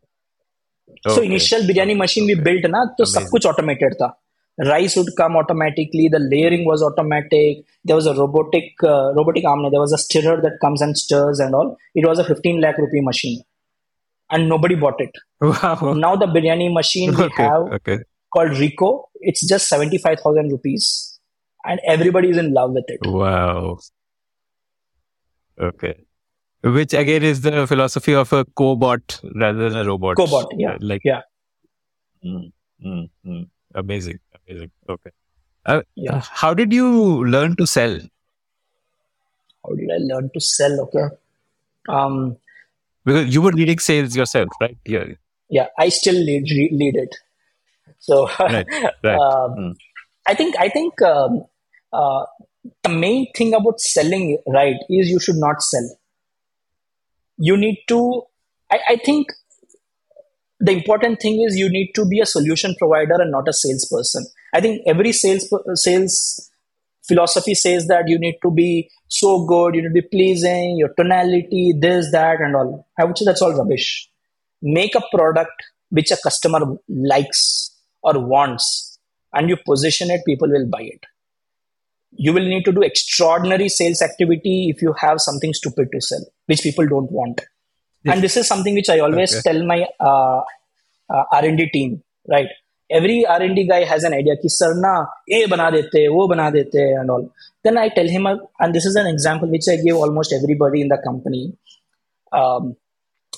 [1.12, 1.26] Okay.
[1.26, 3.30] initial biryani machine we built na, तो सब.
[3.30, 4.14] कुछ automated था.
[4.58, 6.08] Rice would come automatically.
[6.10, 7.64] The layering was automatic.
[7.84, 9.64] There was a robotic uh, robotic arm.
[9.72, 11.76] There was a stirrer that comes and stirs and all.
[11.96, 13.42] It was a 15 lakh rupee machine,
[14.30, 15.10] and nobody bought it.
[15.42, 15.94] Wow.
[16.04, 17.44] Now the biryani machine we Okay.
[17.44, 17.98] have Okay.
[18.38, 19.10] called Rico.
[19.22, 21.20] It's just 75,000 rupees,
[21.66, 23.00] and everybody is in love with it.
[23.06, 23.80] Wow.
[25.60, 25.96] Okay.
[26.64, 30.16] Which again is the philosophy of a cobot rather than a robot.
[30.18, 31.22] Cobot, yeah, Like yeah.
[32.26, 32.52] Mm,
[32.86, 33.48] mm, mm.
[33.76, 34.20] Amazing.
[34.48, 34.72] Amazing.
[34.90, 35.12] Okay.
[35.66, 36.22] Uh, Yeah.
[36.26, 38.00] How did you learn to sell?
[39.66, 40.80] How did I learn to sell?
[40.82, 41.08] Okay.
[41.90, 42.38] Um,
[43.06, 44.78] Because you were leading sales yourself, right?
[44.86, 45.06] Yeah.
[45.50, 46.46] yeah, I still lead
[46.82, 47.16] lead it.
[48.00, 48.66] So Right.
[49.04, 49.18] Right.
[49.18, 49.74] Um, Mm.
[50.28, 51.44] I think I think um,
[51.92, 52.24] uh,
[52.84, 55.90] the main thing about selling right is you should not sell.
[57.38, 58.24] You need to.
[58.72, 59.28] I, I think
[60.60, 64.26] the important thing is you need to be a solution provider and not a salesperson.
[64.54, 66.50] I think every sales uh, sales
[67.08, 70.94] philosophy says that you need to be so good, you need to be pleasing, your
[70.98, 72.88] tonality, this, that, and all.
[72.98, 74.10] I would say that's all rubbish.
[74.62, 75.52] Make a product
[75.90, 79.00] which a customer likes or wants,
[79.34, 81.04] and you position it, people will buy it
[82.16, 86.26] you will need to do extraordinary sales activity if you have something stupid to sell,
[86.46, 87.42] which people don't want.
[88.04, 88.16] Yes.
[88.16, 89.54] And this is something which I always okay.
[89.54, 90.42] tell my uh,
[91.14, 92.48] uh, R&D team, right?
[92.92, 96.76] Every R&D guy has an idea, ki sir na, a bana dete, wo bana dete,
[97.00, 97.34] and all.
[97.64, 100.90] Then I tell him, and this is an example which I give almost everybody in
[100.90, 101.54] the company.
[102.32, 102.76] Um,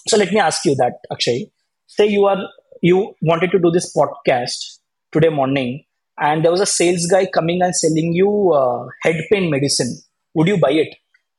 [0.07, 1.51] so let me ask you that, Akshay.
[1.87, 2.49] Say you are
[2.81, 4.79] you wanted to do this podcast
[5.11, 5.84] today morning
[6.18, 9.96] and there was a sales guy coming and selling you uh, head pain medicine.
[10.34, 10.94] Would you buy it?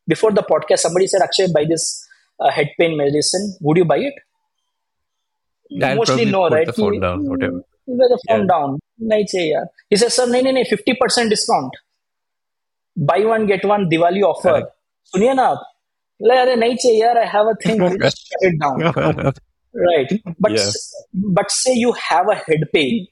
[0.07, 2.05] Before the podcast, somebody said, Akshay, buy this
[2.39, 3.55] uh, head pain medicine.
[3.61, 4.13] Would you buy it?
[5.84, 6.68] I'll Mostly probably no, put right?
[6.68, 7.61] the phone He- down, whatever.
[7.85, 8.47] he put the phone Yeah.
[8.53, 8.80] down.
[9.11, 9.65] नहीं चाहिए यार.
[9.89, 11.77] He says, sir, नहीं नहीं नहीं, 50% discount.
[13.11, 14.49] Buy one get one Diwali offer.
[14.49, 14.72] Correct.
[15.13, 15.63] सुनिए ना आप.
[16.27, 17.18] ले अरे नहीं चाहिए यार.
[17.18, 17.80] I have a thing.
[18.03, 19.34] Just shut it down.
[19.88, 20.11] Right.
[20.39, 20.69] But Yeah.
[21.39, 23.07] but say you have a head pain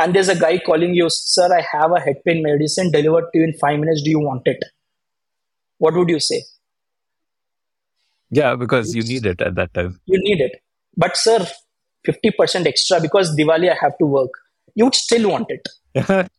[0.00, 3.38] and there's a guy calling you, sir, I have a head pain medicine delivered to
[3.38, 4.02] you in five minutes.
[4.02, 4.58] Do you want it?
[5.78, 6.42] What would you say?
[8.30, 10.00] yeah, because you need it at that time.
[10.06, 10.52] You need it.
[10.96, 11.46] But sir,
[12.08, 14.30] 50% extra because Diwali I have to work.
[14.74, 15.68] You'd still want it.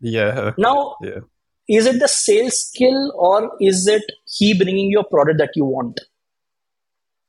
[0.00, 0.52] yeah.
[0.56, 1.20] Now, Yeah.
[1.68, 5.66] is it the sales skill or is it he bringing you a product that you
[5.66, 6.00] want?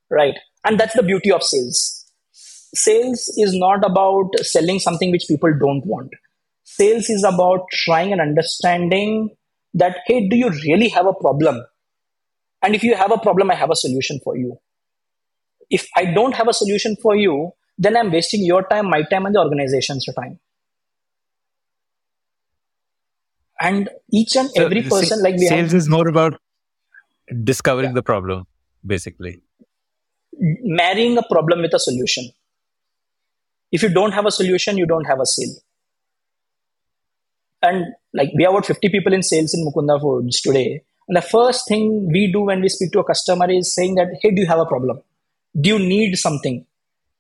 [0.10, 0.36] Right.
[0.66, 1.99] And that's the beauty of sales.
[2.74, 6.12] Sales is not about selling something which people don't want.
[6.64, 9.36] Sales is about trying and understanding
[9.74, 11.66] that, hey, do you really have a problem?
[12.62, 14.60] And if you have a problem, I have a solution for you.
[15.70, 19.26] If I don't have a solution for you, then I'm wasting your time, my time,
[19.26, 20.40] and the organization's time.
[23.62, 26.40] And each and So, every person, like we have sales is more about
[27.44, 28.48] discovering the problem,
[28.86, 29.42] basically.
[30.42, 32.30] marrying a problem with a solution.
[33.72, 35.56] If you don't have a solution, you don't have a sale.
[37.62, 40.82] And like we have about 50 people in sales in Mukunda Foods today.
[41.08, 44.08] And the first thing we do when we speak to a customer is saying that,
[44.22, 45.02] hey, do you have a problem?
[45.60, 46.66] Do you need something?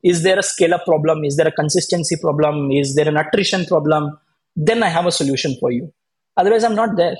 [0.03, 1.25] Is there a scale up problem?
[1.25, 2.71] Is there a consistency problem?
[2.71, 4.17] Is there an attrition problem?
[4.55, 5.91] Then I have a solution for you.
[6.37, 7.17] Otherwise, I'm not there.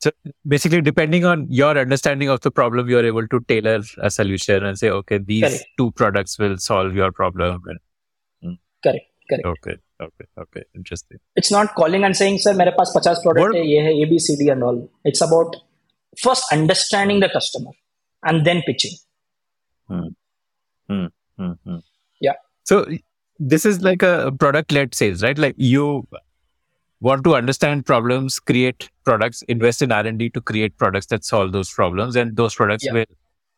[0.00, 0.10] So
[0.46, 4.78] basically, depending on your understanding of the problem, you're able to tailor a solution and
[4.78, 5.64] say, okay, these Correct.
[5.78, 7.62] two products will solve your problem.
[7.66, 9.06] And, Correct.
[9.28, 9.44] Correct.
[9.46, 11.18] okay, okay, okay, interesting.
[11.34, 14.04] it's not calling and saying sir मेरे पास 50 product What- है ये है A
[14.10, 14.76] B C D and all
[15.10, 15.56] it's about
[16.24, 17.72] first understanding the customer
[18.22, 18.94] and then pitching
[19.88, 20.06] Hmm,
[20.88, 21.76] hmm.
[22.20, 22.34] Yeah.
[22.64, 22.86] So
[23.38, 25.38] this is like a product led sales, right?
[25.38, 26.06] Like you
[27.01, 31.69] want to understand problems, create products, invest in R&D to create products that solve those
[31.69, 32.15] problems.
[32.15, 32.93] And those products yeah.
[32.93, 33.05] will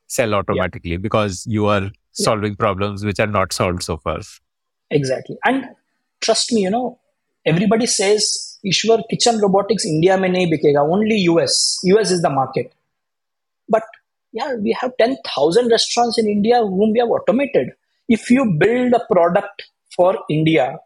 [0.07, 0.97] sell automatically yeah.
[0.97, 2.57] because you are solving yeah.
[2.59, 4.19] problems which are not solved so far.
[4.89, 5.37] Exactly.
[5.45, 5.65] And
[6.21, 6.99] trust me, you know,
[7.45, 11.79] everybody says, Eshwar, kitchen robotics India mein nahi bikega, only US.
[11.83, 12.73] US is the market.
[13.67, 13.83] But
[14.31, 17.71] yeah, we have 10,000 restaurants in India whom we have automated.
[18.07, 19.63] If you build a product
[19.95, 20.77] for India,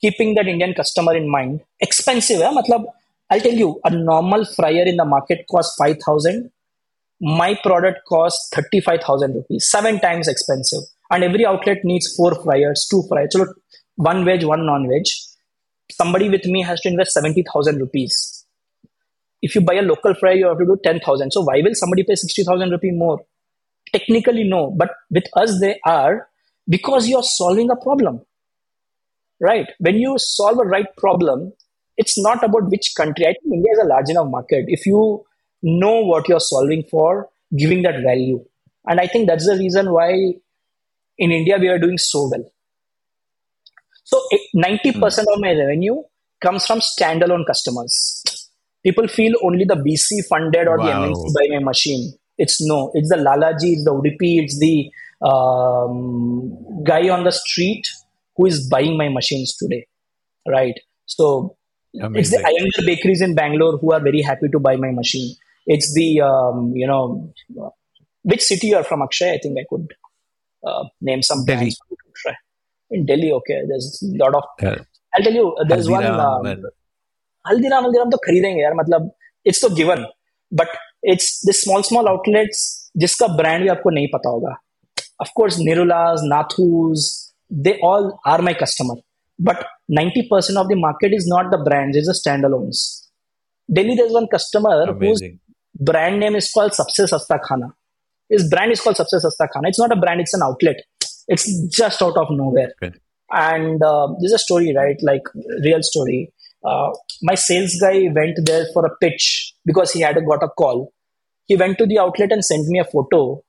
[0.00, 1.60] keeping that Indian customer in mind.
[1.80, 2.52] Expensive, yeah?
[2.52, 2.84] Matlab,
[3.30, 6.50] I'll tell you, a normal fryer in the market costs 5,000.
[7.20, 10.82] My product costs 35,000 rupees, seven times expensive.
[11.10, 13.30] And every outlet needs four fryers, two fryers.
[13.32, 13.46] So
[13.96, 15.04] one veg, one non veg.
[15.92, 18.46] Somebody with me has to invest 70,000 rupees.
[19.42, 21.32] If you buy a local fryer, you have to do 10,000.
[21.32, 23.20] So why will somebody pay 60,000 rupees more?
[23.92, 24.70] Technically, no.
[24.70, 26.28] But with us, they are
[26.68, 28.22] because you're solving a problem
[29.40, 29.66] Right?
[29.78, 31.52] When you solve a right problem,
[31.96, 33.26] it's not about which country.
[33.26, 34.64] I think India is a large enough market.
[34.68, 35.24] If you
[35.62, 38.44] know what you're solving for, giving that value.
[38.86, 40.12] And I think that's the reason why
[41.18, 42.50] in India we are doing so well.
[44.04, 44.20] So
[44.56, 45.32] 90% mm.
[45.32, 46.02] of my revenue
[46.40, 48.48] comes from standalone customers.
[48.82, 50.84] People feel only the VC funded or wow.
[50.84, 52.12] the MNC buy my machine.
[52.38, 54.90] It's no, it's the Lalaji, it's the Udupi, it's the
[55.22, 57.86] um, guy on the street
[58.39, 59.87] who is buying my machines today,
[60.47, 60.79] right?
[61.05, 61.57] So
[62.01, 62.19] Amazing.
[62.19, 65.35] it's the Iyengar bakeries in Bangalore who are very happy to buy my machine.
[65.65, 67.33] It's the um, you know
[68.23, 69.33] which city you are from, Akshay?
[69.33, 69.87] I think I could
[70.65, 71.71] uh, name some Delhi.
[72.91, 73.61] In Delhi, okay.
[73.67, 74.43] There's a lot of.
[74.61, 74.75] Yeah.
[75.13, 75.55] I'll tell you.
[75.67, 76.47] There's Haldiram, one.
[76.47, 76.63] Um,
[77.47, 79.11] Haldiram, Haldiram तो खरीदेंगे यार मतलब
[79.45, 80.05] it's तो given,
[80.51, 80.67] but
[81.03, 84.55] it's the small small outlets जिसका brand भी आपको नहीं पता होगा.
[85.19, 88.94] Of course, Nirula's, Nathu's, they all are my customer.
[89.38, 93.08] But 90% of the market is not the brands, it's the standalones.
[93.72, 95.38] Delhi, there's one customer Amazing.
[95.78, 97.72] whose brand name is called Sabse Sasta Khana.
[98.28, 99.68] His brand is called Sabse Sasta Khana.
[99.68, 100.76] It's not a brand, it's an outlet.
[101.28, 102.72] It's just out of nowhere.
[102.82, 102.96] Okay.
[103.32, 104.96] And uh, there's a story, right?
[105.02, 105.22] Like,
[105.64, 106.32] real story.
[106.64, 106.90] Uh,
[107.22, 110.92] my sales guy went there for a pitch because he had got a call.
[111.46, 113.42] He went to the outlet and sent me a photo.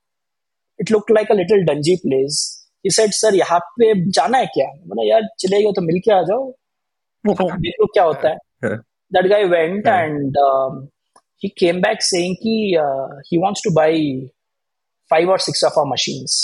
[0.78, 2.61] It looked like a little dungy place.
[2.86, 4.66] Said sir यहाँ पे जाना है क्या?
[4.86, 6.48] मतलब यार चले गए तो मिलके आ जाओ।
[7.26, 8.38] हम्म। देखो क्या होता है.
[9.12, 10.38] Guy went and
[11.44, 11.50] he.
[11.60, 12.56] Came back saying कि
[13.28, 14.00] he wants to buy
[15.12, 16.40] five और six of our machines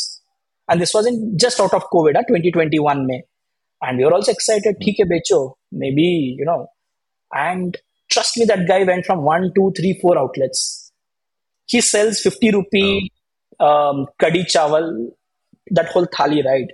[0.70, 5.00] and this was in just out of covid 2021 में। एंड यू आर एक्साइटेड ठीक
[5.00, 5.40] है बेचो।
[5.92, 6.10] Maybe
[6.40, 6.62] you know
[7.32, 7.78] and
[8.10, 10.92] trust me that guy went from one two three four outlets
[11.70, 13.10] he sells fifty rupee
[13.62, 14.86] kadhi chawal
[15.72, 16.68] that whole thali, right?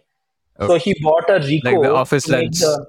[0.60, 0.68] Okay.
[0.68, 1.72] So he bought a Rico.
[1.72, 2.60] Like the office lunch.
[2.60, 2.86] The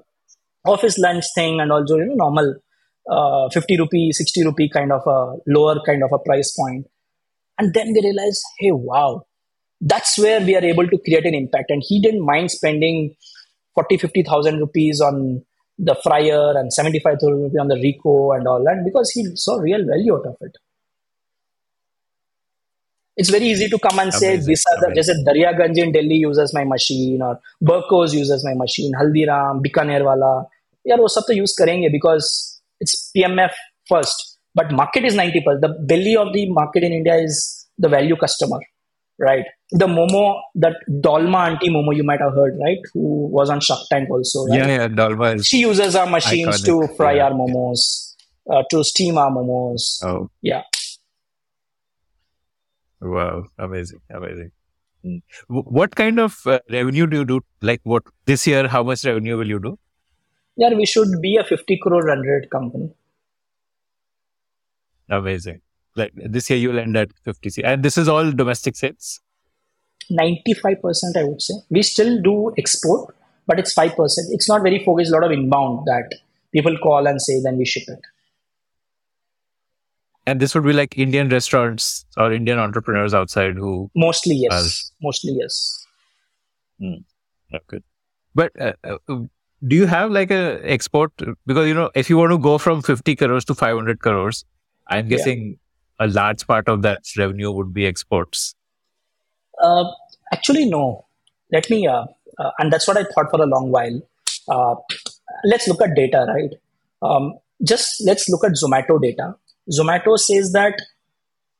[0.65, 2.55] office lunch thing and also, you know, normal
[3.09, 6.87] uh, 50 rupee, 60 rupee kind of a lower kind of a price point.
[7.57, 9.25] And then we realized, hey, wow,
[9.81, 11.69] that's where we are able to create an impact.
[11.69, 13.15] And he didn't mind spending
[13.75, 15.43] 40, 50,000 rupees on
[15.77, 19.85] the fryer and 75,000 rupees on the Rico and all that because he saw real
[19.85, 20.57] value out of it
[23.17, 26.15] it's very easy to come and amazing, say these are the just Daryaganj in Delhi
[26.15, 30.47] uses my machine or Burkos uses my machine, Haldiram, Bikanervala.
[30.83, 33.51] Yeah, those stuff to use karenge because it's PMF
[33.87, 34.37] first.
[34.53, 35.61] But market is 90 plus.
[35.61, 38.59] The belly of the market in India is the value customer,
[39.19, 39.45] right?
[39.71, 42.77] The Momo, that Dolma auntie Momo you might have heard, right?
[42.93, 44.45] Who was on Shark Tank also.
[44.45, 44.59] Right?
[44.59, 46.87] Yeah, yeah, Dolma She uses our machines iconic.
[46.87, 48.13] to fry yeah, our momos,
[48.49, 48.57] yeah.
[48.57, 50.03] Uh, to steam our momos.
[50.03, 50.61] Oh, yeah.
[53.05, 54.51] Wow, amazing, amazing.
[55.47, 57.41] What kind of uh, revenue do you do?
[57.61, 58.67] Like what this year?
[58.67, 59.77] How much revenue will you do?
[60.57, 62.89] Yeah, we should be a 50 crore run rate company.
[65.09, 65.61] Amazing.
[65.95, 69.21] Like this year you'll end at fifty C, And this is all domestic sales?
[70.11, 71.53] 95% I would say.
[71.69, 73.15] We still do export,
[73.45, 73.93] but it's 5%.
[74.31, 76.09] It's not very focused, a lot of inbound that
[76.51, 77.99] people call and say, then we ship it.
[80.27, 83.91] And this would be like Indian restaurants or Indian entrepreneurs outside who.
[83.95, 84.53] Mostly, yes.
[84.53, 85.05] Are...
[85.05, 85.85] Mostly, yes.
[86.81, 87.03] Mm.
[87.67, 87.83] Good.
[88.33, 91.11] But uh, uh, do you have like a export?
[91.45, 94.45] Because, you know, if you want to go from 50 crores to 500 crores,
[94.87, 95.57] I'm guessing
[95.99, 96.05] yeah.
[96.05, 98.55] a large part of that revenue would be exports.
[99.63, 99.85] Uh,
[100.33, 101.05] actually, no.
[101.51, 102.05] Let me, uh,
[102.39, 104.01] uh, and that's what I thought for a long while.
[104.49, 104.75] Uh,
[105.45, 106.51] let's look at data, right?
[107.01, 109.35] Um, just let's look at Zomato data.
[109.71, 110.79] Zomato says that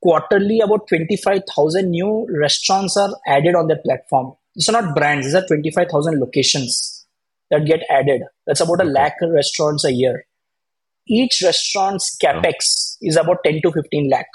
[0.02, 4.34] quarterly about 25,000 new restaurants are added on their platform.
[4.56, 7.06] These are not brands, these are 25,000 locations
[7.50, 8.22] that get added.
[8.46, 10.26] That's about a lakh restaurants a year
[11.08, 14.26] each restaurant's capex is about 10 to 15 lakh,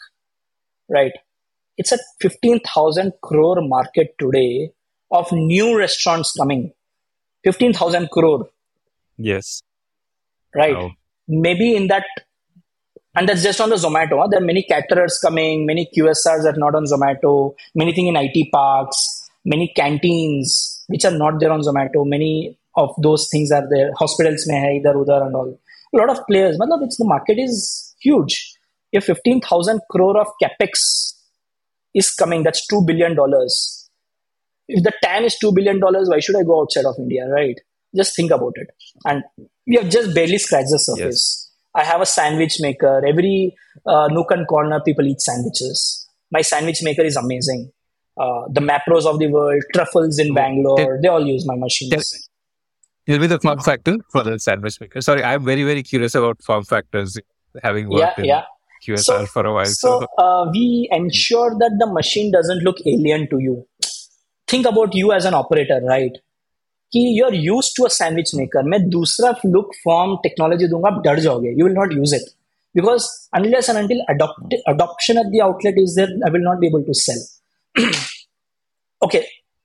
[0.88, 1.12] right?
[1.76, 4.70] It's a 15,000 crore market today
[5.10, 6.72] of new restaurants coming.
[7.44, 8.50] 15,000 crore.
[9.16, 9.62] Yes.
[10.54, 10.74] Right.
[10.74, 10.92] Wow.
[11.26, 12.04] Maybe in that,
[13.14, 14.20] and that's just on the Zomato.
[14.20, 14.28] Huh?
[14.30, 18.52] There are many caterers coming, many QSRs are not on Zomato, many things in IT
[18.52, 23.90] parks, many canteens which are not there on Zomato, many of those things are there.
[23.98, 25.58] Hospitals may hai idhar udhar and all
[25.92, 26.58] a lot of players.
[26.58, 28.52] Matlab, it's the market is huge.
[28.92, 31.14] If 15,000 crore of capex
[31.94, 33.16] is coming, that's $2 billion.
[34.68, 37.56] If the TAM is $2 billion, why should I go outside of India, right?
[37.94, 38.68] Just think about it.
[39.04, 39.24] And
[39.66, 41.00] we have just barely scratched the surface.
[41.00, 41.49] Yes.
[41.74, 43.02] I have a sandwich maker.
[43.06, 43.54] Every
[43.86, 46.08] uh, nook and corner, people eat sandwiches.
[46.32, 47.70] My sandwich maker is amazing.
[48.20, 52.28] Uh, the Mapros of the world, truffles in Bangalore, they all use my machines.
[53.06, 55.00] Tell me the form factor for the sandwich maker.
[55.00, 57.18] Sorry, I'm very, very curious about form factors,
[57.62, 58.42] having worked Yeah, in yeah.
[58.86, 59.64] QSR So- for a while.
[59.66, 63.66] So uh, we ensure that the machine doesn't look alien to you.
[64.46, 66.12] Think about you as an operator, right?
[66.92, 71.02] कि you are use to a sandwich maker मैं दूसरा look form technology दूँगा, आप
[71.04, 71.50] डर जाओगे.
[71.58, 72.28] You will not use it
[72.74, 73.06] because
[73.36, 74.00] unless and until
[74.68, 77.88] adoption of the outlet is there I will not be able to sell
[79.02, 79.18] okay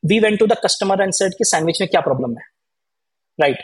[0.04, 2.46] we went to the customer and said कि sandwich में क्या problem है?
[3.40, 3.60] Right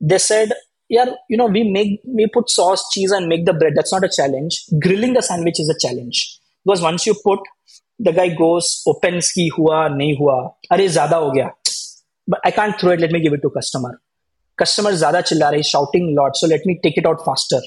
[0.00, 0.54] they said
[0.90, 4.04] यार you know we make we put sauce cheese and make the bread that's not
[4.04, 6.24] a challenge grilling the sandwich is a challenge
[6.66, 7.48] because once you put
[8.00, 10.34] the guy goes open की हुआ, नहीं हुआ.
[10.72, 11.50] अरे, ज़्यादा हो गया.
[12.30, 13.00] but I can't throw it.
[13.00, 14.00] Let me give it to customer.
[14.56, 16.36] Customer zada chilla rahi, shouting lot.
[16.36, 17.60] So let me take it out faster.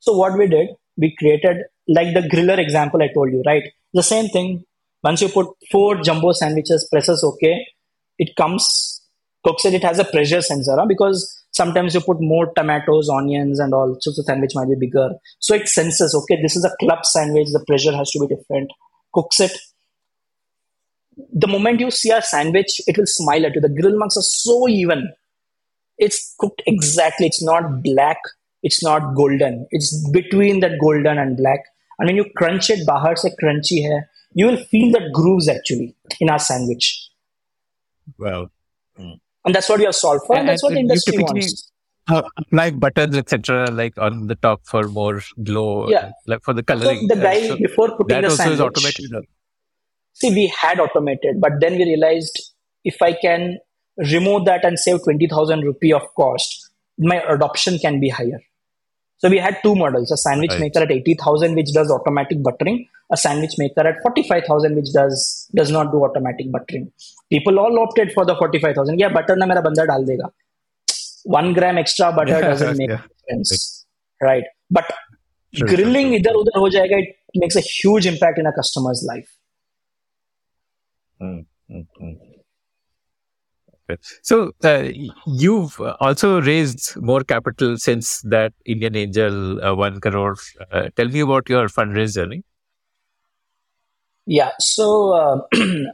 [0.00, 1.58] So what we did, we created
[1.88, 3.62] like the griller example I told you, right?
[3.94, 4.64] The same thing.
[5.04, 7.64] Once you put four jumbo sandwiches, presses okay,
[8.18, 9.02] it comes.
[9.44, 10.86] Cook said it has a pressure sensor huh?
[10.88, 11.20] because
[11.52, 15.10] sometimes you put more tomatoes, onions, and all, so the sandwich might be bigger.
[15.38, 18.72] So it senses, okay, this is a club sandwich, the pressure has to be different.
[19.12, 19.52] Cooks it,
[21.32, 23.60] the moment you see a sandwich, it will smile at you.
[23.60, 25.10] The grill marks are so even.
[25.98, 27.26] It's cooked exactly.
[27.26, 28.18] It's not black.
[28.62, 29.66] It's not golden.
[29.70, 31.60] It's between that golden and black.
[31.98, 34.02] And when you crunch it, bahar se crunchy hai,
[34.34, 37.08] you will feel that grooves actually in our sandwich.
[38.18, 38.50] well,
[38.98, 40.36] And that's what we have solved for.
[40.36, 41.72] And, that's what the industry typically wants.
[42.08, 46.10] uh, apply buttons, etc., like on the top for more glow, Yeah.
[46.26, 47.06] like for the So coloring.
[47.08, 49.26] the Uh, guy so before putting that the also sandwich, is automated.
[50.20, 52.36] See, we had automated, but then we realized
[52.92, 53.58] if I can
[54.14, 58.40] remove that and save 20,000 rupee of cost, my adoption can be higher.
[59.18, 60.60] So we had two models, a sandwich Right.
[60.64, 62.78] maker at 80,000, which does automatic buttering,
[63.10, 66.92] a sandwich maker at 45,000, which does, does not do automatic buttering.
[67.30, 68.98] People all opted for the 45,000.
[69.04, 70.28] Yeah, butter na mera banda dal dega.
[71.24, 73.00] One gram extra butter Yeah, doesn't make yeah.
[73.20, 73.86] difference.
[74.20, 74.44] Right.
[74.70, 74.86] But
[75.54, 76.18] true, grilling true.
[76.20, 79.30] idhar udhar ho jayega, it makes a huge impact in a customer's life.
[81.20, 82.16] Mm, mm, mm.
[84.22, 84.88] So uh,
[85.26, 90.36] you've also raised more capital since that Indian Angel uh, one crore.
[90.72, 92.42] Uh, tell me about your fundraise journey.
[94.26, 94.50] Yeah.
[94.58, 95.40] So uh,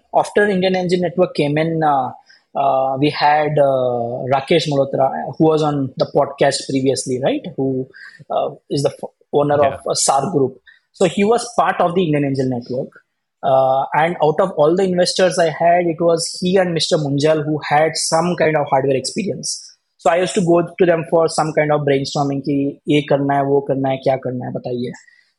[0.18, 2.10] after Indian Angel Network came in, uh,
[2.54, 7.42] uh, we had uh, Rakesh Malhotra, who was on the podcast previously, right?
[7.56, 7.88] Who
[8.30, 9.68] uh, is the f- owner Yeah.
[9.68, 10.60] of uh, SAR Group.
[10.92, 13.01] So he was part of the Indian Angel Network.
[13.43, 16.97] Uh, and out of all the investors I had, it was he and Mr.
[16.97, 19.63] Munjal who had some kind of hardware experience.
[19.97, 22.57] So I used to go to them for some kind of brainstorming कि
[22.87, 24.91] ये करना है वो करना है क्या करना है बताइए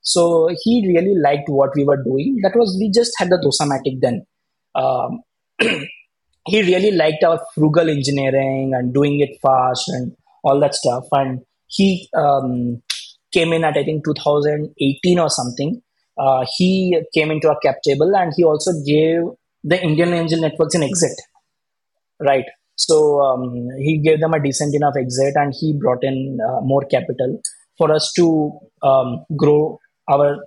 [0.02, 2.38] so he really liked what we were doing.
[2.42, 4.26] That was we just had the Dosamatic then.
[4.74, 5.22] Um,
[6.46, 11.04] he really liked our frugal engineering and doing it fast and all that stuff.
[11.12, 12.82] And he um,
[13.32, 15.82] came in at I think 2018 or something.
[16.17, 19.21] uh, he came into our cap table and he also gave
[19.63, 21.19] the Indian Angel Networks an exit.
[22.19, 22.45] Right.
[22.75, 26.83] So um, he gave them a decent enough exit and he brought in uh, more
[26.85, 27.41] capital
[27.77, 29.79] for us to um, grow
[30.09, 30.45] our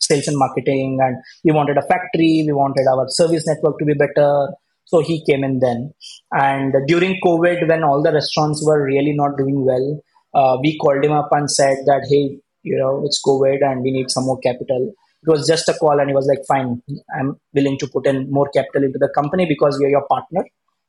[0.00, 0.98] sales and marketing.
[1.00, 2.44] And we wanted a factory.
[2.46, 4.48] We wanted our service network to be better.
[4.84, 5.92] So he came in then.
[6.32, 10.00] And during covid when all the restaurants were really not doing well
[10.36, 13.90] uh, we called him up and said that hey you know it's covid and we
[13.90, 14.92] need some more capital
[15.26, 16.80] it was just a call and he was like fine
[17.18, 20.44] i'm willing to put in more capital into the company because we are your partner.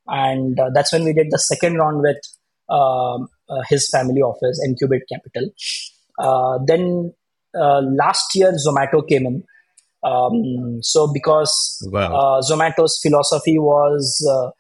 [0.07, 2.17] And uh, that's when we did the second round with
[2.69, 5.49] um, uh, his family office incubate capital.
[6.17, 7.13] Uh, then
[7.53, 9.43] uh, last year zomato came in.
[10.03, 12.15] Um, so because Wow.
[12.15, 14.51] uh, zomato's philosophy was uh,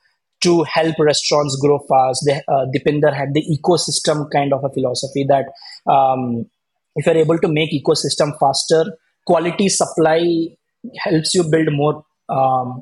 [0.41, 5.25] to help restaurants grow fast they, uh, Deepinder had the ecosystem kind of a philosophy
[5.29, 5.45] that
[5.91, 6.45] um,
[6.95, 8.83] if you're able to make ecosystem faster
[9.29, 10.19] quality supply
[11.05, 11.95] helps you build more
[12.29, 12.81] um,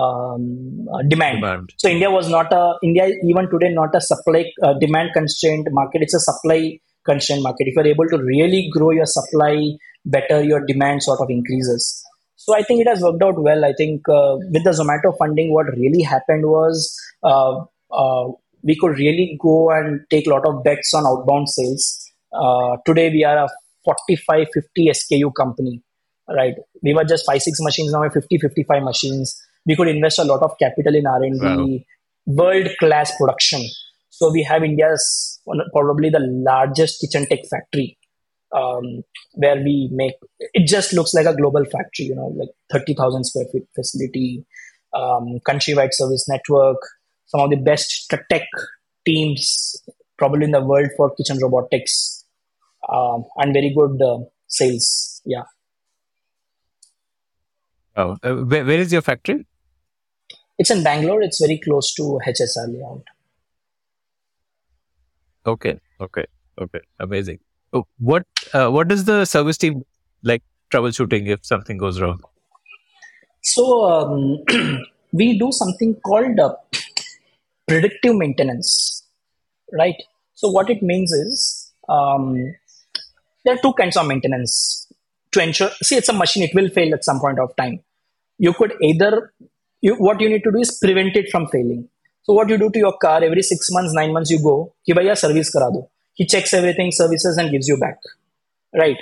[0.00, 1.40] um, uh, demand.
[1.40, 1.72] Demand.
[1.78, 6.02] So India was not a India even today not a supply uh, demand constrained market.
[6.02, 7.68] It's a supply constrained market.
[7.68, 12.02] If you're able to really grow your supply better, your demand sort of increases.
[12.36, 13.64] So I think it has worked out well.
[13.64, 18.28] I think uh, with the Zomato funding, what really happened was uh, uh,
[18.62, 22.12] we could really go and take a lot of bets on outbound sales.
[22.32, 23.48] Uh, today we are a
[23.86, 25.82] 45 50 SKU company,
[26.28, 26.54] right?
[26.82, 29.40] We were just five six machines now we're 50 55 machines.
[29.64, 31.78] We could invest a lot of capital in R and Wow.
[32.26, 33.64] World class production.
[34.10, 35.40] So we have India's
[35.72, 37.96] probably the largest kitchen tech factory
[38.54, 39.02] um,
[39.34, 43.46] where we make it just looks like a global factory, you know, like 30,000 square
[43.52, 44.44] feet facility,
[44.94, 46.78] um, countrywide service network,
[47.26, 48.48] some of the best tech
[49.04, 49.76] teams
[50.18, 52.24] probably in the world for kitchen robotics,
[52.88, 55.22] um, and very good uh, sales.
[55.24, 55.44] Yeah.
[57.96, 59.46] Oh, uh, where, where is your factory?
[60.58, 61.22] It's in Bangalore.
[61.22, 63.04] It's very close to HSR layout.
[65.46, 66.24] Okay, okay,
[66.60, 67.38] okay, amazing.
[67.72, 69.82] Oh, what uh, what does the service team
[70.22, 72.20] like troubleshooting if something goes wrong?
[73.42, 74.38] So um,
[75.12, 76.54] we do something called uh,
[77.68, 79.04] predictive maintenance,
[79.72, 79.94] right?
[80.34, 82.54] So what it means is um,
[83.46, 84.88] there are two kinds of maintenance
[85.30, 85.70] to ensure.
[85.80, 87.78] See, it's a machine, it will fail at some point of time.
[88.38, 89.32] You could either,
[89.80, 91.88] you, what you need to do is prevent it from failing.
[92.24, 94.92] So, what you do to your car every six months, nine months, you go, ki
[94.92, 95.86] a service kara do.
[96.14, 97.98] He checks everything, services, and gives you back.
[98.74, 98.96] Right?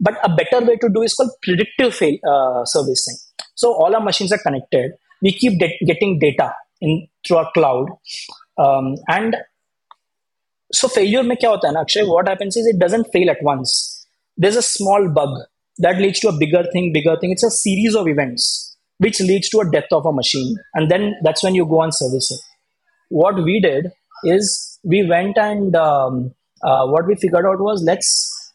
[0.00, 3.18] But a better way to do is called predictive fail, uh, servicing.
[3.54, 4.92] So, all our machines are connected.
[5.20, 7.90] We keep de- getting data in through our cloud.
[8.56, 9.36] Um, and
[10.71, 12.05] so failure में क्या होता है ना Akshay?
[12.07, 14.05] What happens is it doesn't fail at once.
[14.37, 15.35] There's a small bug
[15.79, 17.31] that leads to a bigger thing, bigger thing.
[17.31, 21.15] It's a series of events which leads to a death of a machine, and then
[21.23, 22.39] that's when you go and service it.
[23.09, 23.91] What we did
[24.23, 28.53] is we went and um, uh, what we figured out was let's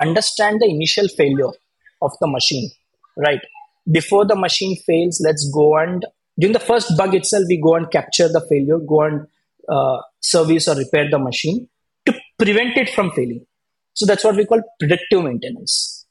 [0.00, 1.50] understand the initial failure
[2.02, 2.70] of the machine,
[3.16, 3.40] right?
[3.90, 6.04] Before the machine fails, let's go and
[6.38, 9.26] during the first bug itself, we go and capture the failure, go and
[9.69, 11.67] uh, service or repair the machine
[12.05, 13.45] to prevent it from failing.
[13.93, 16.05] So that's what we call predictive maintenance.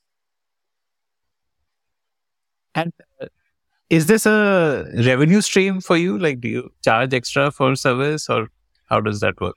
[2.75, 3.27] And uh,
[3.91, 6.19] is this a revenue stream for you?
[6.19, 8.49] Like, do you charge extra for service, or
[8.89, 9.57] how does that work?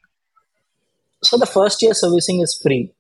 [1.24, 2.94] So the first year servicing is free,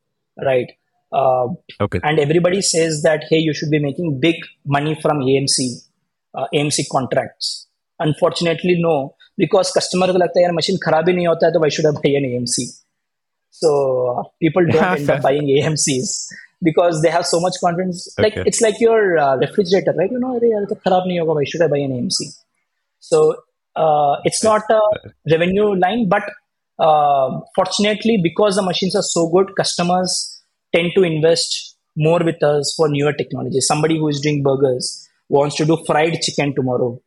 [0.44, 0.72] right?
[1.12, 1.48] Uh,
[1.80, 2.00] Okay.
[2.04, 4.36] and everybody says that hey, you should be making big
[4.66, 5.88] money from AMC,
[6.34, 7.68] uh, AMC contracts.
[8.00, 11.61] Unfortunately, no, because customer को लगता है यार machine खराब ही नहीं होता है तो
[11.65, 12.69] why should I buy an AMC?
[13.61, 13.71] So
[14.11, 16.11] uh, people don't end up buying AMCs
[16.63, 18.03] because they have so much confidence.
[18.19, 18.45] Like Okay.
[18.51, 20.11] it's like your uh, refrigerator, right?
[20.11, 21.35] You know, अरे यार तो खराब नहीं होगा.
[21.39, 22.29] Why should I buy an AMC?
[23.01, 23.35] So
[23.77, 24.81] uh, it's not a
[25.35, 26.23] revenue line, but
[26.79, 30.43] uh, fortunately, because the machines are so good, customers
[30.75, 33.61] tend to invest more with us for newer technology.
[33.61, 37.01] Somebody who is doing burgers wants to do fried chicken tomorrow.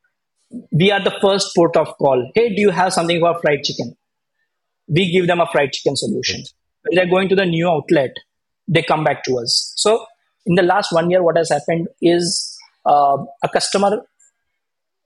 [0.72, 2.30] We are the first port of call.
[2.34, 3.96] Hey, do you have something for fried chicken?
[4.88, 6.42] We give them a fried chicken solution.
[6.82, 8.10] When they're going to the new outlet,
[8.66, 9.72] they come back to us.
[9.76, 10.06] So,
[10.46, 12.56] in the last one year, what has happened is
[12.86, 14.02] uh, a customer,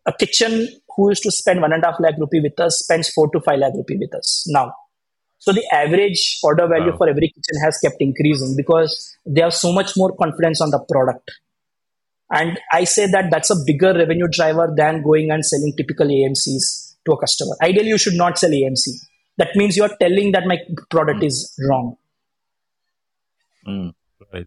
[0.07, 3.09] a kitchen who used to spend one and a half lakh rupee with us spends
[3.11, 4.73] four to five lakh rupee with us now.
[5.39, 6.99] So the average order value Wow.
[6.99, 10.79] for every kitchen has kept increasing because they have so much more confidence on the
[10.89, 11.29] product.
[12.33, 16.95] And I say that that's a bigger revenue driver than going and selling typical AMCs
[17.07, 17.57] to a customer.
[17.63, 18.89] Ideally, you should not sell AMC.
[19.39, 20.59] That means you're telling that my
[20.91, 21.97] product is wrong.
[24.33, 24.47] Right.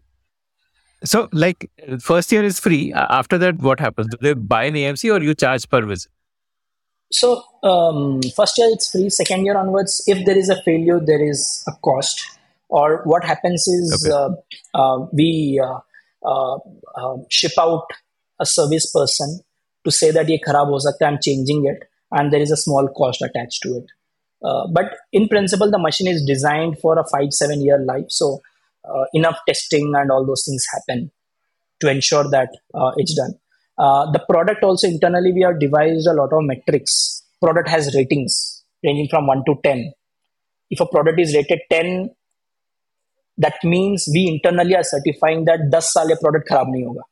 [1.04, 2.92] So, like, first year is free.
[2.94, 4.08] After that, what happens?
[4.08, 6.10] Do they buy an AMC or you charge per visit?
[7.12, 9.10] So um, first year it's free.
[9.10, 12.20] Second year onwards, if there is a failure, there is a cost.
[12.68, 14.12] Or what happens is Okay.
[14.12, 14.30] uh,
[14.74, 15.78] uh, we uh,
[17.30, 17.86] ship out
[18.38, 19.40] a service person
[19.84, 22.88] to say that ye kharab ho sakta, I'm changing it, and there is a small
[22.88, 23.84] cost attached to it.
[24.44, 28.40] Uh, but in principle, the machine is designed for a five seven year life, so
[28.84, 31.10] uh, enough testing and all those things happen
[31.80, 33.34] to ensure that uh, it's done.
[33.78, 37.22] Uh, the product also internally we have devised a lot of metrics.
[37.42, 39.92] Product has ratings ranging from one to ten.
[40.70, 42.10] If a product is rated ten,
[43.38, 47.04] that means we internally are certifying that 10 saal ye product kharab nahi hoga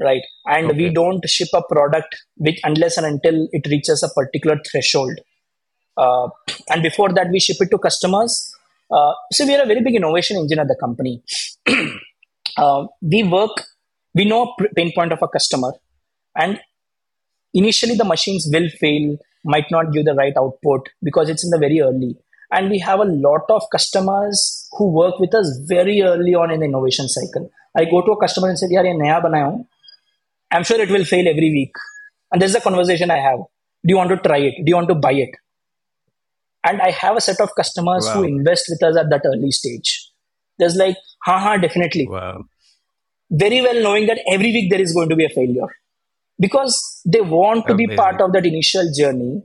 [0.00, 0.22] right?
[0.46, 5.18] And we don't ship a product which unless and until it reaches a particular threshold.
[5.96, 6.28] Uh,
[6.70, 8.54] and before that we ship it to customers.
[8.90, 11.22] Uh, so we are a very big innovation engine at the company.
[12.58, 13.62] Uh, we work
[14.14, 15.72] we know pain point of a customer.
[16.36, 16.60] And
[17.54, 21.58] initially the machines will fail might not give the right output because it's in the
[21.58, 22.16] very early
[22.52, 26.60] and we have a lot of customers who work with us very early on in
[26.60, 27.50] the innovation cycle.
[27.76, 29.52] I go to a customer and say yaar ye naya banaya
[30.56, 31.74] i'm sure it will fail every week.
[32.30, 33.38] And this is a conversation i have.
[33.84, 34.56] Do you want to try it?
[34.64, 35.38] Do you want to buy it?
[36.70, 39.92] And i have a set of customers who invest with us at that early stage.
[40.58, 40.96] There's like
[41.28, 42.08] ha ha definitely.
[42.16, 42.44] Wow.
[43.40, 45.68] very well knowing that every week there is going to be a failure.
[46.44, 46.74] Because
[47.14, 49.42] they want to be part of that initial journey.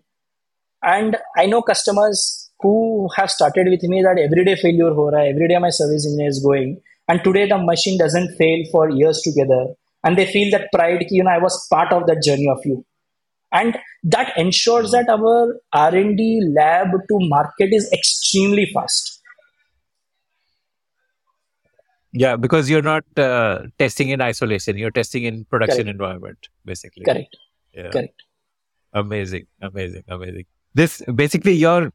[0.84, 5.48] And i know customers who have started with me that everyday failure ho raha, every
[5.48, 9.68] day my service engineer is going, and today the machine doesn't fail for years together,
[10.04, 12.86] and they feel that pride, you know, I was part of that journey of you,
[13.52, 19.22] and that ensures that our R and D lab to market is extremely fast.
[22.14, 25.90] Yeah, because you're not uh, testing in isolation; you're testing in production Correct.
[25.90, 27.04] environment, basically.
[27.04, 27.38] Correct.
[27.74, 27.90] Yeah.
[27.92, 28.24] Correct.
[28.94, 30.46] Amazing, amazing, amazing.
[30.74, 31.92] This basically you're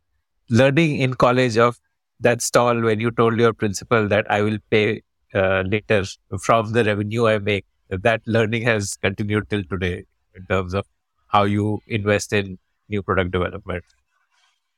[0.53, 1.81] learning in college of
[2.21, 5.03] that stall when you told your principal that I will pay
[5.35, 6.05] uh, later
[6.41, 7.65] from the revenue I make.
[7.89, 10.05] That learning has continued till today
[10.35, 10.87] in terms of
[11.29, 12.59] how you invest in
[12.89, 13.85] new product development.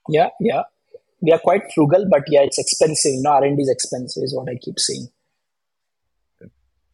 [0.08, 0.62] Yeah, yeah.
[1.20, 3.12] We are quite frugal, but yeah, it's expensive.
[3.12, 5.08] You know, R and D is expensive, is what I keep saying.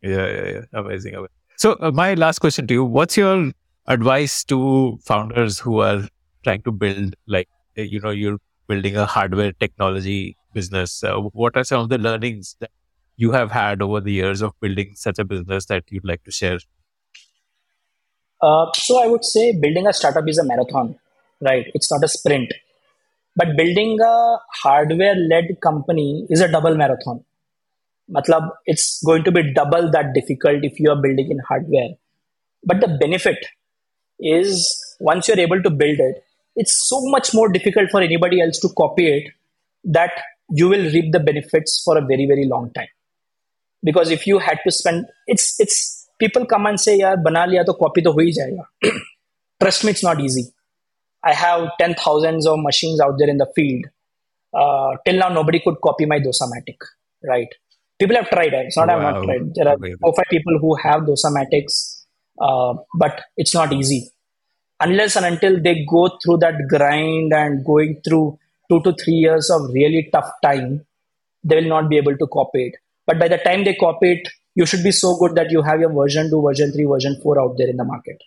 [0.03, 0.61] Yeah, yeah, yeah.
[0.73, 1.15] Amazing.
[1.15, 1.35] amazing.
[1.57, 3.53] So, uh, my last question to you: What's your
[3.87, 6.07] advice to founders who are
[6.45, 8.39] trying to build, like, you know, you're
[8.71, 11.03] building a hardware technology business?
[11.05, 12.71] Uh, what are some of the learnings that
[13.17, 16.31] you have had over the years of building such a business that you'd like to
[16.41, 16.59] share?
[18.43, 20.99] Uh, so I would say building a startup is a marathon,
[21.41, 21.67] right?
[21.75, 22.53] It's not a sprint.
[23.37, 27.25] But building a hardware-led company is a double marathon.
[28.15, 31.91] Matlab, it's going to be double that difficult if you are building in hardware.
[32.65, 33.39] But the benefit
[34.19, 34.67] is
[35.01, 36.25] once you're able to build it,
[36.57, 39.33] it's so much more difficult for anybody else to copy it
[39.85, 40.11] that
[40.51, 42.89] you will reap the benefits for a very very long time.
[43.83, 47.65] Because if you had to spend it's it's people come and say "Yeah, bana liya
[47.65, 48.91] to copy to ho
[49.61, 50.53] trust me it's not easy.
[51.23, 53.85] I have 10000s of machines out there in the field.
[54.53, 56.77] Uh, till now nobody could copy my dosamatic
[57.23, 57.49] right?
[57.99, 58.63] People have tried eh?
[58.67, 58.97] it's not wow.
[58.97, 59.55] i've not tried.
[59.55, 62.05] There are four five people who have dosamatics
[62.41, 64.11] uh, but it's not easy
[64.81, 68.39] unless and until they go through that grind and going through
[68.69, 70.85] two to three years of really tough time,
[71.45, 72.75] they will not be able to copy it.
[73.07, 75.81] But by the time they copy it, you should be so good that you have
[75.81, 78.23] your version 2, version 3, version 4 out there in the market.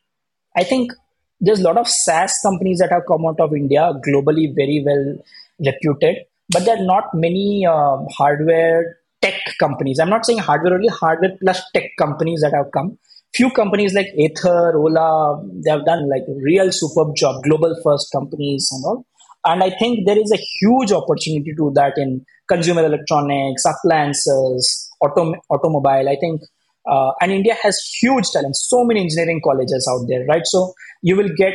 [0.55, 0.91] I think
[1.39, 5.17] there's a lot of SaaS companies that have come out of India, globally very well
[5.59, 6.17] reputed,
[6.49, 9.99] but there are not many um, hardware tech companies.
[9.99, 12.97] I'm not saying hardware only, hardware plus tech companies that have come.
[13.35, 18.69] Few companies like Ather, Ola, they have done like real superb job, global first companies
[18.71, 19.05] and all.
[19.45, 25.35] And I think there is a huge opportunity to that in consumer electronics, appliances, autom-
[25.49, 26.07] automobile.
[26.07, 26.41] I think,
[26.89, 30.45] uh, and India has huge talent, so many engineering colleges out there, right?
[30.45, 31.53] So you will get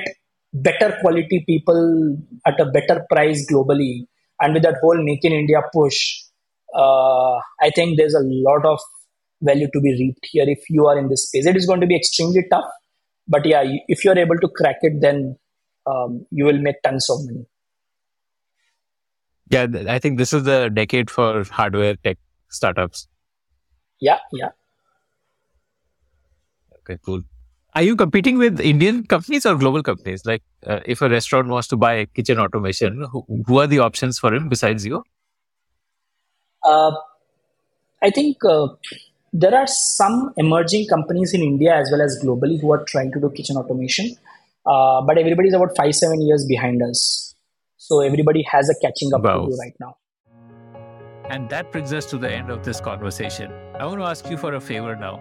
[0.52, 4.00] better quality people at a better price globally.
[4.40, 6.22] And with that whole Make in India push,
[6.74, 8.80] uh, I think there's a lot of
[9.42, 11.46] value to be reaped here if you are in this space.
[11.46, 12.68] It is going to be extremely tough,
[13.26, 15.36] but yeah, if you're able to crack it, then
[15.86, 17.46] um, you will make tons of money.
[19.50, 22.18] Yeah, I think this is the decade for hardware tech
[22.50, 23.08] startups.
[24.00, 24.50] Yeah, yeah.
[26.80, 27.22] Okay, cool.
[27.74, 30.24] Are you competing with Indian companies or global companies?
[30.24, 34.18] Like, uh, if a restaurant wants to buy kitchen automation, who, who are the options
[34.18, 35.04] for him besides you?
[36.64, 36.92] Uh,
[38.02, 38.68] I think uh,
[39.32, 43.20] there are some emerging companies in India as well as globally who are trying to
[43.20, 44.16] do kitchen automation,
[44.66, 47.34] uh, but everybody is about five, seven years behind us.
[47.76, 49.44] So everybody has a catching up Wow.
[49.44, 49.96] to do right now.
[51.30, 53.52] And that brings us to the end of this conversation.
[53.78, 55.20] I want to ask you for a favor now.